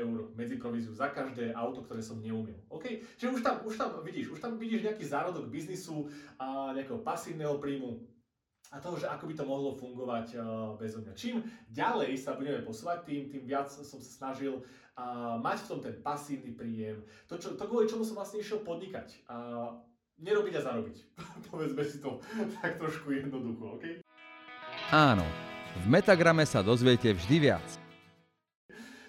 eur 0.00 0.32
medzi 0.32 0.56
províziu 0.56 0.96
za 0.96 1.12
každé 1.12 1.52
auto, 1.52 1.84
ktoré 1.84 2.00
som 2.00 2.16
neumiel. 2.24 2.56
OK? 2.72 3.04
Čiže 3.20 3.36
už 3.36 3.40
tam, 3.44 3.60
už 3.68 3.76
tam 3.76 4.00
vidíš, 4.00 4.32
už 4.32 4.40
tam 4.40 4.56
vidíš 4.56 4.88
nejaký 4.88 5.04
zárodok 5.04 5.52
biznisu 5.52 6.08
a 6.40 6.72
nejakého 6.72 7.04
pasívneho 7.04 7.60
príjmu, 7.60 8.00
a 8.68 8.76
toho, 8.84 9.00
že 9.00 9.08
ako 9.08 9.24
by 9.24 9.34
to 9.34 9.44
mohlo 9.48 9.70
fungovať 9.72 10.36
uh, 10.36 10.76
bez 10.76 10.92
mňa. 10.92 11.12
Čím 11.16 11.40
ďalej 11.72 12.20
sa 12.20 12.36
budeme 12.36 12.60
posúvať, 12.60 13.08
tým, 13.08 13.32
tým 13.32 13.48
viac 13.48 13.72
som 13.72 13.84
sa 13.84 13.96
snažil 13.96 14.60
uh, 14.60 15.40
mať 15.40 15.64
v 15.64 15.68
tom 15.72 15.80
ten 15.80 15.96
pasívny 16.04 16.52
príjem. 16.52 17.00
To, 17.32 17.40
čo, 17.40 17.56
to 17.56 17.64
kvôli 17.64 17.88
čomu 17.88 18.04
som 18.04 18.20
vlastne 18.20 18.44
išiel 18.44 18.60
podnikať. 18.60 19.24
Uh, 19.24 19.80
nerobiť 20.20 20.54
a 20.60 20.64
zarobiť. 20.68 20.96
Povedzme 21.52 21.82
si 21.88 21.96
to 22.04 22.20
tak 22.60 22.76
trošku 22.76 23.08
jednoducho, 23.08 23.80
OK? 23.80 23.84
Áno, 24.92 25.24
v 25.80 25.86
Metagrame 25.88 26.44
sa 26.44 26.60
dozviete 26.60 27.16
vždy 27.16 27.36
viac. 27.40 27.64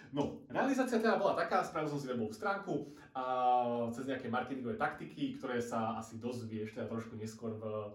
No, 0.10 0.41
realizácia 0.49 0.97
teda 0.97 1.22
bola 1.22 1.38
taká, 1.38 1.62
spravil 1.62 1.86
som 1.86 2.01
si 2.01 2.10
webovú 2.10 2.34
stránku 2.34 2.97
a 3.14 3.24
cez 3.93 4.10
nejaké 4.10 4.26
marketingové 4.26 4.74
taktiky, 4.74 5.38
ktoré 5.38 5.62
sa 5.62 6.01
asi 6.01 6.18
dozvieš 6.18 6.74
teda 6.74 6.89
trošku 6.89 7.14
neskôr 7.14 7.53
v 7.53 7.93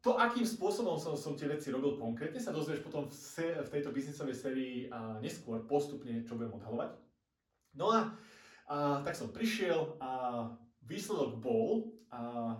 to, 0.00 0.14
akým 0.14 0.46
spôsobom 0.46 0.94
som, 0.94 1.18
som 1.18 1.34
tie 1.34 1.50
veci 1.50 1.74
robil 1.74 1.98
konkrétne, 1.98 2.38
sa 2.38 2.54
dozvieš 2.54 2.86
potom 2.86 3.10
v, 3.10 3.12
se, 3.12 3.46
v 3.50 3.68
tejto 3.68 3.90
biznisovej 3.90 4.36
sérii 4.38 4.76
a 4.88 5.18
neskôr 5.18 5.66
postupne, 5.66 6.22
čo 6.22 6.38
budem 6.38 6.54
odhalovať. 6.54 6.94
No 7.74 7.90
a, 7.90 8.14
a 8.70 8.76
tak 9.02 9.18
som 9.18 9.34
prišiel 9.34 9.98
a 9.98 10.46
výsledok 10.86 11.42
bol, 11.42 11.90
a 12.14 12.54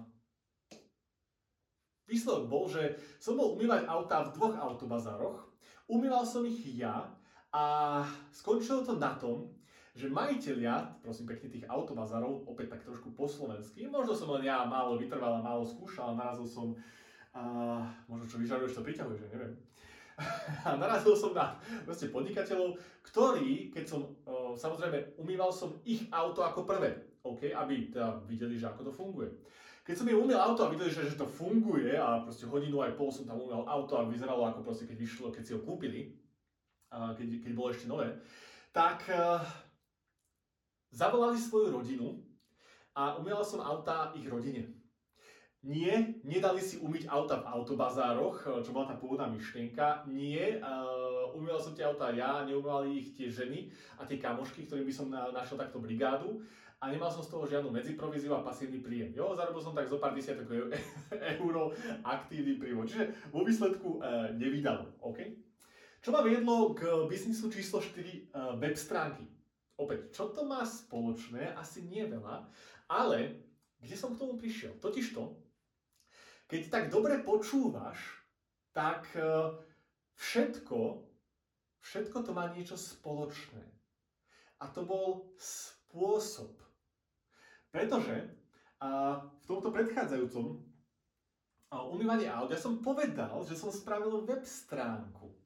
výsledok 2.11 2.45
bol, 2.51 2.67
že 2.67 2.99
som 3.23 3.39
bol 3.39 3.55
umývať 3.55 3.87
auta 3.87 4.27
v 4.27 4.35
dvoch 4.35 4.57
autobazároch. 4.59 5.39
Umýval 5.87 6.27
som 6.27 6.43
ich 6.43 6.63
ja 6.75 7.07
a 7.51 7.65
skončilo 8.35 8.83
to 8.83 8.99
na 8.99 9.15
tom, 9.15 9.51
že 9.95 10.07
majiteľia, 10.07 11.03
prosím 11.03 11.27
pekne, 11.27 11.51
tých 11.51 11.67
autobazarov, 11.67 12.47
opäť 12.47 12.79
tak 12.79 12.87
trošku 12.87 13.11
po 13.11 13.27
slovensky, 13.27 13.91
možno 13.91 14.15
som 14.15 14.31
len 14.39 14.47
ja 14.47 14.63
málo 14.63 14.95
vytrval 14.95 15.43
a 15.43 15.45
málo 15.45 15.67
skúšal, 15.67 16.15
narazil 16.15 16.47
som, 16.47 16.79
a 17.35 17.43
možno 18.07 18.25
čo 18.31 18.39
vyžaruješ, 18.39 18.79
to 18.79 18.87
priťahuješ, 18.87 19.35
neviem. 19.35 19.59
a 20.69 20.77
narazil 20.77 21.17
som 21.17 21.35
na 21.35 21.59
proste 21.83 22.13
podnikateľov, 22.13 22.79
ktorí, 23.03 23.73
keď 23.75 23.85
som, 23.89 24.15
samozrejme, 24.55 25.19
umýval 25.19 25.51
som 25.51 25.75
ich 25.83 26.07
auto 26.15 26.47
ako 26.47 26.63
prvé, 26.63 27.19
OK, 27.27 27.51
aby 27.51 27.91
teda 27.91 28.23
videli, 28.31 28.57
že 28.57 28.71
ako 28.71 28.89
to 28.89 28.93
funguje. 28.95 29.31
Keď 29.81 29.95
som 29.97 30.07
im 30.07 30.23
umýl 30.23 30.39
auto 30.39 30.69
a 30.69 30.71
videli, 30.71 30.93
že, 30.93 31.09
že 31.09 31.19
to 31.19 31.27
funguje 31.27 31.97
a 31.99 32.23
proste 32.23 32.47
hodinu 32.47 32.85
aj 32.85 32.95
pol 32.95 33.11
som 33.11 33.27
tam 33.27 33.43
umýval 33.43 33.67
auto 33.67 33.99
a 33.99 34.07
vyzeralo 34.07 34.47
ako 34.47 34.63
proste 34.63 34.87
keď 34.87 34.97
vyšlo, 35.03 35.35
keď 35.35 35.43
si 35.43 35.53
ho 35.57 35.61
kúpili, 35.65 36.15
a 36.91 37.11
keď, 37.17 37.43
keď 37.43 37.53
bolo 37.55 37.69
ešte 37.75 37.91
nové, 37.91 38.19
tak 38.71 39.03
Zavolali 40.91 41.39
svoju 41.39 41.71
rodinu 41.71 42.19
a 42.99 43.15
umiela 43.17 43.47
som 43.47 43.63
auta 43.63 44.11
ich 44.19 44.27
rodine. 44.27 44.81
Nie, 45.61 46.17
nedali 46.25 46.57
si 46.57 46.81
umyť 46.81 47.05
auta 47.13 47.45
v 47.45 47.49
autobazároch, 47.53 48.65
čo 48.65 48.73
bola 48.73 48.89
tá 48.89 48.97
pôvodná 48.97 49.29
myšlienka. 49.29 50.09
Nie, 50.09 50.57
uh, 50.57 51.61
som 51.61 51.77
tie 51.77 51.85
auta 51.85 52.09
ja, 52.17 52.49
neumývali 52.49 52.97
ich 52.97 53.09
tie 53.13 53.29
ženy 53.29 53.69
a 54.01 54.09
tie 54.09 54.17
kamošky, 54.17 54.65
ktorým 54.65 54.89
by 54.89 54.95
som 54.95 55.13
na, 55.13 55.29
našiel 55.29 55.61
takto 55.61 55.77
brigádu. 55.77 56.41
A 56.81 56.89
nemal 56.89 57.13
som 57.13 57.21
z 57.21 57.29
toho 57.29 57.45
žiadnu 57.45 57.69
medziprovíziu 57.69 58.33
a 58.33 58.41
pasívny 58.41 58.81
príjem. 58.81 59.13
Jo, 59.13 59.37
zarobil 59.37 59.61
som 59.61 59.77
tak 59.77 59.85
zo 59.85 60.01
pár 60.01 60.17
desiatok 60.17 60.49
eur 61.37 61.55
aktívny 62.09 62.57
príjem. 62.57 62.89
Čiže 62.89 63.29
vo 63.29 63.45
výsledku 63.45 64.01
uh, 64.01 64.33
nevydalo. 64.33 64.89
Okay? 65.13 65.37
Čo 66.01 66.17
ma 66.17 66.25
viedlo 66.25 66.73
k 66.73 66.89
biznisu 67.05 67.53
číslo 67.53 67.85
4 67.85 68.33
uh, 68.33 68.57
web 68.57 68.73
stránky. 68.81 69.29
Opäť, 69.81 70.13
čo 70.13 70.29
to 70.37 70.45
má 70.45 70.61
spoločné? 70.61 71.57
Asi 71.57 71.81
nie 71.81 72.05
veľa, 72.05 72.45
ale 72.93 73.41
kde 73.81 73.97
som 73.97 74.13
k 74.13 74.21
tomu 74.21 74.37
prišiel? 74.37 74.77
Totižto, 74.77 75.41
keď 76.45 76.61
tak 76.69 76.85
dobre 76.93 77.25
počúvaš, 77.25 77.97
tak 78.77 79.09
e, 79.17 79.57
všetko, 80.21 81.01
všetko 81.81 82.19
to 82.29 82.31
má 82.37 82.53
niečo 82.53 82.77
spoločné. 82.77 83.65
A 84.61 84.69
to 84.69 84.85
bol 84.85 85.33
spôsob. 85.41 86.53
Pretože 87.73 88.37
a 88.81 89.21
v 89.21 89.45
tomto 89.45 89.69
predchádzajúcom 89.73 90.57
umývaní 91.93 92.25
aut, 92.29 92.49
ja 92.49 92.57
som 92.57 92.81
povedal, 92.81 93.45
že 93.45 93.53
som 93.57 93.69
spravil 93.69 94.25
web 94.25 94.41
stránku 94.41 95.40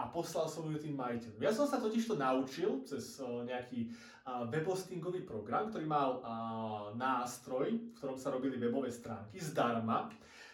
a 0.00 0.08
poslal 0.08 0.48
som 0.48 0.64
ju 0.64 0.80
tým 0.80 0.96
majiteľom. 0.96 1.44
Ja 1.44 1.52
som 1.52 1.68
sa 1.68 1.76
totiž 1.76 2.08
to 2.08 2.16
naučil 2.16 2.80
cez 2.88 3.20
nejaký 3.20 3.92
webhostingový 4.48 5.28
program, 5.28 5.68
ktorý 5.68 5.84
mal 5.84 6.24
nástroj, 6.96 7.76
v 7.76 7.92
ktorom 8.00 8.16
sa 8.16 8.32
robili 8.32 8.56
webové 8.56 8.88
stránky 8.88 9.36
zdarma. 9.36 10.08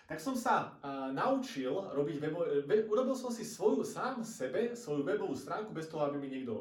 Tak 0.06 0.18
som 0.18 0.34
sa 0.34 0.74
naučil 1.14 1.70
robiť 1.70 2.16
webové, 2.22 2.86
urobil 2.86 3.14
som 3.14 3.30
si 3.30 3.46
svoju, 3.46 3.86
sám 3.86 4.26
sebe, 4.26 4.74
svoju 4.74 5.06
webovú 5.06 5.34
stránku 5.38 5.70
bez 5.70 5.86
toho, 5.86 6.10
aby 6.10 6.18
mi 6.18 6.30
niekto, 6.30 6.54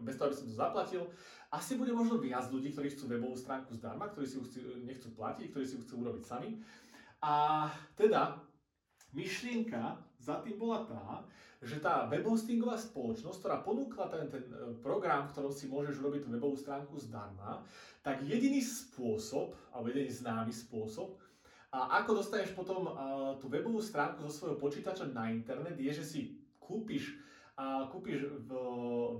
bez 0.00 0.16
toho, 0.16 0.32
aby 0.32 0.36
som 0.36 0.48
to 0.48 0.56
zaplatil. 0.56 1.02
Asi 1.50 1.74
bude 1.80 1.90
možno 1.90 2.20
viac 2.20 2.46
ľudí, 2.52 2.70
ktorí 2.72 2.92
chcú 2.94 3.10
webovú 3.10 3.36
stránku 3.36 3.74
zdarma, 3.76 4.08
ktorí 4.12 4.24
si 4.28 4.36
ju 4.38 4.44
chcú, 4.46 4.60
nechcú 4.84 5.12
platiť, 5.16 5.50
ktorí 5.50 5.64
si 5.64 5.74
ju 5.76 5.84
chcú 5.84 6.06
urobiť 6.06 6.24
sami. 6.24 6.60
A 7.20 7.66
teda 7.96 8.38
myšlienka 9.16 9.98
za 10.20 10.42
tým 10.44 10.60
bola 10.60 10.84
tá, 10.84 11.24
že 11.60 11.76
tá 11.76 12.08
webhostingová 12.08 12.80
spoločnosť, 12.80 13.36
ktorá 13.36 13.56
ponúkla 13.60 14.08
ten, 14.08 14.24
ten 14.32 14.44
e, 14.48 14.72
program, 14.80 15.28
v 15.28 15.32
ktorom 15.36 15.52
si 15.52 15.68
môžeš 15.68 16.00
robiť 16.00 16.24
tú 16.24 16.28
webovú 16.32 16.56
stránku 16.56 16.96
zdarma, 16.96 17.60
tak 18.00 18.24
jediný 18.24 18.64
spôsob, 18.64 19.52
alebo 19.68 19.92
jediný 19.92 20.08
známy 20.08 20.52
spôsob, 20.56 21.20
a 21.70 22.02
ako 22.02 22.18
dostaneš 22.18 22.50
potom 22.50 22.90
uh, 22.90 23.38
tú 23.38 23.46
webovú 23.46 23.78
stránku 23.78 24.26
zo 24.26 24.32
svojho 24.34 24.58
počítača 24.58 25.06
na 25.14 25.30
internet, 25.30 25.78
je, 25.78 26.02
že 26.02 26.02
si 26.02 26.20
kúpiš, 26.58 27.14
uh, 27.54 27.86
kúpiš 27.86 28.26
v 28.26 28.50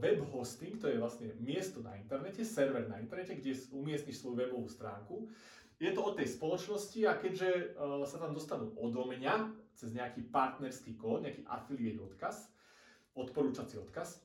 web 0.02 0.18
hosting, 0.34 0.74
to 0.74 0.90
je 0.90 0.98
vlastne 0.98 1.30
miesto 1.38 1.78
na 1.78 1.94
internete, 1.94 2.42
server 2.42 2.90
na 2.90 2.98
internete, 2.98 3.38
kde 3.38 3.54
umiestniš 3.70 4.18
svoju 4.18 4.34
webovú 4.34 4.66
stránku. 4.66 5.30
Je 5.78 5.94
to 5.94 6.02
od 6.02 6.18
tej 6.18 6.26
spoločnosti 6.26 7.00
a 7.06 7.14
keďže 7.22 7.78
uh, 7.78 8.02
sa 8.02 8.18
tam 8.18 8.34
dostanú 8.34 8.74
odo 8.74 9.06
mňa, 9.06 9.54
cez 9.80 9.96
nejaký 9.96 10.28
partnerský 10.28 11.00
kód, 11.00 11.24
nejaký 11.24 11.48
affiliate 11.48 12.04
odkaz, 12.04 12.52
odporúčací 13.16 13.80
odkaz, 13.80 14.20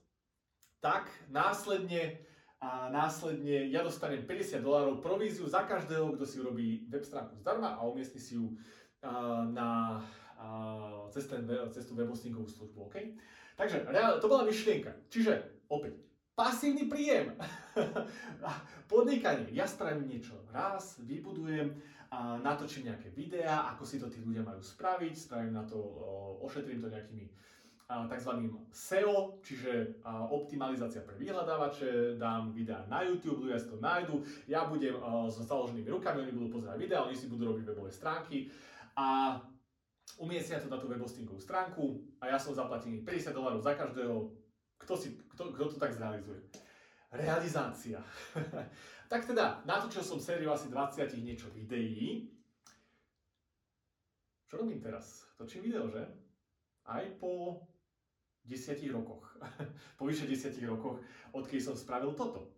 tak 0.84 1.08
následne, 1.32 2.20
a 2.60 2.91
následne 2.91 3.72
ja 3.72 3.80
dostanem 3.80 4.28
50 4.28 4.60
dolárov 4.60 4.99
províziu 4.99 5.47
za 5.47 5.64
každého, 5.64 6.12
kto 6.20 6.26
si 6.28 6.43
urobí 6.43 6.68
web 6.91 7.08
stránku 7.08 7.39
zdarma 7.39 7.80
a 7.80 7.88
umiestni 7.88 8.20
si 8.20 8.36
ju 8.36 8.51
na, 9.56 10.03
cez, 11.16 11.32
ten, 11.32 11.47
cez 11.72 11.88
tú 11.88 11.95
webhostingovú 11.95 12.51
službu. 12.51 12.91
Okay? 12.91 13.16
Takže 13.56 13.88
to 14.20 14.28
bola 14.28 14.43
myšlienka. 14.43 14.91
Čiže 15.08 15.64
opäť, 15.72 15.95
pasívny 16.36 16.91
príjem. 16.91 17.39
Podnikanie. 18.91 19.49
Ja 19.56 19.66
spravím 19.66 20.12
niečo 20.12 20.36
raz, 20.51 20.99
vybudujem, 20.99 21.80
a 22.12 22.38
natočím 22.39 22.91
nejaké 22.91 23.10
videá, 23.14 23.72
ako 23.74 23.84
si 23.86 23.97
to 23.97 24.08
tí 24.10 24.22
ľudia 24.22 24.45
majú 24.45 24.62
spraviť, 24.62 25.14
spravím 25.16 25.53
na 25.58 25.64
to, 25.66 25.78
ošetrím 26.45 26.82
to 26.82 26.89
nejakými 26.89 27.26
tzv. 27.86 28.32
SEO, 28.74 29.38
čiže 29.45 30.01
optimalizácia 30.34 31.06
pre 31.06 31.14
vyhľadávače, 31.22 32.18
dám 32.18 32.49
videá 32.49 32.82
na 32.89 33.06
YouTube, 33.06 33.45
ľudia 33.45 33.62
si 33.62 33.70
to 33.70 33.78
nájdu, 33.78 34.26
ja 34.49 34.66
budem 34.66 34.97
so 35.30 35.45
založenými 35.45 35.89
rukami, 35.93 36.26
oni 36.26 36.34
budú 36.34 36.47
pozerať 36.60 36.82
videá, 36.82 37.06
oni 37.06 37.14
si 37.14 37.30
budú 37.30 37.53
robiť 37.53 37.64
webové 37.70 37.93
stránky 37.93 38.49
a 38.97 39.38
umiestnia 40.18 40.58
to 40.58 40.72
na 40.72 40.82
tú 40.82 40.89
webhostingovú 40.89 41.38
stránku 41.38 42.01
a 42.18 42.34
ja 42.34 42.38
som 42.41 42.58
zaplatený 42.58 43.06
50 43.06 43.38
dolárov 43.38 43.62
za 43.62 43.78
každého, 43.78 44.34
kto, 44.82 44.93
si, 44.97 45.08
kto, 45.38 45.53
kto 45.53 45.64
to 45.76 45.78
tak 45.78 45.93
zrealizuje. 45.93 46.41
Realizácia. 47.14 48.01
Tak 49.06 49.30
teda, 49.30 49.62
natočil 49.70 50.01
som 50.01 50.18
sériu 50.18 50.49
asi 50.49 50.66
20 50.74 51.22
niečo 51.22 51.45
videí. 51.53 52.26
Čo 54.49 54.66
robím 54.66 54.82
teraz? 54.82 55.30
Točím 55.38 55.70
video, 55.70 55.86
že? 55.93 56.10
Aj 56.89 57.06
po 57.22 57.62
10 58.49 58.82
rokoch. 58.89 59.38
po 59.97 60.10
vyše 60.10 60.26
10 60.26 60.58
rokoch, 60.66 61.06
odkedy 61.38 61.62
som 61.62 61.78
spravil 61.78 62.18
toto. 62.18 62.49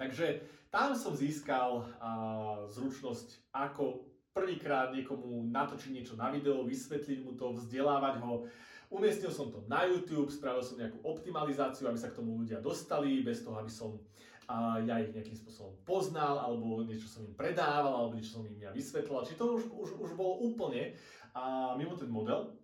Takže 0.00 0.40
tam 0.72 0.96
som 0.96 1.12
získal 1.12 1.84
a, 2.00 2.64
zručnosť, 2.68 3.52
ako 3.52 4.08
prvýkrát 4.32 4.94
niekomu 4.94 5.48
natočiť 5.52 5.90
niečo 5.90 6.14
na 6.16 6.32
video, 6.32 6.64
vysvetliť 6.64 7.18
mu 7.24 7.36
to, 7.36 7.56
vzdelávať 7.56 8.24
ho. 8.24 8.46
Umiestnil 8.88 9.28
som 9.28 9.52
to 9.52 9.68
na 9.68 9.84
YouTube, 9.84 10.32
spravil 10.32 10.64
som 10.64 10.80
nejakú 10.80 11.04
optimalizáciu, 11.04 11.92
aby 11.92 11.98
sa 12.00 12.08
k 12.08 12.24
tomu 12.24 12.40
ľudia 12.40 12.62
dostali, 12.62 13.20
bez 13.20 13.44
toho, 13.44 13.60
aby 13.60 13.68
som 13.68 14.00
a 14.48 14.80
ja 14.80 14.96
ich 15.04 15.12
nejakým 15.12 15.36
spôsobom 15.36 15.76
poznal, 15.84 16.40
alebo 16.40 16.80
niečo 16.80 17.04
som 17.04 17.20
im 17.20 17.36
predával, 17.36 17.92
alebo 17.92 18.16
niečo 18.16 18.40
som 18.40 18.48
im 18.48 18.56
ja 18.56 18.72
vysvetlil. 18.72 19.20
Či 19.28 19.36
to 19.36 19.60
už, 19.60 19.68
už, 19.68 19.88
už 20.00 20.10
bolo 20.16 20.40
úplne 20.40 20.96
a 21.36 21.76
mimo 21.76 21.92
ten 22.00 22.08
model. 22.08 22.56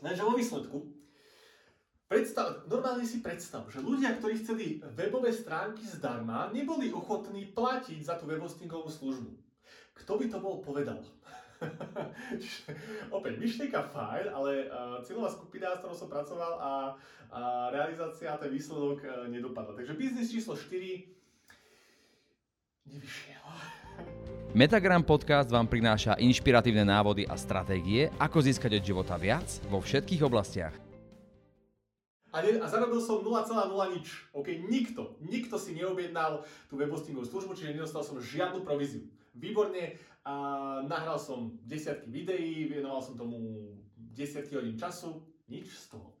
Lenže 0.00 0.24
vo 0.24 0.32
výsledku, 0.32 0.88
predstav, 2.08 2.64
normálne 2.72 3.04
si 3.04 3.20
predstav, 3.20 3.68
že 3.68 3.84
ľudia, 3.84 4.16
ktorí 4.16 4.40
chceli 4.40 4.80
webové 4.96 5.28
stránky 5.28 5.84
zdarma, 5.84 6.48
neboli 6.56 6.88
ochotní 6.88 7.52
platiť 7.52 8.00
za 8.00 8.16
tú 8.16 8.24
webhostingovú 8.24 8.88
službu. 8.88 9.32
Kto 9.92 10.16
by 10.16 10.24
to 10.32 10.38
bol 10.40 10.64
povedal? 10.64 11.04
opäť 13.16 13.34
myšlienka 13.38 13.82
fajn, 13.90 14.26
ale 14.30 14.70
uh, 14.70 15.02
cieľová 15.02 15.30
skupina, 15.34 15.74
s 15.74 15.82
ktorou 15.82 15.96
som 15.96 16.08
pracoval 16.10 16.52
a, 16.58 16.72
a 17.34 17.40
realizácia 17.74 18.30
a 18.34 18.40
ten 18.40 18.50
výsledok 18.50 19.02
uh, 19.02 19.26
nedopadla. 19.26 19.74
Takže 19.74 19.98
biznis 19.98 20.30
číslo 20.30 20.54
4 20.54 21.06
nevyšiel. 22.88 23.46
Metagram 24.58 25.04
podcast 25.04 25.52
vám 25.52 25.68
prináša 25.68 26.16
inšpiratívne 26.16 26.86
návody 26.86 27.28
a 27.28 27.36
stratégie, 27.36 28.08
ako 28.16 28.40
získať 28.40 28.80
od 28.80 28.86
života 28.86 29.14
viac 29.20 29.44
vo 29.68 29.82
všetkých 29.82 30.24
oblastiach. 30.24 30.74
A, 32.28 32.44
ne, 32.44 32.60
a 32.60 32.66
zarobil 32.68 33.00
som 33.00 33.24
0,0 33.24 33.96
nič. 33.96 34.28
OK, 34.36 34.48
nikto, 34.68 35.16
nikto 35.24 35.56
si 35.56 35.72
neobjednal 35.72 36.44
tú 36.68 36.76
webhostingovú 36.76 37.24
službu, 37.24 37.56
čiže 37.56 37.72
nedostal 37.72 38.04
som 38.04 38.20
žiadnu 38.20 38.68
províziu. 38.68 39.08
Výborne, 39.32 39.96
a 40.28 40.32
nahral 40.84 41.16
som 41.16 41.56
desiatky 41.64 42.12
videí, 42.12 42.68
venoval 42.68 43.00
som 43.00 43.16
tomu 43.16 43.72
desiatky 43.96 44.60
hodín 44.60 44.76
času, 44.76 45.24
nič 45.48 45.72
z 45.72 45.96
toho. 45.96 46.20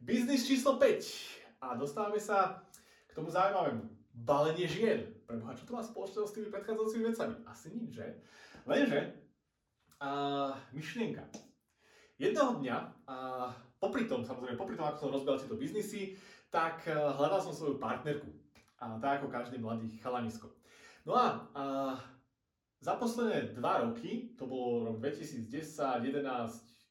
Biznis 0.00 0.48
číslo 0.48 0.80
5. 0.80 1.60
A 1.60 1.76
dostávame 1.76 2.16
sa 2.16 2.64
k 3.04 3.12
tomu 3.12 3.28
zaujímavému. 3.28 3.84
Balenie 4.16 4.64
žien. 4.64 5.04
Preboha, 5.28 5.52
čo 5.52 5.68
to 5.68 5.76
má 5.76 5.84
spoločné 5.84 6.24
s 6.24 6.32
tými 6.32 6.48
predchádzajúcimi 6.48 7.04
vecami? 7.12 7.34
Asi 7.44 7.68
nič, 7.76 8.00
že? 8.00 8.08
Lenže, 8.64 9.20
a, 10.00 10.08
myšlienka. 10.72 11.28
Jedného 12.16 12.56
dňa, 12.56 12.76
a, 13.04 13.16
popri 13.76 14.08
tom, 14.08 14.24
samozrejme, 14.24 14.56
popri 14.56 14.80
tom, 14.80 14.88
ako 14.88 14.96
som 14.96 15.12
rozbehal 15.12 15.36
tieto 15.36 15.60
biznisy, 15.60 16.16
tak 16.48 16.88
hľadal 16.88 17.44
som 17.44 17.52
svoju 17.52 17.76
partnerku. 17.76 18.32
A, 18.80 18.96
tak 18.96 19.20
ako 19.20 19.28
každý 19.28 19.60
mladý 19.60 19.92
chalanisko. 20.00 20.48
No 21.04 21.20
a, 21.20 21.44
a 21.52 21.64
za 22.82 22.98
posledné 22.98 23.54
dva 23.54 23.86
roky, 23.86 24.34
to 24.34 24.46
bolo 24.50 24.90
rok 24.90 24.96
2010, 24.98 25.46
11, 26.02 26.26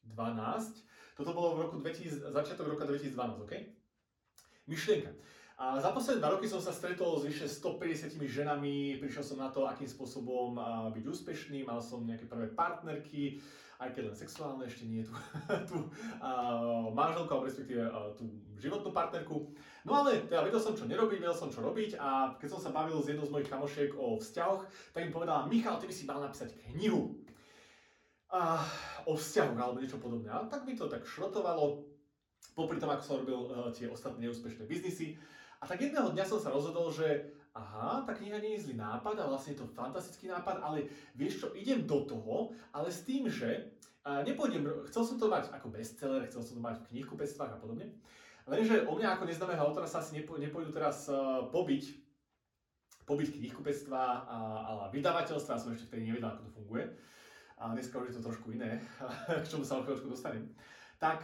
12, 0.08 0.88
toto 1.12 1.30
bolo 1.36 1.48
v 1.52 1.60
roku 1.68 1.76
2000, 1.84 2.32
začiatok 2.32 2.72
roka 2.72 2.88
2012, 2.88 3.44
OK? 3.44 3.52
Myšlienka. 4.64 5.12
A 5.60 5.76
za 5.78 5.92
posledné 5.92 6.24
dva 6.24 6.32
roky 6.32 6.48
som 6.48 6.64
sa 6.64 6.72
stretol 6.72 7.20
s 7.20 7.28
vyše 7.28 7.44
150 7.44 8.16
ženami, 8.24 8.96
prišiel 9.04 9.22
som 9.22 9.38
na 9.38 9.52
to, 9.52 9.68
akým 9.68 9.86
spôsobom 9.86 10.56
byť 10.96 11.04
úspešný, 11.04 11.68
mal 11.68 11.84
som 11.84 12.00
nejaké 12.02 12.24
prvé 12.24 12.48
partnerky, 12.56 13.44
aj 13.82 13.90
keď 13.98 14.02
len 14.08 14.16
sexuálne, 14.16 14.62
ešte 14.62 14.86
nie 14.86 15.02
tú, 15.02 15.14
tú 15.66 15.76
uh, 16.22 16.86
manželku, 16.98 17.30
alebo 17.34 17.50
respektíve 17.50 17.82
uh, 17.90 18.14
tú 18.14 18.30
životnú 18.62 18.94
partnerku. 18.94 19.50
No 19.82 19.98
ale 19.98 20.22
teda 20.30 20.46
vedel 20.46 20.62
som, 20.62 20.78
čo 20.78 20.86
nerobiť, 20.86 21.18
vedel 21.18 21.34
som, 21.34 21.50
čo 21.50 21.58
robiť 21.58 21.98
a 21.98 22.38
keď 22.38 22.48
som 22.54 22.60
sa 22.62 22.70
bavil 22.70 23.02
s 23.02 23.10
jednou 23.10 23.26
z 23.26 23.34
mojich 23.34 23.50
kamošiek 23.50 23.90
o 23.98 24.22
vzťahoch, 24.22 24.62
tak 24.94 25.02
mi 25.02 25.10
povedala, 25.10 25.50
Michal, 25.50 25.82
ty 25.82 25.90
by 25.90 25.94
si 25.94 26.06
mal 26.06 26.22
napísať 26.22 26.54
knihu 26.70 27.18
uh, 28.30 28.62
o 29.10 29.18
vzťahoch 29.18 29.58
alebo 29.58 29.82
niečo 29.82 29.98
podobné. 29.98 30.30
A 30.30 30.46
tak 30.46 30.62
mi 30.62 30.78
to 30.78 30.86
tak 30.86 31.02
šrotovalo, 31.02 31.82
popri 32.54 32.78
tom, 32.78 32.94
ako 32.94 33.02
som 33.02 33.18
robil 33.26 33.38
uh, 33.50 33.74
tie 33.74 33.90
ostatné 33.90 34.30
neúspešné 34.30 34.62
biznisy. 34.70 35.18
A 35.58 35.66
tak 35.66 35.82
jedného 35.82 36.14
dňa 36.14 36.24
som 36.26 36.38
sa 36.38 36.54
rozhodol, 36.54 36.90
že 36.94 37.34
aha, 37.52 38.00
tá 38.08 38.16
kniha 38.16 38.40
nie 38.40 38.56
je 38.56 38.68
zlý 38.68 38.80
nápad 38.80 39.20
a 39.20 39.28
vlastne 39.28 39.52
je 39.52 39.60
to 39.60 39.68
fantastický 39.76 40.32
nápad, 40.32 40.64
ale 40.64 40.88
vieš 41.12 41.44
čo, 41.44 41.46
idem 41.52 41.84
do 41.84 42.08
toho, 42.08 42.56
ale 42.72 42.88
s 42.88 43.04
tým, 43.04 43.28
že 43.28 43.76
uh, 44.08 44.24
nepôjdem, 44.24 44.64
chcel 44.88 45.04
som 45.04 45.16
to 45.20 45.28
mať 45.28 45.52
ako 45.52 45.68
bestseller, 45.68 46.24
chcel 46.24 46.40
som 46.40 46.56
to 46.56 46.62
mať 46.64 46.80
v 46.80 46.88
knihkupectvách 46.96 47.52
a 47.52 47.60
podobne, 47.60 47.92
lenže 48.48 48.88
o 48.88 48.96
mňa 48.96 49.20
ako 49.20 49.28
neznámeho 49.28 49.62
autora 49.68 49.84
sa 49.84 50.00
asi 50.00 50.16
nepôjdu 50.24 50.72
teraz 50.72 51.12
uh, 51.12 51.44
pobiť, 51.52 51.92
pobiť 53.04 53.28
knihkupectva 53.36 54.00
a, 54.00 54.38
a 54.64 54.70
vydavateľstva, 54.88 55.60
som 55.60 55.76
ešte 55.76 55.92
vtedy 55.92 56.08
nevedel, 56.08 56.32
ako 56.32 56.48
to 56.48 56.56
funguje. 56.56 56.84
A 57.60 57.76
dneska 57.76 58.00
už 58.00 58.10
je 58.10 58.16
to 58.18 58.26
trošku 58.32 58.56
iné, 58.56 58.80
k 59.44 59.46
čomu 59.46 59.62
sa 59.62 59.76
o 59.76 59.84
chvíľočku 59.84 60.08
dostanem. 60.08 60.48
Tak 60.96 61.20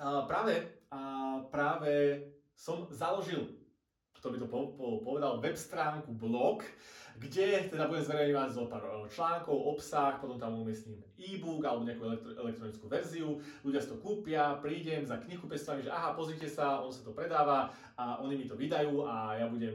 uh, 0.00 0.24
práve, 0.24 0.88
uh, 0.88 1.44
práve 1.52 2.24
som 2.56 2.88
založil, 2.88 3.61
kto 4.22 4.30
by 4.30 4.38
to 4.38 4.46
po, 4.46 4.70
po, 4.78 5.02
povedal, 5.02 5.42
web 5.42 5.58
stránku, 5.58 6.14
blog, 6.14 6.62
kde 7.18 7.66
teda 7.66 7.90
budem 7.90 8.06
zverejňovať 8.06 8.48
zo 8.54 8.70
pár 8.70 8.86
eh, 8.86 9.10
článkov, 9.10 9.74
obsah, 9.74 10.22
potom 10.22 10.38
tam 10.38 10.62
umiestním 10.62 11.02
e-book 11.18 11.66
alebo 11.66 11.82
nejakú 11.82 12.06
elektro- 12.06 12.38
elektronickú 12.38 12.86
verziu, 12.86 13.42
ľudia 13.66 13.82
si 13.82 13.90
to 13.90 13.98
kúpia, 13.98 14.62
prídem 14.62 15.02
za 15.02 15.18
knihu 15.26 15.50
pestvami, 15.50 15.82
že 15.82 15.90
aha, 15.90 16.14
pozrite 16.14 16.46
sa, 16.46 16.78
on 16.78 16.94
sa 16.94 17.02
to 17.02 17.10
predáva 17.10 17.74
a 17.98 18.22
oni 18.22 18.38
mi 18.38 18.46
to 18.46 18.54
vydajú 18.54 19.02
a 19.10 19.42
ja 19.42 19.50
budem 19.50 19.74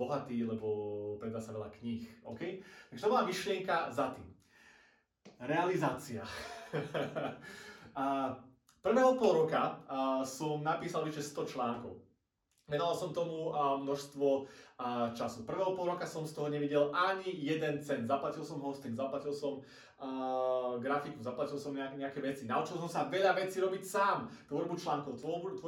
bohatý, 0.00 0.48
lebo 0.48 1.20
predá 1.20 1.36
sa 1.36 1.52
veľa 1.52 1.68
kníh, 1.68 2.08
OK? 2.24 2.64
Takže 2.88 3.04
to 3.04 3.12
bola 3.12 3.28
myšlienka 3.28 3.92
za 3.92 4.16
tým. 4.16 4.32
Realizácia. 5.44 6.24
a 8.00 8.32
Prvého 8.78 9.18
pol 9.18 9.44
roka 9.44 9.84
uh, 9.90 10.22
som 10.24 10.62
napísal 10.64 11.02
vyše 11.04 11.20
100 11.20 11.52
článkov. 11.52 12.07
Venoval 12.68 12.92
som 12.92 13.16
tomu 13.16 13.56
množstvo 13.56 14.44
času. 15.16 15.48
Prvého 15.48 15.72
pol 15.72 15.88
roka 15.88 16.04
som 16.04 16.28
z 16.28 16.36
toho 16.36 16.52
nevidel 16.52 16.92
ani 16.92 17.32
jeden 17.32 17.80
cent. 17.80 18.04
Zaplatil 18.04 18.44
som 18.44 18.60
hosting, 18.60 18.92
zaplatil 18.92 19.32
som 19.32 19.64
grafiku, 20.78 21.18
zaplatil 21.18 21.58
som 21.58 21.72
nejaké, 21.74 22.20
veci. 22.22 22.46
Naučil 22.46 22.78
som 22.78 22.86
sa 22.86 23.08
veľa 23.08 23.34
vecí 23.34 23.58
robiť 23.58 23.82
sám. 23.82 24.30
Tvorbu 24.46 24.78
článkov, 24.78 25.16
tvorbu, 25.18 25.58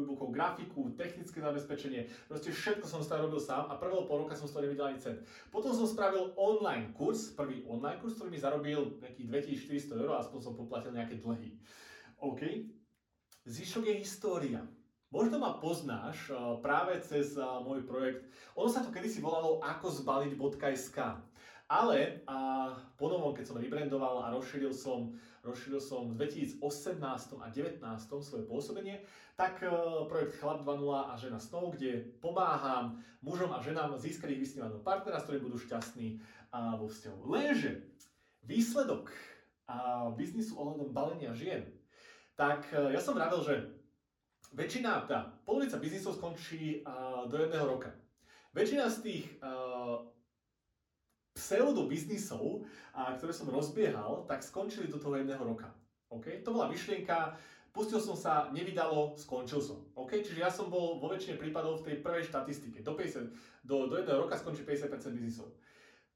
e-bookov, 0.00 0.32
grafiku, 0.32 0.90
technické 0.96 1.38
zabezpečenie. 1.44 2.08
Proste 2.26 2.50
všetko 2.50 2.88
som 2.88 3.04
toho 3.04 3.28
robil 3.28 3.38
sám 3.38 3.68
a 3.70 3.78
prvého 3.78 4.08
pol 4.08 4.26
roka 4.26 4.34
som 4.34 4.48
z 4.48 4.56
toho 4.56 4.64
nevidel 4.66 4.90
ani 4.90 4.98
cent. 4.98 5.22
Potom 5.54 5.70
som 5.70 5.86
spravil 5.86 6.34
online 6.40 6.90
kurz, 6.96 7.36
prvý 7.36 7.62
online 7.68 8.00
kurz, 8.02 8.18
ktorý 8.18 8.32
mi 8.32 8.40
zarobil 8.40 8.98
nejakých 9.04 9.28
2400 9.70 10.02
eur, 10.02 10.18
aspoň 10.18 10.40
som 10.40 10.58
poplatil 10.58 10.90
nejaké 10.90 11.20
dlhy. 11.20 11.54
OK. 12.18 12.42
Zvyšok 13.46 13.86
je 13.86 13.94
história. 14.02 14.60
Možno 15.14 15.38
ma 15.38 15.54
poznáš 15.62 16.34
uh, 16.34 16.58
práve 16.58 16.98
cez 17.06 17.38
uh, 17.38 17.62
môj 17.62 17.86
projekt. 17.86 18.26
Ono 18.58 18.66
sa 18.66 18.82
to 18.82 18.90
kedysi 18.90 19.22
volalo 19.22 19.62
ako 19.62 19.86
zbaliť.sk. 20.02 20.98
Ale 21.66 22.22
a 22.30 22.70
po 22.94 23.10
novom, 23.10 23.34
keď 23.34 23.50
som 23.50 23.58
rebrandoval 23.58 24.22
a 24.22 24.30
rozšíril 24.30 24.70
som, 24.70 25.18
rozšíril 25.42 25.82
som 25.82 26.14
v 26.14 26.22
2018 26.22 27.02
a 27.42 27.46
2019 27.50 27.82
svoje 28.22 28.46
pôsobenie, 28.46 29.02
tak 29.34 29.58
projekt 30.06 30.38
Chlap 30.38 30.62
2.0 30.62 31.10
a 31.10 31.18
Žena 31.18 31.42
snov, 31.42 31.74
kde 31.74 32.06
pomáham 32.22 33.02
mužom 33.18 33.50
a 33.50 33.58
ženám 33.58 33.98
získať 33.98 34.38
ich 34.38 34.46
vysnívaného 34.46 34.78
partnera, 34.78 35.18
s 35.18 35.26
ktorým 35.26 35.42
budú 35.42 35.58
šťastní 35.58 36.22
vo 36.54 36.86
vzťahu. 36.86 37.18
Lenže 37.34 37.82
výsledok 38.46 39.10
uh, 39.10 40.14
biznisu 40.14 40.54
ohľadom 40.54 40.94
balenia 40.94 41.34
žien 41.34 41.66
tak 42.36 42.68
ja 42.68 43.00
som 43.00 43.16
vravil, 43.16 43.40
že 43.40 43.54
väčšina, 44.52 45.08
tá 45.08 45.32
polovica 45.42 45.80
biznisov 45.80 46.18
skončí 46.20 46.84
uh, 46.84 47.24
do 47.26 47.40
jedného 47.42 47.66
roka. 47.66 47.90
Väčšina 48.54 48.86
z 48.92 48.98
tých 49.02 49.24
uh, 49.42 50.06
pseudo 51.34 51.88
biznisov, 51.90 52.62
uh, 52.62 53.10
ktoré 53.18 53.32
som 53.34 53.50
rozbiehal, 53.50 54.28
tak 54.30 54.44
skončili 54.44 54.86
do 54.86 55.00
toho 55.00 55.18
jedného 55.18 55.42
roka. 55.42 55.72
Okay? 56.12 56.44
To 56.46 56.54
bola 56.54 56.70
myšlienka, 56.70 57.34
pustil 57.74 57.98
som 57.98 58.14
sa, 58.14 58.48
nevydalo, 58.54 59.18
skončil 59.18 59.58
som. 59.58 59.82
Okay? 59.98 60.22
Čiže 60.22 60.40
ja 60.40 60.50
som 60.52 60.70
bol 60.70 61.02
vo 61.02 61.10
väčšine 61.10 61.36
prípadov 61.36 61.82
v 61.82 61.92
tej 61.92 61.96
prvej 62.00 62.30
štatistike. 62.30 62.80
Do, 62.80 62.94
50, 62.94 63.66
do, 63.66 63.90
do 63.90 63.94
jedného 63.98 64.24
roka 64.24 64.38
skončí 64.38 64.62
50% 64.62 64.92
biznisov. 65.12 65.52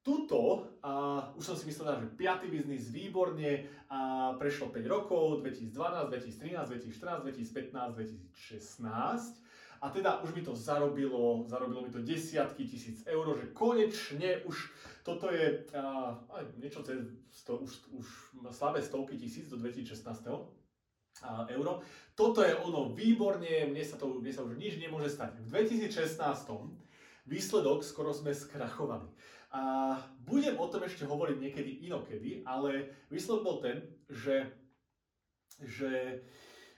Tuto, 0.01 0.65
a 0.81 1.29
už 1.37 1.45
som 1.45 1.57
si 1.57 1.69
myslel, 1.69 2.01
že 2.01 2.09
5. 2.17 2.49
biznis 2.49 2.89
výborne, 2.89 3.69
a 3.93 4.33
prešlo 4.41 4.73
5 4.73 4.81
rokov, 4.89 5.45
2012, 5.45 5.77
2013, 6.09 6.73
2014, 6.89 7.21
2015, 7.29 7.93
2016. 8.33 9.45
A 9.81 9.89
teda 9.89 10.21
už 10.25 10.33
mi 10.37 10.43
to 10.45 10.57
zarobilo, 10.57 11.45
zarobilo 11.49 11.85
mi 11.85 11.93
to 11.93 12.05
desiatky 12.05 12.69
tisíc 12.69 13.05
eur, 13.09 13.33
že 13.37 13.53
konečne 13.53 14.45
už 14.45 14.57
toto 15.05 15.33
je 15.33 15.65
a, 15.73 16.21
niečo 16.61 16.85
cez 16.85 17.01
sto, 17.33 17.57
už, 17.57 17.89
už 17.97 18.07
slabé 18.53 18.85
stovky 18.85 19.17
tisíc 19.17 19.49
do 19.49 19.57
2016 19.57 20.05
a, 21.25 21.49
euro. 21.49 21.81
Toto 22.13 22.45
je 22.45 22.53
ono 22.57 22.93
výborne, 22.93 23.73
mne 23.73 23.85
sa, 23.85 23.97
to, 23.97 24.21
mne 24.21 24.33
sa 24.33 24.45
už 24.45 24.61
nič 24.61 24.77
nemôže 24.77 25.09
stať. 25.09 25.41
V 25.41 25.49
2016 25.49 26.21
výsledok 27.25 27.81
skoro 27.81 28.13
sme 28.13 28.37
skrachovali. 28.37 29.09
A 29.51 29.99
budem 30.23 30.55
o 30.55 30.67
tom 30.71 30.87
ešte 30.87 31.03
hovoriť 31.03 31.37
niekedy 31.43 31.71
inokedy, 31.91 32.47
ale 32.47 32.95
výsledok 33.11 33.43
bol 33.43 33.57
ten, 33.59 33.83
že, 34.07 34.47
že 35.59 36.23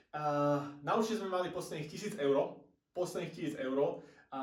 uh, 0.09 0.73
na 0.81 0.97
sme 0.97 1.29
mali 1.29 1.53
posledných 1.53 2.17
1000 2.17 2.17
eur, 2.17 2.57
posledných 2.97 3.57
1000 3.61 3.65
eur 3.69 4.01
a 4.33 4.41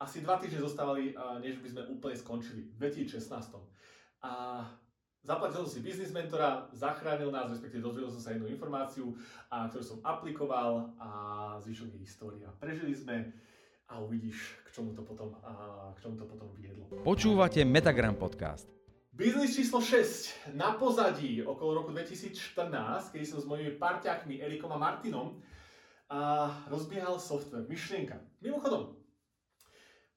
asi 0.00 0.24
dva 0.24 0.40
týždne 0.40 0.64
zostávali, 0.64 1.12
uh, 1.12 1.36
než 1.44 1.60
by 1.60 1.68
sme 1.68 1.82
úplne 1.92 2.16
skončili 2.16 2.72
v 2.72 2.88
2016. 2.88 3.28
A 4.24 4.64
zaplatil 5.26 5.60
som 5.60 5.68
si 5.68 5.84
biznis 5.84 6.14
mentora, 6.14 6.72
zachránil 6.72 7.28
nás, 7.28 7.52
respektíve 7.52 7.84
dozvedel 7.84 8.08
som 8.08 8.22
sa 8.22 8.32
jednu 8.32 8.48
informáciu, 8.48 9.12
a, 9.50 9.66
ktorú 9.68 9.84
som 9.84 9.98
aplikoval 10.06 10.94
a 10.96 11.08
zvyšok 11.66 11.98
je 11.98 12.00
história. 12.00 12.48
Prežili 12.62 12.94
sme 12.94 13.34
a 13.88 14.02
uvidíš, 14.02 14.58
k 14.66 14.68
čomu 14.74 14.94
to 14.94 15.02
potom, 15.02 15.34
a, 15.42 15.92
k 15.94 15.98
čomu 16.02 16.18
to 16.18 16.26
potom 16.26 16.50
viedlo. 16.58 16.90
Počúvate 17.06 17.62
Metagram 17.62 18.18
podcast. 18.18 18.66
Biznis 19.16 19.56
číslo 19.56 19.80
6. 19.80 20.52
Na 20.58 20.76
pozadí 20.76 21.40
okolo 21.40 21.80
roku 21.80 21.90
2014, 21.94 23.14
keď 23.14 23.22
som 23.24 23.38
s 23.40 23.46
mojimi 23.48 23.80
parťákmi 23.80 24.44
Erikom 24.44 24.68
a 24.74 24.76
Martinom 24.76 25.40
a 26.12 26.52
rozbiehal 26.68 27.16
software. 27.16 27.64
Myšlienka. 27.64 28.20
Mimochodom, 28.44 28.92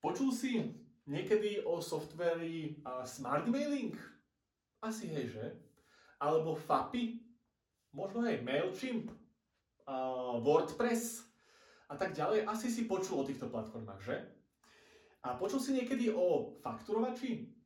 počul 0.03 0.36
si 0.36 0.76
niekedy 1.07 1.63
o 1.63 1.80
softveri 1.80 2.84
Smart 3.07 3.47
Mailing? 3.47 3.95
Asi 4.84 5.07
hej, 5.07 5.32
že? 5.32 5.45
Alebo 6.20 6.57
FAPI? 6.57 7.24
Možno 7.95 8.28
aj 8.28 8.43
MailChimp? 8.43 9.15
Uh, 9.88 10.43
WordPress? 10.43 11.28
A 11.90 11.98
tak 11.98 12.14
ďalej. 12.14 12.46
Asi 12.46 12.70
si 12.70 12.86
počul 12.86 13.22
o 13.22 13.28
týchto 13.28 13.50
platformách, 13.50 14.02
že? 14.06 14.16
A 15.26 15.36
počul 15.36 15.60
si 15.60 15.76
niekedy 15.76 16.14
o 16.14 16.56
fakturovači? 16.62 17.60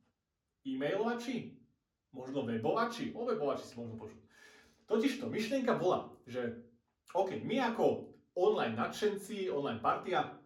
e-mailovači, 0.64 1.60
možno 2.16 2.48
webovači, 2.48 3.12
o 3.12 3.28
webovači 3.28 3.64
si 3.68 3.74
možno 3.76 4.00
počuť. 4.00 4.20
Totižto 4.88 5.28
myšlienka 5.28 5.76
bola, 5.76 6.08
že 6.24 6.64
OK, 7.12 7.44
my 7.44 7.60
ako 7.72 8.16
online 8.36 8.74
nadšenci, 8.74 9.52
online 9.52 9.78
partia, 9.78 10.40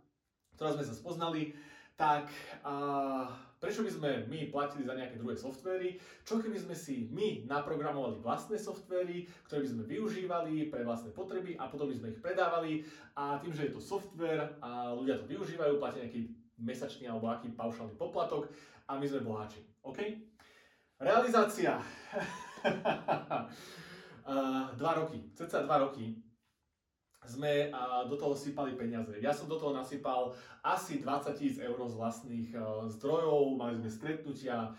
ktorá 0.58 0.74
sme 0.74 0.84
sa 0.84 0.94
spoznali, 0.94 1.54
tak 1.94 2.28
a, 2.66 3.30
prečo 3.58 3.82
by 3.82 3.90
sme 3.90 4.10
my 4.30 4.38
platili 4.50 4.86
za 4.86 4.94
nejaké 4.94 5.18
druhé 5.18 5.34
softvery, 5.34 5.98
čo 6.22 6.38
keby 6.38 6.58
sme 6.58 6.74
si 6.78 7.10
my 7.10 7.50
naprogramovali 7.50 8.22
vlastné 8.22 8.58
softvery, 8.58 9.26
ktoré 9.46 9.66
by 9.66 9.70
sme 9.74 9.82
využívali 9.86 10.70
pre 10.70 10.86
vlastné 10.86 11.10
potreby 11.10 11.58
a 11.58 11.66
potom 11.66 11.90
by 11.90 11.96
sme 11.98 12.10
ich 12.14 12.22
predávali 12.22 12.86
a 13.18 13.42
tým, 13.42 13.50
že 13.50 13.68
je 13.68 13.74
to 13.74 13.82
software 13.82 14.54
a 14.62 14.94
ľudia 14.94 15.18
to 15.18 15.26
využívajú, 15.26 15.82
platia 15.82 16.06
nejaký 16.06 16.30
mesačný 16.58 17.10
alebo 17.10 17.30
aký 17.30 17.50
paušálny 17.54 17.94
poplatok 17.98 18.50
a 18.86 18.98
my 18.98 19.06
sme 19.06 19.26
boháči. 19.26 19.62
OK? 19.82 19.98
Realizácia. 20.98 21.78
dva 24.78 24.92
roky, 24.92 25.32
ceca 25.32 25.64
dva 25.64 25.80
roky 25.80 26.27
sme 27.28 27.68
do 28.08 28.16
toho 28.16 28.32
sypali 28.32 28.72
peniaze. 28.72 29.12
Ja 29.20 29.36
som 29.36 29.46
do 29.46 29.60
toho 29.60 29.76
nasypal 29.76 30.32
asi 30.64 31.04
20 31.04 31.36
tisíc 31.36 31.60
eur 31.60 31.76
z 31.84 31.94
vlastných 31.94 32.48
zdrojov, 32.96 33.60
mali 33.60 33.76
sme 33.78 33.90
stretnutia, 33.92 34.72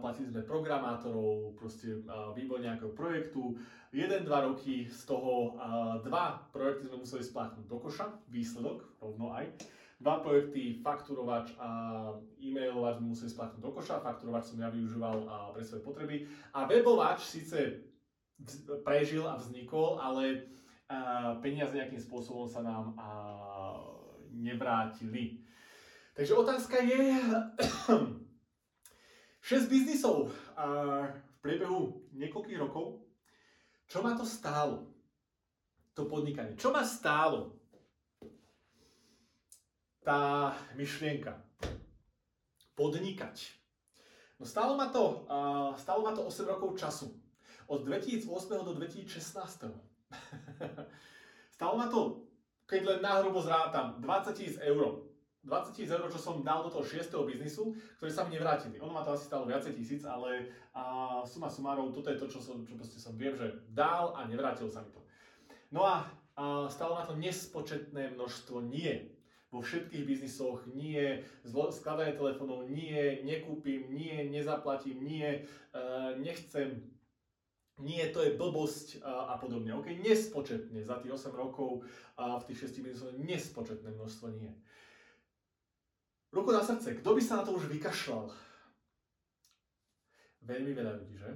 platili 0.00 0.32
sme 0.32 0.42
programátorov, 0.44 1.52
proste 1.56 2.00
vývoj 2.36 2.64
nejakého 2.64 2.92
projektu. 2.96 3.60
1-2 3.92 4.24
roky 4.24 4.88
z 4.88 5.00
toho 5.04 5.60
dva 6.00 6.40
projekty 6.48 6.88
sme 6.88 7.04
museli 7.04 7.20
spláchnuť 7.20 7.64
do 7.68 7.76
koša, 7.76 8.08
výsledok 8.32 8.84
rovno 9.00 9.36
aj. 9.36 9.52
Dva 10.02 10.18
projekty, 10.18 10.82
fakturovač 10.82 11.54
a 11.62 11.68
e-mailovač 12.42 12.98
sme 12.98 13.14
museli 13.14 13.30
splatnúť 13.30 13.62
do 13.62 13.70
koša, 13.70 14.02
fakturovač 14.02 14.50
som 14.50 14.58
ja 14.58 14.66
využíval 14.66 15.28
pre 15.54 15.62
svoje 15.62 15.84
potreby 15.86 16.16
a 16.56 16.66
webovač 16.66 17.22
síce 17.22 17.86
prežil 18.82 19.22
a 19.22 19.38
vznikol, 19.38 20.02
ale 20.02 20.50
peniaze 21.40 21.76
nejakým 21.76 22.00
spôsobom 22.00 22.46
sa 22.46 22.60
nám 22.64 22.96
nevrátili. 24.32 25.44
Takže 26.12 26.32
otázka 26.36 26.76
je, 26.84 27.16
6 29.42 29.72
biznisov 29.72 30.28
v 30.28 31.38
priebehu 31.40 32.06
niekoľkých 32.14 32.60
rokov, 32.60 33.02
čo 33.90 34.00
ma 34.00 34.16
to 34.16 34.24
stálo? 34.24 34.88
To 35.92 36.08
podnikanie. 36.08 36.56
Čo 36.56 36.72
ma 36.72 36.80
stálo 36.80 37.60
tá 40.00 40.52
myšlienka. 40.74 41.36
Podnikať. 42.72 43.52
No 44.40 44.48
stálo 44.48 44.74
ma 44.74 44.88
to, 44.88 45.28
stálo 45.76 46.02
ma 46.02 46.16
to 46.16 46.24
8 46.24 46.48
rokov 46.48 46.74
času. 46.80 47.12
Od 47.68 47.84
2008 47.84 48.26
do 48.64 48.72
2016. 48.80 49.91
stálo 51.56 51.74
ma 51.78 51.86
to, 51.88 52.22
keď 52.66 52.80
len 52.88 53.00
nahrubo 53.04 53.40
zrátam, 53.42 54.00
20 54.00 54.32
tisíc 54.32 54.56
eur. 54.64 55.04
20 55.42 55.74
tisíc 55.74 55.90
eur, 55.90 56.06
čo 56.06 56.22
som 56.22 56.46
dal 56.46 56.62
do 56.62 56.70
toho 56.70 56.86
6. 56.86 57.10
biznisu, 57.26 57.74
ktoré 57.98 58.10
sa 58.14 58.22
mi 58.22 58.38
nevrátili. 58.38 58.78
Ono 58.78 58.94
ma 58.94 59.02
to 59.02 59.12
asi 59.12 59.26
stalo 59.26 59.44
viacej 59.44 59.74
tisíc, 59.74 60.02
ale 60.06 60.54
a, 60.70 61.20
suma 61.26 61.50
sumárov, 61.50 61.90
toto 61.90 62.14
je 62.14 62.18
to, 62.18 62.30
čo, 62.30 62.38
som, 62.38 62.62
čo 62.62 62.78
som 62.78 63.18
viem, 63.18 63.34
že 63.34 63.50
dal 63.74 64.14
a 64.14 64.22
nevrátilo 64.24 64.70
sa 64.70 64.86
mi 64.86 64.94
to. 64.94 65.02
No 65.74 65.82
a, 65.82 66.06
a 66.38 66.70
stalo 66.70 66.94
ma 66.94 67.02
to 67.02 67.18
nespočetné 67.18 68.14
množstvo 68.14 68.62
nie 68.62 69.12
vo 69.52 69.60
všetkých 69.60 70.08
biznisoch, 70.08 70.64
nie, 70.72 71.20
skladanie 71.44 72.16
telefónov, 72.16 72.72
nie, 72.72 73.20
nekúpim, 73.20 73.92
nie, 73.92 74.32
nezaplatím, 74.32 75.04
nie, 75.04 75.44
uh, 75.76 76.16
nechcem, 76.16 76.80
nie, 77.80 78.04
to 78.12 78.20
je 78.20 78.36
blbosť 78.36 79.00
uh, 79.00 79.32
a 79.32 79.40
podobne. 79.40 79.72
OK, 79.72 79.88
nespočetne 80.04 80.84
za 80.84 81.00
tých 81.00 81.16
8 81.16 81.32
rokov 81.32 81.88
a 82.20 82.36
v 82.36 82.46
tých 82.52 82.68
6 82.68 82.84
biznisoch 82.84 83.12
nespočetné 83.16 83.88
množstvo 83.96 84.26
nie. 84.36 84.52
Ruku 86.32 86.52
na 86.52 86.60
srdce, 86.60 87.00
kto 87.00 87.16
by 87.16 87.22
sa 87.24 87.40
na 87.40 87.44
to 87.48 87.56
už 87.56 87.68
vykašľal? 87.72 88.28
Veľmi 90.44 90.72
veľa 90.76 90.92
ľudí, 91.00 91.16
že? 91.16 91.32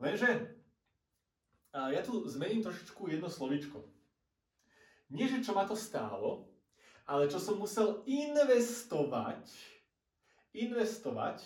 Lenže 0.00 0.30
uh, 1.76 1.92
ja 1.92 2.00
tu 2.00 2.24
zmením 2.24 2.64
trošičku 2.64 3.08
jedno 3.12 3.28
slovičko. 3.28 3.84
Nie, 5.12 5.28
že 5.28 5.44
čo 5.44 5.52
ma 5.52 5.68
to 5.68 5.76
stálo, 5.76 6.48
ale 7.04 7.28
čo 7.28 7.36
som 7.36 7.60
musel 7.60 8.00
investovať, 8.08 9.44
investovať, 10.56 11.44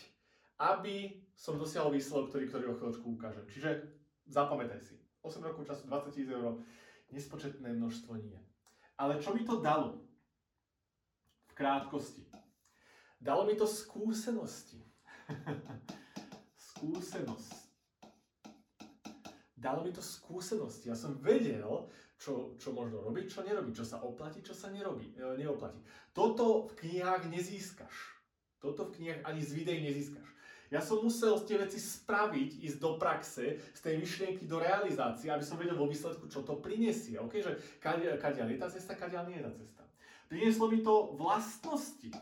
aby 0.63 1.28
som 1.39 1.55
dosiahol 1.55 1.95
výsledok, 1.95 2.35
ktorý, 2.35 2.45
ktorý 2.51 2.65
o 2.67 2.75
chvíľočku 2.75 3.07
ukážem. 3.15 3.47
Čiže 3.47 3.71
zapamätaj 4.27 4.83
si, 4.83 4.99
8 5.23 5.39
rokov 5.47 5.71
času, 5.71 5.87
20 5.87 6.11
tisíc 6.11 6.27
eur, 6.27 6.59
nespočetné 7.15 7.71
množstvo 7.79 8.19
nie. 8.19 8.43
Ale 8.99 9.23
čo 9.23 9.31
mi 9.31 9.47
to 9.47 9.63
dalo? 9.63 10.03
V 11.47 11.53
krátkosti. 11.55 12.27
Dalo 13.23 13.47
mi 13.47 13.55
to 13.55 13.71
skúsenosti. 13.71 14.83
Skúsenosť. 16.75 17.55
Dalo 19.55 19.87
mi 19.87 19.95
to 19.95 20.03
skúsenosti. 20.03 20.91
Ja 20.91 20.99
som 20.99 21.19
vedel, 21.23 21.67
čo, 22.19 22.59
čo 22.59 22.75
možno 22.75 23.03
robiť, 23.03 23.27
čo 23.31 23.47
nerobiť, 23.47 23.75
čo 23.79 23.87
sa 23.87 24.03
oplatí, 24.03 24.43
čo 24.43 24.55
sa 24.55 24.71
nerobí, 24.71 25.15
e, 25.15 25.39
neoplatí. 25.39 25.79
Toto 26.11 26.71
v 26.71 26.83
knihách 26.83 27.31
nezískaš. 27.31 27.95
Toto 28.59 28.91
v 28.91 28.95
knihách 28.99 29.23
ani 29.27 29.43
z 29.43 29.51
videí 29.55 29.83
nezískaš. 29.87 30.38
Ja 30.69 30.85
som 30.85 31.01
musel 31.01 31.33
tie 31.49 31.57
veci 31.57 31.81
spraviť, 31.81 32.61
ísť 32.61 32.77
do 32.77 33.01
praxe, 33.01 33.57
z 33.57 33.81
tej 33.81 34.05
myšlienky 34.05 34.45
do 34.45 34.61
realizácie, 34.61 35.33
aby 35.33 35.41
som 35.41 35.57
vedel 35.57 35.81
vo 35.81 35.89
výsledku, 35.89 36.29
čo 36.29 36.45
to 36.45 36.61
prinesie. 36.61 37.17
Okay? 37.17 37.41
Že 37.41 37.57
kadiaľ 38.21 38.49
je 38.53 38.61
tá 38.61 38.69
cesta, 38.69 38.93
kadiaľ 38.93 39.33
nie 39.33 39.41
je 39.41 39.47
tá 39.49 39.53
cesta. 39.57 39.83
Prinieslo 40.29 40.69
mi 40.69 40.85
to 40.85 41.17
vlastnosti. 41.17 42.13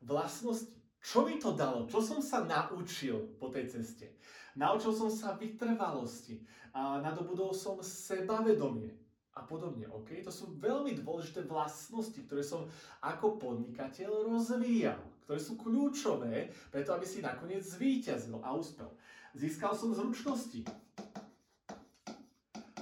Vlastnosti. 0.00 0.80
Čo 1.04 1.28
mi 1.28 1.36
to 1.36 1.52
dalo? 1.52 1.84
Čo 1.84 2.00
som 2.00 2.20
sa 2.24 2.44
naučil 2.48 3.36
po 3.36 3.52
tej 3.52 3.68
ceste? 3.68 4.16
Naučil 4.56 4.96
som 4.96 5.12
sa 5.12 5.36
vytrvalosti, 5.36 6.40
a 6.70 7.02
nadobudol 7.02 7.50
som 7.50 7.82
sebavedomie 7.82 8.94
a 9.34 9.42
podobne. 9.42 9.86
Okay? 10.02 10.22
To 10.22 10.30
sú 10.30 10.54
veľmi 10.58 10.94
dôležité 11.02 11.42
vlastnosti, 11.46 12.18
ktoré 12.26 12.46
som 12.46 12.66
ako 13.02 13.42
podnikateľ 13.42 14.30
rozvíjal, 14.30 15.02
ktoré 15.24 15.38
sú 15.42 15.56
kľúčové 15.60 16.50
preto, 16.70 16.94
aby 16.94 17.06
si 17.06 17.24
nakoniec 17.24 17.64
zvíťazil 17.64 18.40
a 18.40 18.54
uspel. 18.54 18.90
Získal 19.36 19.76
som 19.78 19.94
zručnosti. 19.94 20.66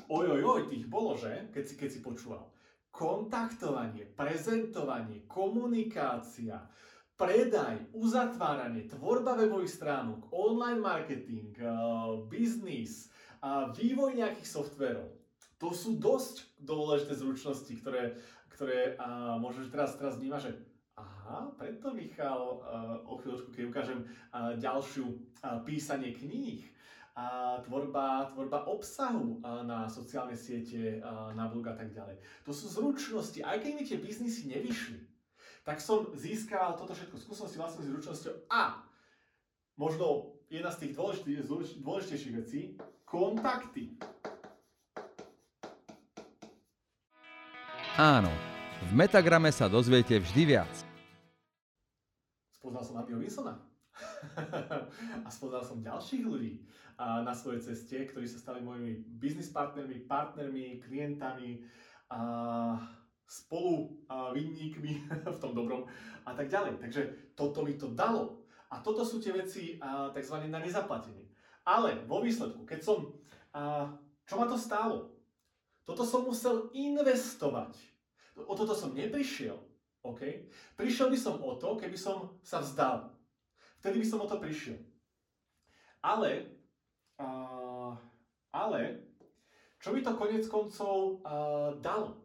Oj, 0.08 0.40
oj, 0.40 0.72
tých 0.72 0.88
bolo, 0.88 1.20
že? 1.20 1.52
Keď 1.52 1.64
si, 1.68 1.74
keď 1.76 1.88
si 1.92 2.00
počúval. 2.00 2.48
Kontaktovanie, 2.88 4.08
prezentovanie, 4.16 5.28
komunikácia, 5.28 6.64
predaj, 7.20 7.92
uzatváranie, 7.92 8.88
tvorba 8.88 9.36
webových 9.36 9.74
stránok, 9.74 10.32
online 10.32 10.80
marketing, 10.80 11.52
uh, 11.60 12.24
biznis, 12.24 13.12
vývoj 13.74 14.18
nejakých 14.18 14.48
softverov. 14.48 15.12
To 15.58 15.74
sú 15.74 15.98
dosť 15.98 16.54
dôležité 16.62 17.18
zručnosti, 17.18 17.70
ktoré, 17.82 18.14
ktoré 18.54 18.94
uh, 18.94 19.36
môžeš 19.42 19.74
teraz, 19.74 19.98
teraz 19.98 20.14
vnímať, 20.16 20.40
že 20.40 20.52
aha, 21.28 21.52
preto 21.60 21.92
Michal, 21.92 22.64
uh, 22.64 23.04
o 23.04 23.20
chvíľočku, 23.20 23.52
keď 23.52 23.62
ukážem 23.68 24.00
uh, 24.32 24.56
ďalšiu 24.56 25.04
uh, 25.04 25.60
písanie 25.68 26.16
kníh, 26.16 26.64
a 27.18 27.58
tvorba, 27.66 28.30
tvorba 28.30 28.70
obsahu 28.70 29.42
na 29.42 29.90
sociálne 29.90 30.38
siete, 30.38 31.02
na 31.34 31.50
blog 31.50 31.66
a 31.66 31.74
tak 31.74 31.90
ďalej. 31.90 32.14
To 32.46 32.54
sú 32.54 32.70
zručnosti. 32.70 33.42
Aj 33.42 33.58
keď 33.58 33.72
mi 33.74 33.82
tie 33.82 33.98
biznisy 33.98 34.46
nevyšli, 34.46 35.02
tak 35.66 35.82
som 35.82 36.14
získal 36.14 36.78
toto 36.78 36.94
všetko 36.94 37.18
skúsenosti, 37.18 37.58
vlastnou 37.58 37.82
zručnosťou 37.90 38.46
a 38.46 38.86
možno 39.74 40.38
jedna 40.46 40.70
z 40.70 40.86
tých 40.86 40.94
dôležitejších 41.82 42.34
vecí, 42.38 42.78
kontakty. 43.02 43.98
Áno, 47.98 48.30
v 48.86 48.92
Metagrame 48.94 49.50
sa 49.50 49.66
dozviete 49.66 50.22
vždy 50.22 50.54
viac. 50.54 50.87
Spoznal 52.58 52.82
som 52.82 52.98
Wilsona. 53.06 53.54
a 55.26 55.28
spoznal 55.30 55.62
som 55.62 55.78
ďalších 55.78 56.26
ľudí 56.26 56.66
na 56.98 57.30
svojej 57.30 57.62
ceste, 57.62 57.94
ktorí 57.94 58.26
sa 58.26 58.42
stali 58.42 58.58
mojimi 58.58 58.98
biznis 59.22 59.54
partnermi, 59.54 60.10
partnermi, 60.10 60.82
klientami, 60.82 61.62
a 62.10 62.18
spolu 63.28 63.94
vinníkmi 64.08 64.92
v 65.36 65.38
tom 65.38 65.54
dobrom 65.54 65.86
a 66.26 66.34
tak 66.34 66.50
ďalej. 66.50 66.82
Takže 66.82 67.02
toto 67.38 67.62
mi 67.62 67.78
to 67.78 67.94
dalo. 67.94 68.42
A 68.74 68.82
toto 68.82 69.06
sú 69.06 69.22
tie 69.22 69.30
veci 69.30 69.78
tzv. 70.12 70.36
na 70.50 70.58
nezaplatenie. 70.58 71.30
Ale 71.62 72.02
vo 72.10 72.24
výsledku, 72.24 72.66
keď 72.66 72.80
som... 72.82 72.98
Čo 74.28 74.34
ma 74.34 74.50
to 74.50 74.58
stálo? 74.58 75.14
Toto 75.86 76.04
som 76.04 76.26
musel 76.26 76.68
investovať. 76.74 77.76
O 78.34 78.52
toto 78.58 78.74
som 78.74 78.92
neprišiel. 78.92 79.67
Okay? 80.02 80.46
Prišiel 80.78 81.10
by 81.10 81.18
som 81.18 81.40
o 81.42 81.58
to, 81.58 81.74
keby 81.74 81.98
som 81.98 82.38
sa 82.42 82.62
vzdal. 82.62 83.10
Vtedy 83.82 84.02
by 84.02 84.06
som 84.06 84.22
o 84.22 84.26
to 84.30 84.38
prišiel. 84.38 84.78
Ale, 86.02 86.46
uh, 87.18 87.94
ale, 88.54 88.80
čo 89.82 89.90
by 89.94 90.00
to 90.02 90.18
konec 90.18 90.44
koncov 90.46 91.22
uh, 91.22 91.74
dalo? 91.78 92.18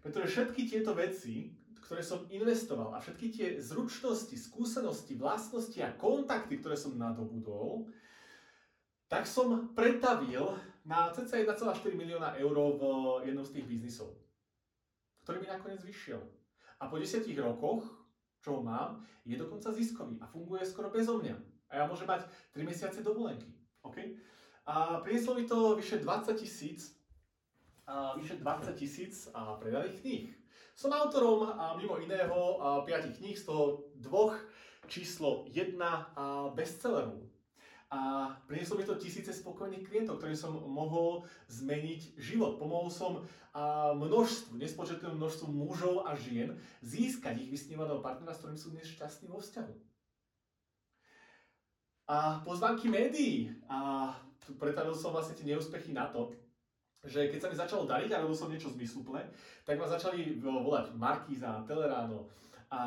Pretože 0.00 0.32
všetky 0.32 0.66
tieto 0.66 0.96
veci, 0.96 1.52
ktoré 1.84 2.00
som 2.00 2.24
investoval 2.32 2.96
a 2.96 3.02
všetky 3.04 3.26
tie 3.28 3.48
zručnosti, 3.60 4.32
skúsenosti, 4.32 5.14
vlastnosti 5.14 5.76
a 5.84 5.92
kontakty, 5.92 6.58
ktoré 6.58 6.74
som 6.74 6.96
nadobudol, 6.96 7.92
tak 9.12 9.28
som 9.28 9.76
pretavil 9.76 10.56
na 10.88 11.12
cca 11.12 11.36
1,4 11.36 11.92
milióna 11.92 12.34
eur 12.40 12.56
v 12.80 12.82
jednom 13.28 13.44
z 13.44 13.60
tých 13.60 13.66
biznisov, 13.68 14.16
ktorý 15.22 15.44
mi 15.44 15.48
nakoniec 15.52 15.84
vyšiel. 15.84 16.41
A 16.82 16.90
po 16.90 16.98
10 16.98 17.22
rokoch, 17.38 17.86
čo 18.42 18.58
mám, 18.58 19.06
je 19.22 19.38
dokonca 19.38 19.70
ziskový 19.70 20.18
a 20.18 20.26
funguje 20.26 20.66
skoro 20.66 20.90
bezo 20.90 21.22
mňa. 21.22 21.38
A 21.70 21.72
ja 21.78 21.84
môžem 21.86 22.10
mať 22.10 22.26
3 22.58 22.66
mesiace 22.66 23.06
dovolenky. 23.06 23.46
Okay? 23.86 24.18
A 24.66 24.98
prinieslo 24.98 25.38
mi 25.38 25.46
to 25.46 25.78
vyše 25.78 26.02
20 26.02 26.34
tisíc 26.34 26.98
vyše 28.18 28.38
20 28.38 28.74
tisíc 28.78 29.28
predaných 29.58 30.00
kníh. 30.00 30.26
Som 30.78 30.94
autorom 30.94 31.50
a 31.50 31.74
mimo 31.76 31.98
iného 31.98 32.58
5 32.86 33.18
kníh, 33.18 33.36
z 33.38 33.44
toho 33.44 33.90
dvoch 33.98 34.38
číslo 34.86 35.44
1 35.50 35.78
bestsellerov 36.54 37.31
a 37.92 38.32
prinieslo 38.48 38.80
mi 38.80 38.88
to 38.88 38.96
tisíce 38.96 39.28
spokojných 39.28 39.84
klientov, 39.84 40.16
ktorým 40.16 40.38
som 40.38 40.56
mohol 40.56 41.28
zmeniť 41.52 42.16
život. 42.16 42.56
Pomohol 42.56 42.88
som 42.88 43.20
množstvu, 44.00 44.56
nespočetnému 44.56 45.20
množstvu 45.20 45.46
mužov 45.52 46.08
a 46.08 46.16
žien 46.16 46.56
získať 46.80 47.44
ich 47.44 47.52
vysnívaného 47.52 48.00
partnera, 48.00 48.32
s 48.32 48.40
ktorým 48.40 48.56
sú 48.56 48.72
dnes 48.72 48.88
šťastní 48.88 49.28
vo 49.28 49.44
vzťahu. 49.44 49.74
A 52.08 52.40
pozvánky 52.40 52.88
médií. 52.88 53.52
A 53.68 54.08
pretavil 54.56 54.96
som 54.96 55.12
vlastne 55.12 55.36
tie 55.36 55.52
neúspechy 55.52 55.92
na 55.92 56.08
to, 56.08 56.32
že 57.04 57.28
keď 57.28 57.38
sa 57.44 57.50
mi 57.52 57.56
začalo 57.60 57.84
dariť 57.84 58.08
a 58.08 58.24
robil 58.24 58.36
som 58.40 58.48
niečo 58.48 58.72
zmysluplné, 58.72 59.28
tak 59.68 59.76
ma 59.76 59.84
začali 59.84 60.40
volať 60.40 60.96
Markíza, 60.96 61.60
Teleráno, 61.68 62.24
a 62.72 62.80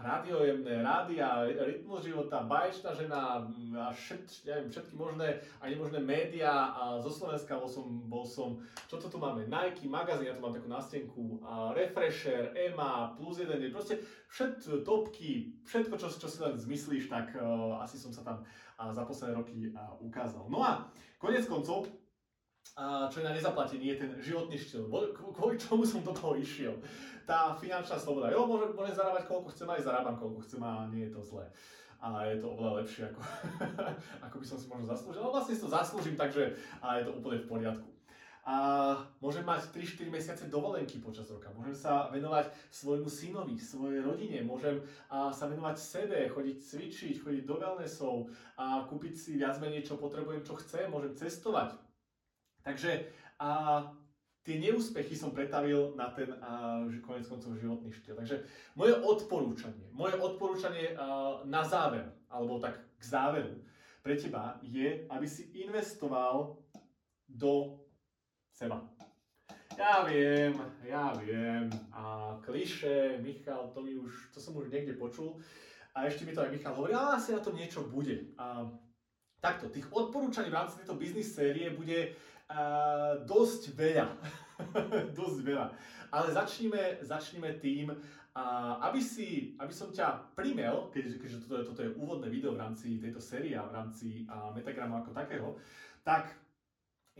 rádiojemné, 0.00 0.80
rádia, 0.80 1.44
rytmus 1.44 2.00
života, 2.00 2.48
baječná 2.48 2.96
žena 2.96 3.44
a 3.76 3.92
všet, 3.92 4.24
neviem, 4.48 4.72
všetky 4.72 4.96
možné 4.96 5.44
a 5.60 5.68
nemožné 5.68 6.00
médiá. 6.00 6.72
A 6.72 6.96
zo 7.04 7.12
Slovenska 7.12 7.60
bol 7.60 7.68
som, 7.68 7.86
bol 8.08 8.24
som, 8.24 8.56
čo 8.88 8.96
to 8.96 9.12
tu 9.12 9.20
máme, 9.20 9.44
Nike, 9.44 9.84
magazín, 9.84 10.32
ja 10.32 10.34
tu 10.34 10.40
mám 10.40 10.56
takú 10.56 10.72
nástenku, 10.72 11.44
a 11.44 11.76
Refresher, 11.76 12.56
EMA, 12.56 13.20
Plus 13.20 13.44
1, 13.44 13.68
proste 13.68 14.00
všet 14.32 14.64
topky, 14.88 15.60
všetko, 15.68 16.00
čo, 16.00 16.08
čo 16.08 16.28
si 16.32 16.40
len 16.40 16.56
zmyslíš, 16.56 17.12
tak 17.12 17.36
uh, 17.36 17.84
asi 17.84 18.00
som 18.00 18.08
sa 18.08 18.24
tam 18.24 18.40
uh, 18.40 18.88
za 18.96 19.04
posledné 19.04 19.36
roky 19.36 19.76
uh, 19.76 19.92
ukázal. 20.00 20.48
No 20.48 20.64
a 20.64 20.88
konec 21.20 21.44
koncov, 21.44 21.84
a 22.78 23.10
čo 23.10 23.18
je 23.18 23.26
na 23.26 23.34
nezaplatenie, 23.34 23.90
je 23.90 24.00
ten 24.06 24.10
životný 24.22 24.54
štýl. 24.54 24.86
Kvôli 25.34 25.58
čomu 25.58 25.82
som 25.82 25.98
do 25.98 26.14
toho 26.14 26.38
išiel. 26.38 26.78
Tá 27.26 27.50
finančná 27.58 27.98
sloboda. 27.98 28.30
Jo, 28.30 28.46
môžem, 28.46 28.70
môžem 28.70 28.94
zarábať 28.94 29.26
koľko 29.26 29.50
chcem, 29.50 29.66
aj 29.66 29.82
zarábam 29.82 30.14
koľko 30.14 30.46
chcem 30.46 30.62
a 30.62 30.86
nie 30.86 31.10
je 31.10 31.18
to 31.18 31.20
zlé. 31.26 31.50
A 31.98 32.30
je 32.30 32.38
to 32.38 32.54
oveľa 32.54 32.78
lepšie, 32.78 33.10
ako, 33.10 33.20
ako 34.30 34.36
by 34.38 34.46
som 34.46 34.58
si 34.62 34.70
možno 34.70 34.86
zaslúžil. 34.94 35.26
Ale 35.26 35.34
vlastne 35.34 35.58
si 35.58 35.62
to 35.66 35.74
zaslúžim, 35.74 36.14
takže 36.14 36.54
a 36.78 37.02
je 37.02 37.10
to 37.10 37.18
úplne 37.18 37.42
v 37.42 37.50
poriadku. 37.50 37.88
A 38.46 38.56
môžem 39.18 39.42
mať 39.42 39.74
3-4 39.74 40.14
mesiace 40.14 40.44
dovolenky 40.46 41.02
počas 41.02 41.26
roka. 41.34 41.50
Môžem 41.52 41.74
sa 41.74 42.06
venovať 42.14 42.48
svojmu 42.70 43.10
synovi, 43.10 43.58
svojej 43.58 44.06
rodine. 44.06 44.40
Môžem 44.46 44.78
a, 45.10 45.34
sa 45.34 45.50
venovať 45.50 45.76
sebe, 45.76 46.30
chodiť 46.30 46.56
cvičiť, 46.62 47.14
chodiť 47.26 47.42
do 47.42 47.58
wellnessov 47.58 48.30
a 48.54 48.86
kúpiť 48.86 49.14
si 49.18 49.30
viac 49.34 49.58
menej, 49.58 49.82
čo 49.82 49.98
potrebujem, 49.98 50.46
čo 50.46 50.54
chcem. 50.62 50.88
Môžem 50.88 51.12
cestovať 51.18 51.87
Takže 52.68 53.08
a 53.40 53.80
tie 54.44 54.60
neúspechy 54.60 55.16
som 55.16 55.32
pretavil 55.32 55.96
na 55.96 56.12
ten 56.12 56.28
a, 56.44 56.84
konec 57.00 57.24
koncov 57.24 57.56
životný 57.56 57.88
štýl. 57.96 58.12
Takže 58.20 58.44
moje 58.76 58.92
odporúčanie, 59.00 59.88
moje 59.96 60.20
odporúčanie 60.20 60.92
a, 60.92 61.40
na 61.48 61.64
záver, 61.64 62.12
alebo 62.28 62.60
tak 62.60 62.76
k 63.00 63.02
záveru 63.04 63.56
pre 64.04 64.20
teba 64.20 64.60
je, 64.60 65.08
aby 65.08 65.26
si 65.28 65.48
investoval 65.64 66.60
do 67.24 67.80
seba. 68.52 68.84
Ja 69.78 70.02
viem, 70.02 70.58
ja 70.82 71.14
viem. 71.14 71.70
A 71.94 72.34
kliše, 72.42 73.22
Michal, 73.22 73.70
to, 73.70 73.80
mi 73.80 73.94
už, 73.94 74.34
to 74.34 74.42
som 74.42 74.52
už 74.58 74.68
niekde 74.74 74.98
počul. 74.98 75.38
A 75.94 76.10
ešte 76.10 76.26
mi 76.26 76.34
to 76.34 76.42
aj 76.42 76.50
Michal 76.50 76.74
hovorí, 76.74 76.92
ale 76.92 77.16
asi 77.16 77.30
na 77.30 77.40
to 77.40 77.54
niečo 77.54 77.86
bude. 77.86 78.34
A 78.34 78.66
takto, 79.38 79.70
tých 79.70 79.86
odporúčaní 79.94 80.50
v 80.50 80.58
rámci 80.58 80.82
tejto 80.82 80.98
biznis 80.98 81.30
série 81.30 81.70
bude 81.70 82.18
Uh, 82.48 83.20
dosť 83.28 83.76
veľa. 83.76 84.08
dosť 85.20 85.38
veľa. 85.44 85.68
Ale 86.08 86.32
začníme, 86.32 87.04
začníme 87.04 87.60
tým, 87.60 87.92
uh, 87.92 88.80
aby, 88.88 89.04
si, 89.04 89.52
aby 89.60 89.68
som 89.68 89.92
ťa 89.92 90.32
primel, 90.32 90.88
keďže, 90.88 91.20
keďže 91.20 91.44
toto, 91.44 91.60
je, 91.60 91.64
toto 91.68 91.84
je 91.84 91.92
úvodné 92.00 92.32
video 92.32 92.56
v 92.56 92.64
rámci 92.64 92.96
tejto 92.96 93.20
série 93.20 93.52
a 93.52 93.68
v 93.68 93.76
rámci 93.76 94.24
uh, 94.32 94.48
metagramu 94.56 94.96
ako 94.96 95.12
takého, 95.12 95.60
tak 96.00 96.32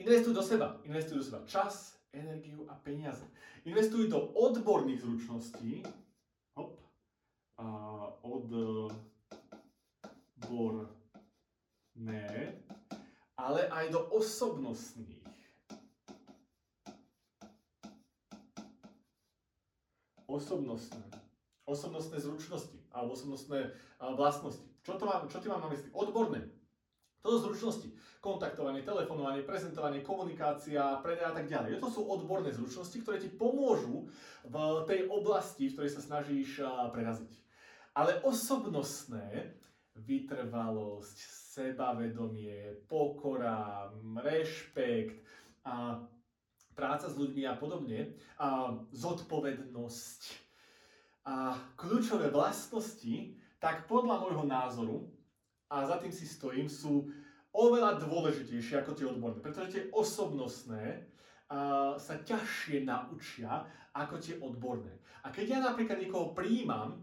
investuj 0.00 0.32
do 0.32 0.40
seba. 0.40 0.80
Investuj 0.88 1.20
do 1.20 1.24
seba 1.28 1.44
čas, 1.44 2.00
energiu 2.08 2.64
a 2.64 2.72
peniaze. 2.80 3.28
Investuj 3.68 4.08
do 4.08 4.32
odborných 4.32 5.04
zručností. 5.04 5.84
Hop. 6.56 6.72
Uh, 7.60 8.16
odborné 8.24 8.96
ale 13.38 13.70
aj 13.70 13.94
do 13.94 14.02
osobnostných. 14.18 15.17
Osobnostné. 20.28 21.00
Osobnostné 21.64 22.20
zručnosti 22.20 22.78
alebo 22.92 23.16
osobnostné 23.16 23.72
vlastnosti. 24.16 24.68
Čo, 24.84 25.00
to 25.00 25.04
mám, 25.08 25.24
čo 25.28 25.40
ty 25.40 25.48
mám 25.48 25.64
na 25.64 25.72
mysli? 25.72 25.88
Odborné. 25.92 26.44
Toto 27.18 27.50
zručnosti. 27.50 27.90
Kontaktovanie, 28.22 28.86
telefonovanie, 28.86 29.42
prezentovanie, 29.42 30.04
komunikácia, 30.06 31.00
predaj 31.02 31.32
a 31.32 31.34
tak 31.34 31.46
ďalej. 31.50 31.82
To 31.82 31.90
sú 31.90 32.06
odborné 32.06 32.54
zručnosti, 32.54 32.94
ktoré 33.00 33.18
ti 33.18 33.32
pomôžu 33.32 34.06
v 34.46 34.56
tej 34.86 35.08
oblasti, 35.10 35.68
v 35.68 35.74
ktorej 35.74 35.92
sa 35.92 36.02
snažíš 36.04 36.62
preraziť. 36.94 37.32
Ale 37.98 38.22
osobnostné, 38.22 39.58
vytrvalosť, 39.98 41.18
sebavedomie, 41.58 42.86
pokora, 42.86 43.90
rešpekt, 44.22 45.26
a 45.66 46.00
práca 46.78 47.10
s 47.10 47.18
ľuďmi 47.18 47.42
a 47.50 47.58
podobne, 47.58 48.14
a 48.38 48.78
zodpovednosť 48.94 50.46
a 51.26 51.58
kľúčové 51.74 52.30
vlastnosti, 52.30 53.34
tak 53.58 53.90
podľa 53.90 54.22
môjho 54.22 54.46
názoru, 54.46 55.10
a 55.68 55.84
za 55.84 55.98
tým 55.98 56.14
si 56.14 56.24
stojím, 56.24 56.70
sú 56.70 57.10
oveľa 57.52 57.98
dôležitejšie 58.00 58.80
ako 58.80 58.94
tie 58.94 59.10
odborné, 59.10 59.42
pretože 59.42 59.74
tie 59.74 59.82
osobnostné 59.90 61.04
a, 61.50 61.98
sa 61.98 62.14
ťažšie 62.22 62.86
naučia 62.86 63.66
ako 63.92 64.16
tie 64.22 64.38
odborné. 64.38 64.94
A 65.26 65.34
keď 65.34 65.46
ja 65.50 65.58
napríklad 65.60 65.98
niekoho 65.98 66.32
príjmam 66.32 67.02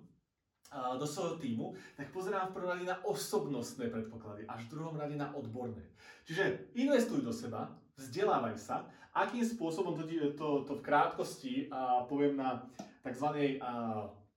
do 0.75 1.05
svojho 1.07 1.37
týmu, 1.39 1.77
tak 1.95 2.11
pozerám 2.11 2.51
v 2.51 2.55
prvom 2.57 2.71
rade 2.73 2.85
na 2.87 2.97
osobnostné 3.05 3.87
predpoklady, 3.87 4.43
až 4.49 4.65
v 4.65 4.71
druhom 4.75 4.95
rade 4.97 5.15
na 5.15 5.31
odborné. 5.31 5.93
Čiže 6.27 6.73
investuj 6.75 7.21
do 7.21 7.31
seba, 7.31 7.69
vzdelávaj 7.95 8.55
sa, 8.59 8.87
akým 9.15 9.43
spôsobom 9.43 9.95
to, 9.95 10.03
to, 10.35 10.47
to 10.67 10.73
v 10.79 10.85
krátkosti 10.85 11.53
a 11.71 12.03
poviem 12.03 12.35
na 12.35 12.67
tzv. 13.03 13.59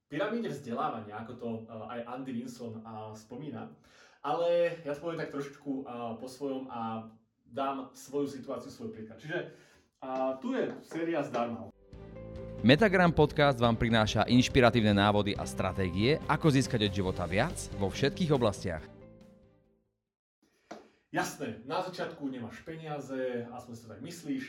pyramíde 0.07 0.49
vzdelávania, 0.49 1.19
ako 1.19 1.33
to 1.35 1.47
aj 1.67 1.99
Andy 2.07 2.31
Vinson 2.31 2.79
spomína. 3.15 3.67
Ale 4.19 4.79
ja 4.83 4.91
to 4.95 5.03
poviem 5.03 5.19
tak 5.23 5.31
trošičku 5.31 5.71
po 6.19 6.27
svojom 6.27 6.67
a 6.71 7.07
dám 7.47 7.91
svoju 7.95 8.27
situáciu, 8.27 8.71
svoj 8.71 8.91
príklad. 8.91 9.19
Čiže 9.19 9.51
tu 10.43 10.55
je 10.55 10.71
séria 10.83 11.23
zdarma. 11.23 11.71
Metagram 12.59 13.15
Podcast 13.15 13.55
vám 13.55 13.79
prináša 13.79 14.27
inšpiratívne 14.27 14.91
návody 14.91 15.31
a 15.31 15.47
stratégie, 15.47 16.19
ako 16.27 16.51
získať 16.51 16.91
od 16.91 16.95
života 16.95 17.23
viac 17.23 17.55
vo 17.79 17.87
všetkých 17.87 18.35
oblastiach. 18.35 18.98
Jasné, 21.09 21.65
na 21.65 21.81
začiatku 21.81 22.21
nemáš 22.29 22.61
peniaze, 22.61 23.49
aspoň 23.49 23.73
si 23.73 23.81
to 23.81 23.89
tak 23.89 24.01
myslíš, 24.05 24.45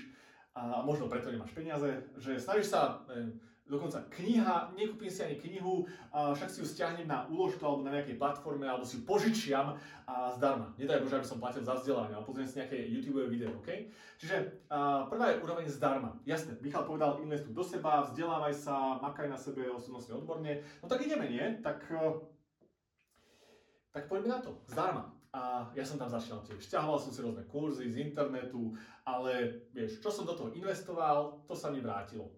a 0.53 0.85
možno 0.85 1.09
preto 1.09 1.33
nemáš 1.33 1.57
peniaze, 1.57 2.05
že 2.21 2.37
snažíš 2.37 2.77
sa, 2.77 3.01
neviem, 3.09 3.41
dokonca 3.71 4.03
kniha, 4.13 4.75
nekúpim 4.75 5.09
si 5.09 5.23
ani 5.23 5.39
knihu, 5.39 5.87
a 6.11 6.35
však 6.35 6.51
si 6.51 6.61
ju 6.61 6.67
stiahnem 6.67 7.07
na 7.07 7.25
úložku 7.31 7.63
alebo 7.63 7.87
na 7.87 7.95
nejakej 7.97 8.19
platforme, 8.19 8.67
alebo 8.67 8.83
si 8.85 8.99
ju 8.99 9.07
požičiam 9.07 9.79
a 10.05 10.35
zdarma. 10.35 10.75
Nedaj 10.75 11.07
Bože, 11.07 11.23
aby 11.23 11.31
som 11.31 11.39
platil 11.39 11.63
za 11.63 11.79
vzdelanie, 11.79 12.19
ale 12.19 12.27
pozriem 12.27 12.51
si 12.51 12.59
nejaké 12.59 12.77
YouTube 12.77 13.23
video, 13.31 13.55
OK? 13.57 13.71
Čiže 14.19 14.67
a, 14.69 15.07
prvá 15.07 15.33
je 15.33 15.41
úroveň 15.41 15.71
zdarma. 15.71 16.19
Jasne, 16.27 16.59
Michal 16.61 16.83
povedal, 16.83 17.23
investuj 17.23 17.55
do 17.55 17.63
seba, 17.63 18.05
vzdelávaj 18.05 18.53
sa, 18.59 18.99
makaj 18.99 19.31
na 19.31 19.39
sebe 19.39 19.71
osobnostne 19.71 20.19
odborne. 20.19 20.67
No 20.83 20.91
tak 20.91 21.07
ideme, 21.07 21.31
nie? 21.31 21.63
Tak, 21.63 21.87
e, 21.95 22.21
tak 23.95 24.11
poďme 24.11 24.35
na 24.35 24.41
to, 24.43 24.59
zdarma. 24.67 25.20
A 25.31 25.70
ja 25.78 25.87
som 25.87 25.95
tam 25.95 26.11
začal 26.11 26.43
tiež. 26.43 26.59
Šťahoval 26.59 26.99
som 26.99 27.14
si 27.14 27.22
rôzne 27.22 27.47
kurzy 27.47 27.87
z 27.87 28.03
internetu, 28.03 28.74
ale 29.07 29.62
vieš, 29.70 30.03
čo 30.03 30.11
som 30.11 30.26
do 30.26 30.35
toho 30.35 30.51
investoval, 30.51 31.47
to 31.47 31.55
sa 31.55 31.70
mi 31.70 31.78
vrátilo. 31.78 32.35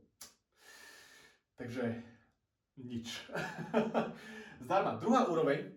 Takže 1.57 1.88
nič. 2.76 3.32
Zdarma. 4.64 5.01
Druhá 5.01 5.24
úroveň, 5.24 5.72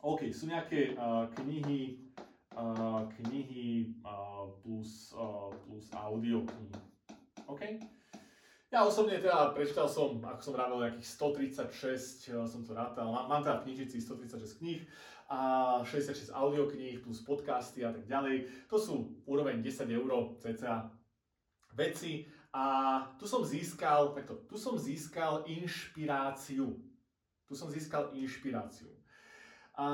OK, 0.00 0.32
sú 0.32 0.48
nejaké 0.48 0.96
uh, 0.96 1.28
knihy, 1.36 2.08
uh, 2.56 3.04
knihy 3.20 3.92
uh, 4.00 4.48
plus, 4.64 5.12
uh, 5.12 5.52
plus 5.68 5.84
audio 5.92 6.48
knihy. 6.48 6.80
OK? 7.44 7.62
Ja 8.72 8.84
osobne 8.84 9.20
teda 9.20 9.52
prečítal 9.52 9.88
som, 9.88 10.20
ako 10.24 10.40
som 10.40 10.54
vravel, 10.56 10.80
nejakých 10.80 11.08
136, 11.12 12.32
uh, 12.32 12.48
som 12.48 12.64
to 12.64 12.72
rátal, 12.72 13.12
mám 13.12 13.44
teda 13.44 13.60
v 13.60 13.68
knižnici 13.68 14.00
136 14.00 14.64
kníh 14.64 14.80
a 15.28 15.80
66 15.84 16.32
audio 16.32 16.64
kníh 16.64 17.04
plus 17.04 17.20
podcasty 17.20 17.84
a 17.84 17.92
tak 17.92 18.08
ďalej. 18.08 18.48
To 18.72 18.76
sú 18.80 18.94
úroveň 19.28 19.60
10 19.60 19.84
eur 19.92 20.40
cca 20.40 20.88
veci, 21.76 22.26
a 22.52 22.64
tu 23.20 23.28
som 23.28 23.44
získal, 23.44 24.16
takto, 24.16 24.40
tu 24.48 24.56
som 24.56 24.80
získal 24.80 25.44
inšpiráciu. 25.44 26.80
Tu 27.44 27.52
som 27.52 27.68
získal 27.68 28.12
inšpiráciu. 28.16 28.88
A 29.76 29.86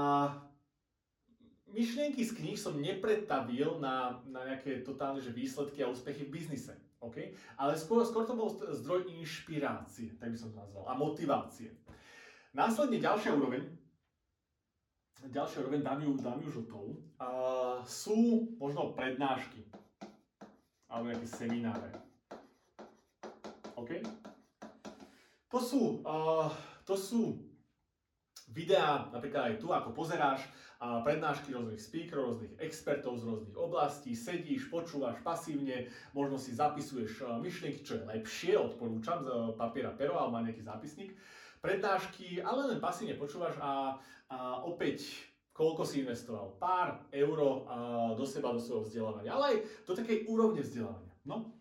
myšlienky 1.70 2.22
z 2.22 2.32
kníh 2.34 2.58
som 2.58 2.78
nepretavil 2.78 3.82
na, 3.82 4.22
na 4.30 4.46
nejaké 4.46 4.86
totálne 4.86 5.18
že 5.18 5.34
výsledky 5.34 5.82
a 5.82 5.90
úspechy 5.90 6.24
v 6.24 6.34
biznise. 6.40 6.78
Okay? 7.02 7.34
Ale 7.58 7.74
skôr, 7.74 8.06
skôr 8.06 8.24
to 8.24 8.38
bol 8.38 8.48
zdroj 8.54 9.10
inšpirácie, 9.10 10.14
tak 10.16 10.30
by 10.32 10.38
som 10.38 10.54
to 10.54 10.56
nazval, 10.56 10.86
a 10.88 10.94
motivácie. 10.94 11.74
Následne 12.54 13.02
ďalšia 13.02 13.34
úroveň, 13.34 13.66
ďalšia 15.30 15.64
úroveň, 15.64 15.80
dám 15.80 16.00
ju, 16.02 16.10
dám 16.20 16.38
ju 16.42 16.48
žltou, 16.50 16.86
a 17.20 17.28
sú 17.86 18.50
možno 18.60 18.92
prednášky 18.92 19.64
alebo 20.88 21.10
nejaké 21.10 21.26
semináre. 21.26 21.90
OK? 23.74 23.98
To 25.50 25.58
sú, 25.58 26.02
uh, 26.06 26.50
to 26.86 26.94
sú 26.94 27.40
videá, 28.54 29.10
napríklad 29.10 29.50
aj 29.50 29.56
tu, 29.58 29.74
ako 29.74 29.90
pozeráš, 29.90 30.46
a 30.84 31.00
prednášky 31.00 31.54
rôznych 31.54 31.80
speakerov, 31.80 32.36
rôznych 32.36 32.54
expertov 32.60 33.16
z 33.16 33.24
rôznych 33.24 33.56
oblastí, 33.56 34.12
sedíš, 34.12 34.68
počúvaš 34.68 35.16
pasívne, 35.24 35.88
možno 36.12 36.36
si 36.36 36.52
zapisuješ 36.52 37.24
myšlienky, 37.40 37.80
čo 37.80 37.98
je 37.98 38.04
lepšie, 38.04 38.52
odporúčam, 38.60 39.24
z 39.24 39.56
papiera 39.56 39.96
pero, 39.96 40.20
alebo 40.20 40.44
nejaký 40.44 40.60
zápisník. 40.60 41.16
Prednášky, 41.64 42.44
ale 42.44 42.68
len 42.68 42.78
pasívne 42.84 43.16
počúvaš 43.16 43.56
a, 43.56 43.96
a 44.28 44.60
opäť 44.68 45.08
koľko 45.56 45.88
si 45.88 46.04
investoval? 46.04 46.60
Pár 46.60 47.08
euro 47.08 47.64
do 48.12 48.24
seba, 48.28 48.52
do 48.52 48.60
svojho 48.60 48.84
vzdelávania, 48.84 49.32
ale 49.32 49.44
aj 49.48 49.56
do 49.88 49.92
takej 49.96 50.28
úrovne 50.28 50.60
vzdelávania. 50.60 51.14
No, 51.24 51.56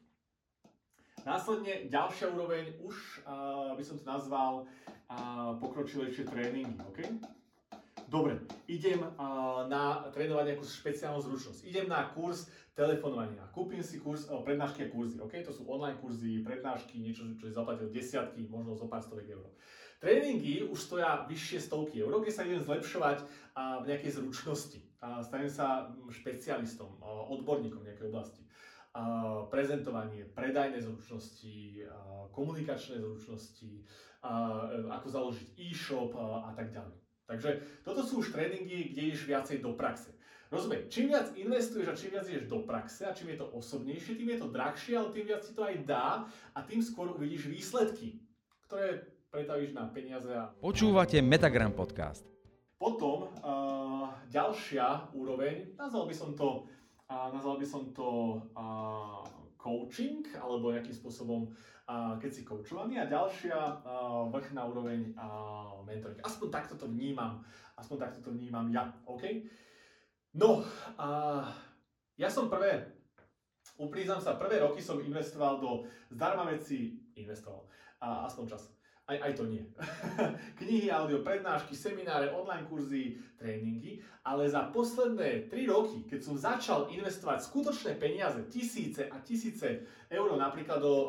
Následne 1.24 1.88
ďalšia 1.88 2.36
úroveň, 2.36 2.76
už 2.84 3.24
uh, 3.24 3.72
by 3.80 3.84
som 3.84 3.96
to 3.96 4.04
nazval 4.04 4.68
uh, 5.08 5.56
pokročilejšie 5.56 6.28
tréningy. 6.28 6.76
Okay? 6.92 7.08
Dobre, 8.12 8.44
idem 8.68 9.00
uh, 9.00 9.64
na 9.72 10.12
trénovať 10.12 10.52
nejakú 10.52 10.68
špeciálnu 10.68 11.24
zručnosť. 11.24 11.64
Idem 11.64 11.88
na 11.88 12.12
kurz 12.12 12.52
telefonovania. 12.76 13.48
Kúpim 13.56 13.80
si 13.80 14.04
kurz, 14.04 14.28
uh, 14.28 14.44
prednášky 14.44 14.84
a 14.84 14.92
kurzy. 14.92 15.24
Okay? 15.24 15.48
To 15.48 15.56
sú 15.56 15.64
online 15.64 15.96
kurzy, 15.96 16.44
prednášky, 16.44 17.00
niečo, 17.00 17.24
čo 17.40 17.48
je 17.48 17.56
zaplatil 17.56 17.88
desiatky, 17.88 18.44
možno 18.52 18.76
zo 18.76 18.92
pár 18.92 19.00
stovek 19.00 19.32
eur. 19.32 19.48
Tréningy 20.04 20.68
už 20.68 20.76
stoja 20.84 21.24
vyššie 21.32 21.64
stovky 21.64 22.04
eur, 22.04 22.20
kde 22.20 22.36
sa 22.36 22.44
idem 22.44 22.60
zlepšovať 22.60 23.24
v 23.56 23.86
nejakej 23.88 24.12
zručnosti. 24.20 24.80
Stanem 25.00 25.48
sa 25.48 25.96
špecialistom, 26.12 27.00
uh, 27.00 27.32
odborníkom 27.32 27.88
nejakej 27.88 28.12
oblasti 28.12 28.44
prezentovanie, 29.50 30.30
predajné 30.38 30.78
zručnosti, 30.78 31.82
komunikačné 32.30 33.02
zručnosti, 33.02 33.82
ako 34.86 35.08
založiť 35.10 35.48
e-shop 35.58 36.14
a 36.14 36.54
tak 36.54 36.70
ďalej. 36.70 36.94
Takže 37.26 37.50
toto 37.82 38.06
sú 38.06 38.22
už 38.22 38.30
tréningy, 38.30 38.94
kde 38.94 39.02
ideš 39.10 39.26
viacej 39.26 39.66
do 39.66 39.74
praxe. 39.74 40.14
Rozumej, 40.54 40.94
čím 40.94 41.10
viac 41.10 41.34
investuješ 41.34 41.88
a 41.90 41.98
čím 41.98 42.12
viac 42.14 42.30
ideš 42.30 42.46
do 42.46 42.62
praxe 42.62 43.10
a 43.10 43.16
čím 43.18 43.34
je 43.34 43.42
to 43.42 43.50
osobnejšie, 43.58 44.14
tým 44.14 44.30
je 44.30 44.40
to 44.46 44.54
drahšie, 44.54 44.94
ale 44.94 45.10
tým 45.10 45.26
viac 45.26 45.42
ti 45.42 45.54
to 45.58 45.66
aj 45.66 45.76
dá 45.90 46.30
a 46.54 46.60
tým 46.62 46.86
skôr 46.86 47.10
uvidíš 47.10 47.50
výsledky, 47.50 48.22
ktoré 48.70 49.10
pretavíš 49.34 49.74
na 49.74 49.90
peniaze. 49.90 50.30
A... 50.30 50.54
Počúvate 50.62 51.18
Metagram 51.26 51.74
Podcast. 51.74 52.22
Potom 52.78 53.34
uh, 53.42 54.14
ďalšia 54.30 55.10
úroveň, 55.18 55.74
nazval 55.74 56.06
by 56.06 56.14
som 56.14 56.38
to 56.38 56.70
a 57.10 57.34
nazval 57.34 57.58
by 57.58 57.68
som 57.68 57.90
to 57.94 58.40
a, 58.58 58.64
coaching, 59.60 60.24
alebo 60.34 60.74
nejakým 60.74 60.96
spôsobom, 60.96 61.52
a, 61.86 62.18
keď 62.18 62.32
si 62.32 62.42
coachovaný. 62.42 62.98
A 62.98 63.06
ďalšia 63.06 63.54
a, 63.54 63.74
vrchná 64.34 64.66
úroveň 64.66 65.14
a, 65.14 65.28
mentoring. 65.86 66.18
Aspoň 66.26 66.48
takto 66.50 66.74
to 66.80 66.90
vnímam. 66.90 67.44
Aspoň 67.78 68.08
takto 68.08 68.20
to 68.24 68.30
vnímam 68.34 68.66
ja. 68.74 68.90
OK? 69.06 69.46
No, 70.34 70.66
a, 70.98 71.08
ja 72.18 72.34
som 72.34 72.50
prvé, 72.50 72.98
uprízam 73.78 74.18
sa, 74.18 74.42
prvé 74.42 74.64
roky 74.64 74.82
som 74.82 74.98
investoval 74.98 75.62
do 75.62 75.86
zdarma 76.10 76.50
veci, 76.50 76.98
investoval, 77.14 77.68
a, 78.02 78.26
aspoň 78.26 78.58
čas 78.58 78.74
aj, 79.14 79.20
aj 79.22 79.34
to 79.38 79.44
nie. 79.46 79.64
Knihy, 80.60 80.90
audio, 80.90 81.22
prednášky, 81.22 81.78
semináre, 81.78 82.34
online 82.34 82.66
kurzy, 82.66 83.22
tréningy, 83.38 84.02
ale 84.26 84.50
za 84.50 84.72
posledné 84.74 85.52
3 85.52 85.68
roky, 85.70 86.08
keď 86.10 86.20
som 86.24 86.36
začal 86.40 86.88
investovať 86.90 87.44
skutočné 87.44 88.00
peniaze, 88.02 88.40
tisíce 88.50 89.06
a 89.06 89.20
tisíce 89.22 89.84
eur, 90.10 90.30
napríklad 90.34 90.80
do 90.80 90.94
uh, 90.94 91.08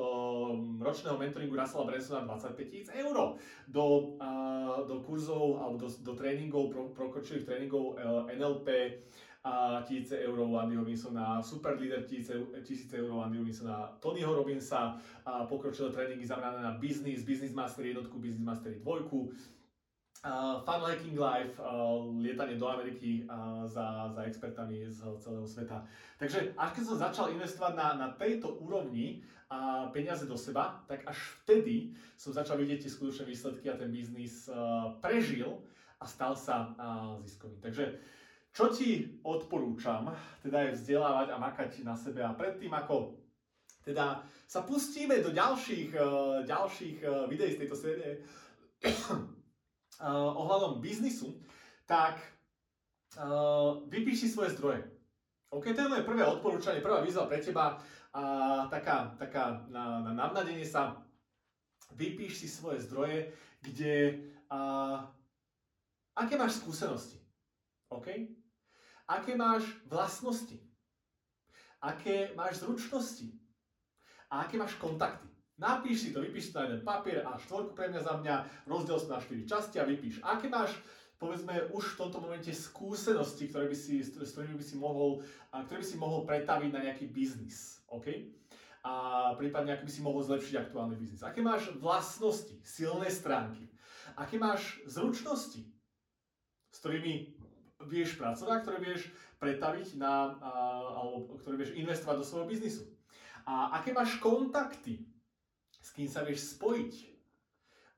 ročného 0.83 1.17
mentoringu 1.17 1.55
Russella 1.55 1.89
Bransona 1.89 2.27
25 2.27 2.69
tisíc 2.69 2.89
eur, 2.93 3.39
do, 3.71 3.85
uh, 4.21 4.83
do 4.85 5.01
kurzov 5.07 5.63
alebo 5.63 5.79
do, 5.81 5.89
do 5.89 6.13
tréningov, 6.13 6.75
pro, 6.75 6.83
prokročilých 6.93 7.47
tréningov 7.47 7.95
uh, 7.97 8.27
NLP, 8.29 9.01
a 9.45 9.83
tisíce 9.85 10.19
eur 10.19 10.57
Andy 10.57 10.77
Robinsona, 10.77 11.43
super 11.43 11.81
líder 11.81 12.03
tisíce, 12.03 12.33
tisíce 12.63 12.97
eur 12.97 13.21
Andy 13.25 13.39
Robinsona, 13.39 13.97
Tonyho 14.01 14.35
Robinsa, 14.35 14.97
a 15.27 15.45
pokročilé 15.45 15.93
tréningy 15.93 16.27
zamerané 16.27 16.63
na 16.63 16.73
business, 16.81 17.23
business 17.23 17.53
mastery 17.53 17.89
jednotku, 17.89 18.19
business 18.19 18.41
mastery 18.41 18.81
dvojku, 18.81 19.21
uh, 20.25 20.65
Fun 20.65 20.81
Hacking 20.81 21.21
Life, 21.21 21.61
uh, 21.61 22.09
lietanie 22.25 22.57
do 22.57 22.69
Ameriky 22.69 23.29
uh, 23.29 23.69
za, 23.69 24.09
za 24.17 24.25
expertami 24.25 24.89
z 24.89 25.05
celého 25.21 25.47
sveta. 25.47 25.85
Takže 26.17 26.57
až 26.57 26.71
keď 26.73 26.85
som 26.89 26.97
začal 26.97 27.27
investovať 27.37 27.73
na, 27.77 27.89
na 28.01 28.09
tejto 28.17 28.49
úrovni 28.65 29.21
a 29.53 29.93
peniaze 29.93 30.25
do 30.25 30.41
seba, 30.41 30.81
tak 30.89 31.05
až 31.05 31.21
vtedy 31.45 31.93
som 32.17 32.33
začal 32.33 32.57
vidieť 32.57 32.81
tie 32.81 32.91
skutočné 32.91 33.29
výsledky 33.29 33.69
a 33.69 33.77
ten 33.77 33.93
biznis 33.93 34.49
uh, 34.49 34.97
prežil 35.05 35.61
a 36.01 36.09
stal 36.09 36.33
sa 36.33 36.73
uh, 36.81 37.21
ziskový. 37.21 37.61
Takže 37.61 38.01
čo 38.55 38.71
ti 38.71 39.19
odporúčam, 39.27 40.15
teda 40.39 40.71
je 40.71 40.79
vzdelávať 40.79 41.35
a 41.35 41.43
makať 41.43 41.83
na 41.83 41.99
sebe 41.99 42.23
a 42.23 42.31
predtým 42.31 42.71
ako 42.71 43.19
teda 43.85 44.25
sa 44.49 44.65
pustíme 44.65 45.21
do 45.21 45.29
ďalších, 45.35 45.93
uh, 45.93 46.41
ďalších 46.47 47.05
uh, 47.05 47.29
videí 47.29 47.53
z 47.53 47.61
tejto 47.67 47.77
série 47.77 48.23
uh, 48.81 49.21
ohľadom 50.41 50.81
biznisu, 50.81 51.37
tak 51.85 52.17
vypíš 53.95 54.27
si 54.27 54.29
svoje 54.35 54.59
zdroje. 54.59 54.83
OK, 55.55 55.71
to 55.71 55.87
je 55.87 55.93
moje 55.93 56.03
prvé 56.03 56.27
odporúčanie, 56.27 56.83
prvá 56.83 56.99
výzva 56.99 57.31
pre 57.31 57.39
teba, 57.39 57.79
a 58.11 58.23
taká, 58.71 59.15
taká 59.19 59.67
na, 59.71 60.03
na 60.03 60.11
navnadenie 60.11 60.67
sa, 60.67 60.99
vypíš 61.95 62.43
si 62.43 62.49
svoje 62.51 62.83
zdroje, 62.83 63.31
kde, 63.63 64.19
uh, 64.51 65.03
aké 66.19 66.35
máš 66.35 66.59
skúsenosti. 66.59 67.23
OK? 67.91 68.07
Aké 69.09 69.37
máš 69.37 69.69
vlastnosti, 69.85 70.61
aké 71.81 72.33
máš 72.33 72.65
zručnosti 72.65 73.33
a 74.33 74.49
aké 74.49 74.57
máš 74.57 74.75
kontakty. 74.81 75.29
Napíš 75.55 75.99
si 76.03 76.09
to, 76.11 76.19
vypíš 76.19 76.51
to 76.51 76.59
na 76.59 76.67
jeden 76.67 76.83
papier 76.83 77.23
a 77.23 77.39
štvorku 77.39 77.79
pre 77.79 77.87
mňa 77.87 78.01
za 78.03 78.15
mňa, 78.19 78.35
rozdiel 78.67 78.99
sa 78.99 79.17
na 79.17 79.21
4 79.23 79.47
časti 79.47 79.77
a 79.79 79.87
vypíš. 79.87 80.19
Aké 80.27 80.51
máš 80.51 80.75
povedzme 81.15 81.71
už 81.71 81.95
v 81.95 81.99
tomto 82.05 82.19
momente 82.19 82.51
skúsenosti, 82.51 83.49
ktoré 83.49 83.71
by 83.71 83.77
si, 83.79 84.03
s 84.03 84.35
ktorými 84.35 84.59
by 84.59 84.67
si 84.67 84.77
mohol, 84.77 85.23
ktoré 85.55 85.79
by 85.81 85.87
si 85.87 85.97
mohol 85.97 86.27
pretaviť 86.27 86.71
na 86.75 86.81
nejaký 86.91 87.07
biznis. 87.09 87.81
OK? 87.87 88.35
A 88.85 88.93
prípadne, 89.39 89.79
ako 89.79 89.89
by 89.89 89.93
si 89.95 90.05
mohol 90.05 90.21
zlepšiť 90.21 90.69
aktuálny 90.69 90.99
biznis. 90.99 91.25
Aké 91.25 91.41
máš 91.41 91.73
vlastnosti, 91.81 92.59
silné 92.67 93.09
stránky? 93.09 93.71
Aké 94.19 94.37
máš 94.37 94.83
zručnosti, 94.85 95.65
s 96.69 96.77
ktorými 96.83 97.41
vieš 97.83 98.15
pracovať, 98.15 98.59
ktoré 98.63 98.79
vieš 98.79 99.11
pretaviť 99.43 99.99
na, 99.99 100.39
alebo 100.95 101.35
ktoré 101.39 101.59
vieš 101.59 101.75
investovať 101.75 102.17
do 102.23 102.27
svojho 102.27 102.47
biznisu? 102.47 102.85
A 103.45 103.77
aké 103.77 103.93
máš 103.93 104.17
kontakty, 104.23 105.05
s 105.83 105.93
kým 105.93 106.09
sa 106.09 106.25
vieš 106.25 106.57
spojiť, 106.57 106.95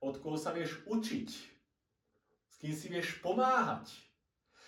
od 0.02 0.18
koho 0.18 0.34
sa 0.34 0.50
vieš 0.50 0.82
učiť, 0.90 1.28
s 2.50 2.54
kým 2.58 2.74
si 2.74 2.86
vieš 2.90 3.22
pomáhať. 3.22 3.94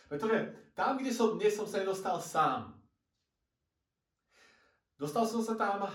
Pretože 0.09 0.55
tam, 0.73 0.97
kde 0.97 1.13
som 1.13 1.37
dnes, 1.37 1.53
som 1.53 1.69
sa 1.69 1.83
nedostal 1.83 2.17
sám. 2.23 2.73
Dostal 4.97 5.29
som 5.29 5.45
sa 5.45 5.55
tam 5.55 5.85
a, 5.85 5.91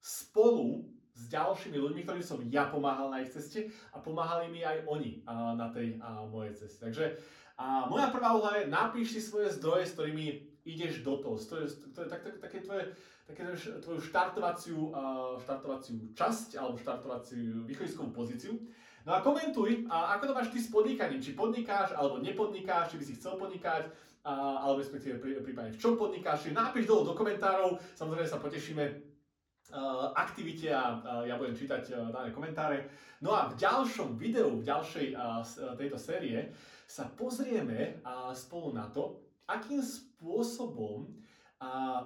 spolu 0.00 0.88
s 1.12 1.28
ďalšími 1.28 1.76
ľuďmi, 1.76 2.00
ktorým 2.06 2.24
som 2.24 2.40
ja 2.48 2.70
pomáhal 2.70 3.12
na 3.12 3.20
ich 3.20 3.28
ceste 3.28 3.68
a 3.92 4.00
pomáhali 4.00 4.48
mi 4.48 4.64
aj 4.64 4.86
oni 4.88 5.20
a, 5.28 5.52
na 5.52 5.68
tej 5.68 5.98
a, 6.00 6.24
mojej 6.24 6.56
ceste. 6.56 6.88
Takže 6.88 7.20
a 7.60 7.84
moja 7.92 8.08
prvá 8.08 8.32
úloha 8.32 8.56
je 8.56 8.72
napíš 8.72 9.12
si 9.12 9.20
svoje 9.20 9.52
zdroje, 9.52 9.84
s 9.84 9.92
ktorými 9.92 10.26
ideš 10.64 11.04
do 11.04 11.20
toho. 11.20 11.36
To 11.36 11.60
to 11.68 11.98
je 12.00 12.08
tak, 12.08 12.24
tak, 12.24 12.40
také 12.40 12.64
tvoje 12.64 12.96
také 13.30 13.46
tvoju 13.80 14.00
štartovaciu, 14.02 14.90
štartovaciu 15.38 16.10
časť 16.18 16.58
alebo 16.58 16.74
štartovaciu 16.82 17.62
východiskovú 17.62 18.10
pozíciu. 18.10 18.58
No 19.06 19.16
a 19.16 19.24
komentuj, 19.24 19.88
a 19.88 20.18
ako 20.18 20.28
to 20.28 20.36
máš 20.36 20.52
ty 20.52 20.58
s 20.60 20.68
podnikaním, 20.68 21.22
či 21.22 21.32
podnikáš 21.32 21.96
alebo 21.96 22.20
nepodnikáš, 22.20 22.92
či 22.92 22.96
by 23.00 23.04
si 23.06 23.16
chcel 23.16 23.40
podnikať, 23.40 23.88
a, 24.28 24.60
alebo 24.60 24.84
respektíve 24.84 25.16
prípadne 25.16 25.72
v 25.72 25.80
čom 25.80 25.96
podnikáš, 25.96 26.44
či 26.44 26.52
napíš 26.52 26.84
dolu 26.84 27.08
do 27.08 27.14
komentárov, 27.16 27.80
samozrejme 27.96 28.28
sa 28.28 28.36
potešíme 28.36 28.84
uh, 28.84 30.12
aktivite 30.12 30.68
a 30.68 31.00
uh, 31.00 31.24
ja 31.24 31.40
budem 31.40 31.56
čítať 31.56 31.82
uh, 31.96 32.12
dané 32.12 32.28
komentáre. 32.28 32.92
No 33.24 33.32
a 33.32 33.48
v 33.48 33.56
ďalšom 33.56 34.20
videu, 34.20 34.60
v 34.60 34.68
ďalšej 34.68 35.06
uh, 35.16 35.40
tejto 35.80 35.96
série 35.96 36.52
sa 36.90 37.06
pozrieme 37.06 38.02
spolu 38.34 38.74
na 38.74 38.90
to, 38.90 39.22
akým 39.46 39.78
spôsobom 39.78 41.06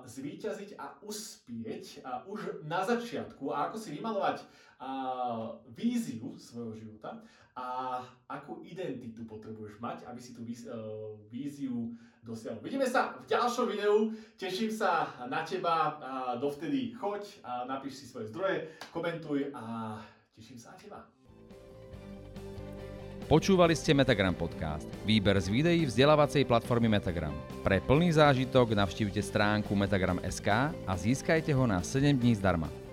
zvíťaziť 0.05 0.76
a 0.76 1.01
uspieť 1.01 2.05
už 2.28 2.68
na 2.68 2.85
začiatku 2.85 3.49
a 3.49 3.70
ako 3.70 3.76
si 3.80 3.97
vymalovať 3.97 4.45
víziu 5.72 6.37
svojho 6.37 6.76
života 6.76 7.24
a 7.55 8.03
akú 8.26 8.66
identitu 8.66 9.22
potrebuješ 9.24 9.78
mať, 9.78 10.11
aby 10.11 10.18
si 10.18 10.35
tú 10.35 10.43
uh, 10.43 11.14
víziu 11.30 11.95
dosiahol. 12.26 12.59
Vidíme 12.59 12.82
sa 12.82 13.14
v 13.22 13.30
ďalšom 13.30 13.70
videu, 13.70 14.11
teším 14.35 14.74
sa 14.74 15.07
na 15.30 15.47
teba, 15.47 16.03
dovtedy 16.43 16.91
choď 16.99 17.22
napíš 17.70 18.03
si 18.03 18.05
svoje 18.11 18.35
zdroje, 18.35 18.74
komentuj 18.91 19.55
a 19.55 19.95
teším 20.35 20.59
sa 20.59 20.74
na 20.74 20.78
teba. 20.82 20.99
Počúvali 23.25 23.72
ste 23.72 23.97
Metagram 23.97 24.37
Podcast, 24.37 24.85
výber 25.09 25.41
z 25.41 25.49
videí 25.49 25.89
vzdelávacej 25.89 26.45
platformy 26.45 26.93
Metagram. 26.93 27.33
Pre 27.64 27.81
plný 27.81 28.12
zážitok 28.20 28.77
navštívte 28.77 29.25
stránku 29.25 29.72
metagram.sk 29.72 30.49
a 30.85 30.93
získajte 30.93 31.49
ho 31.57 31.64
na 31.64 31.81
7 31.81 32.20
dní 32.20 32.37
zdarma. 32.37 32.84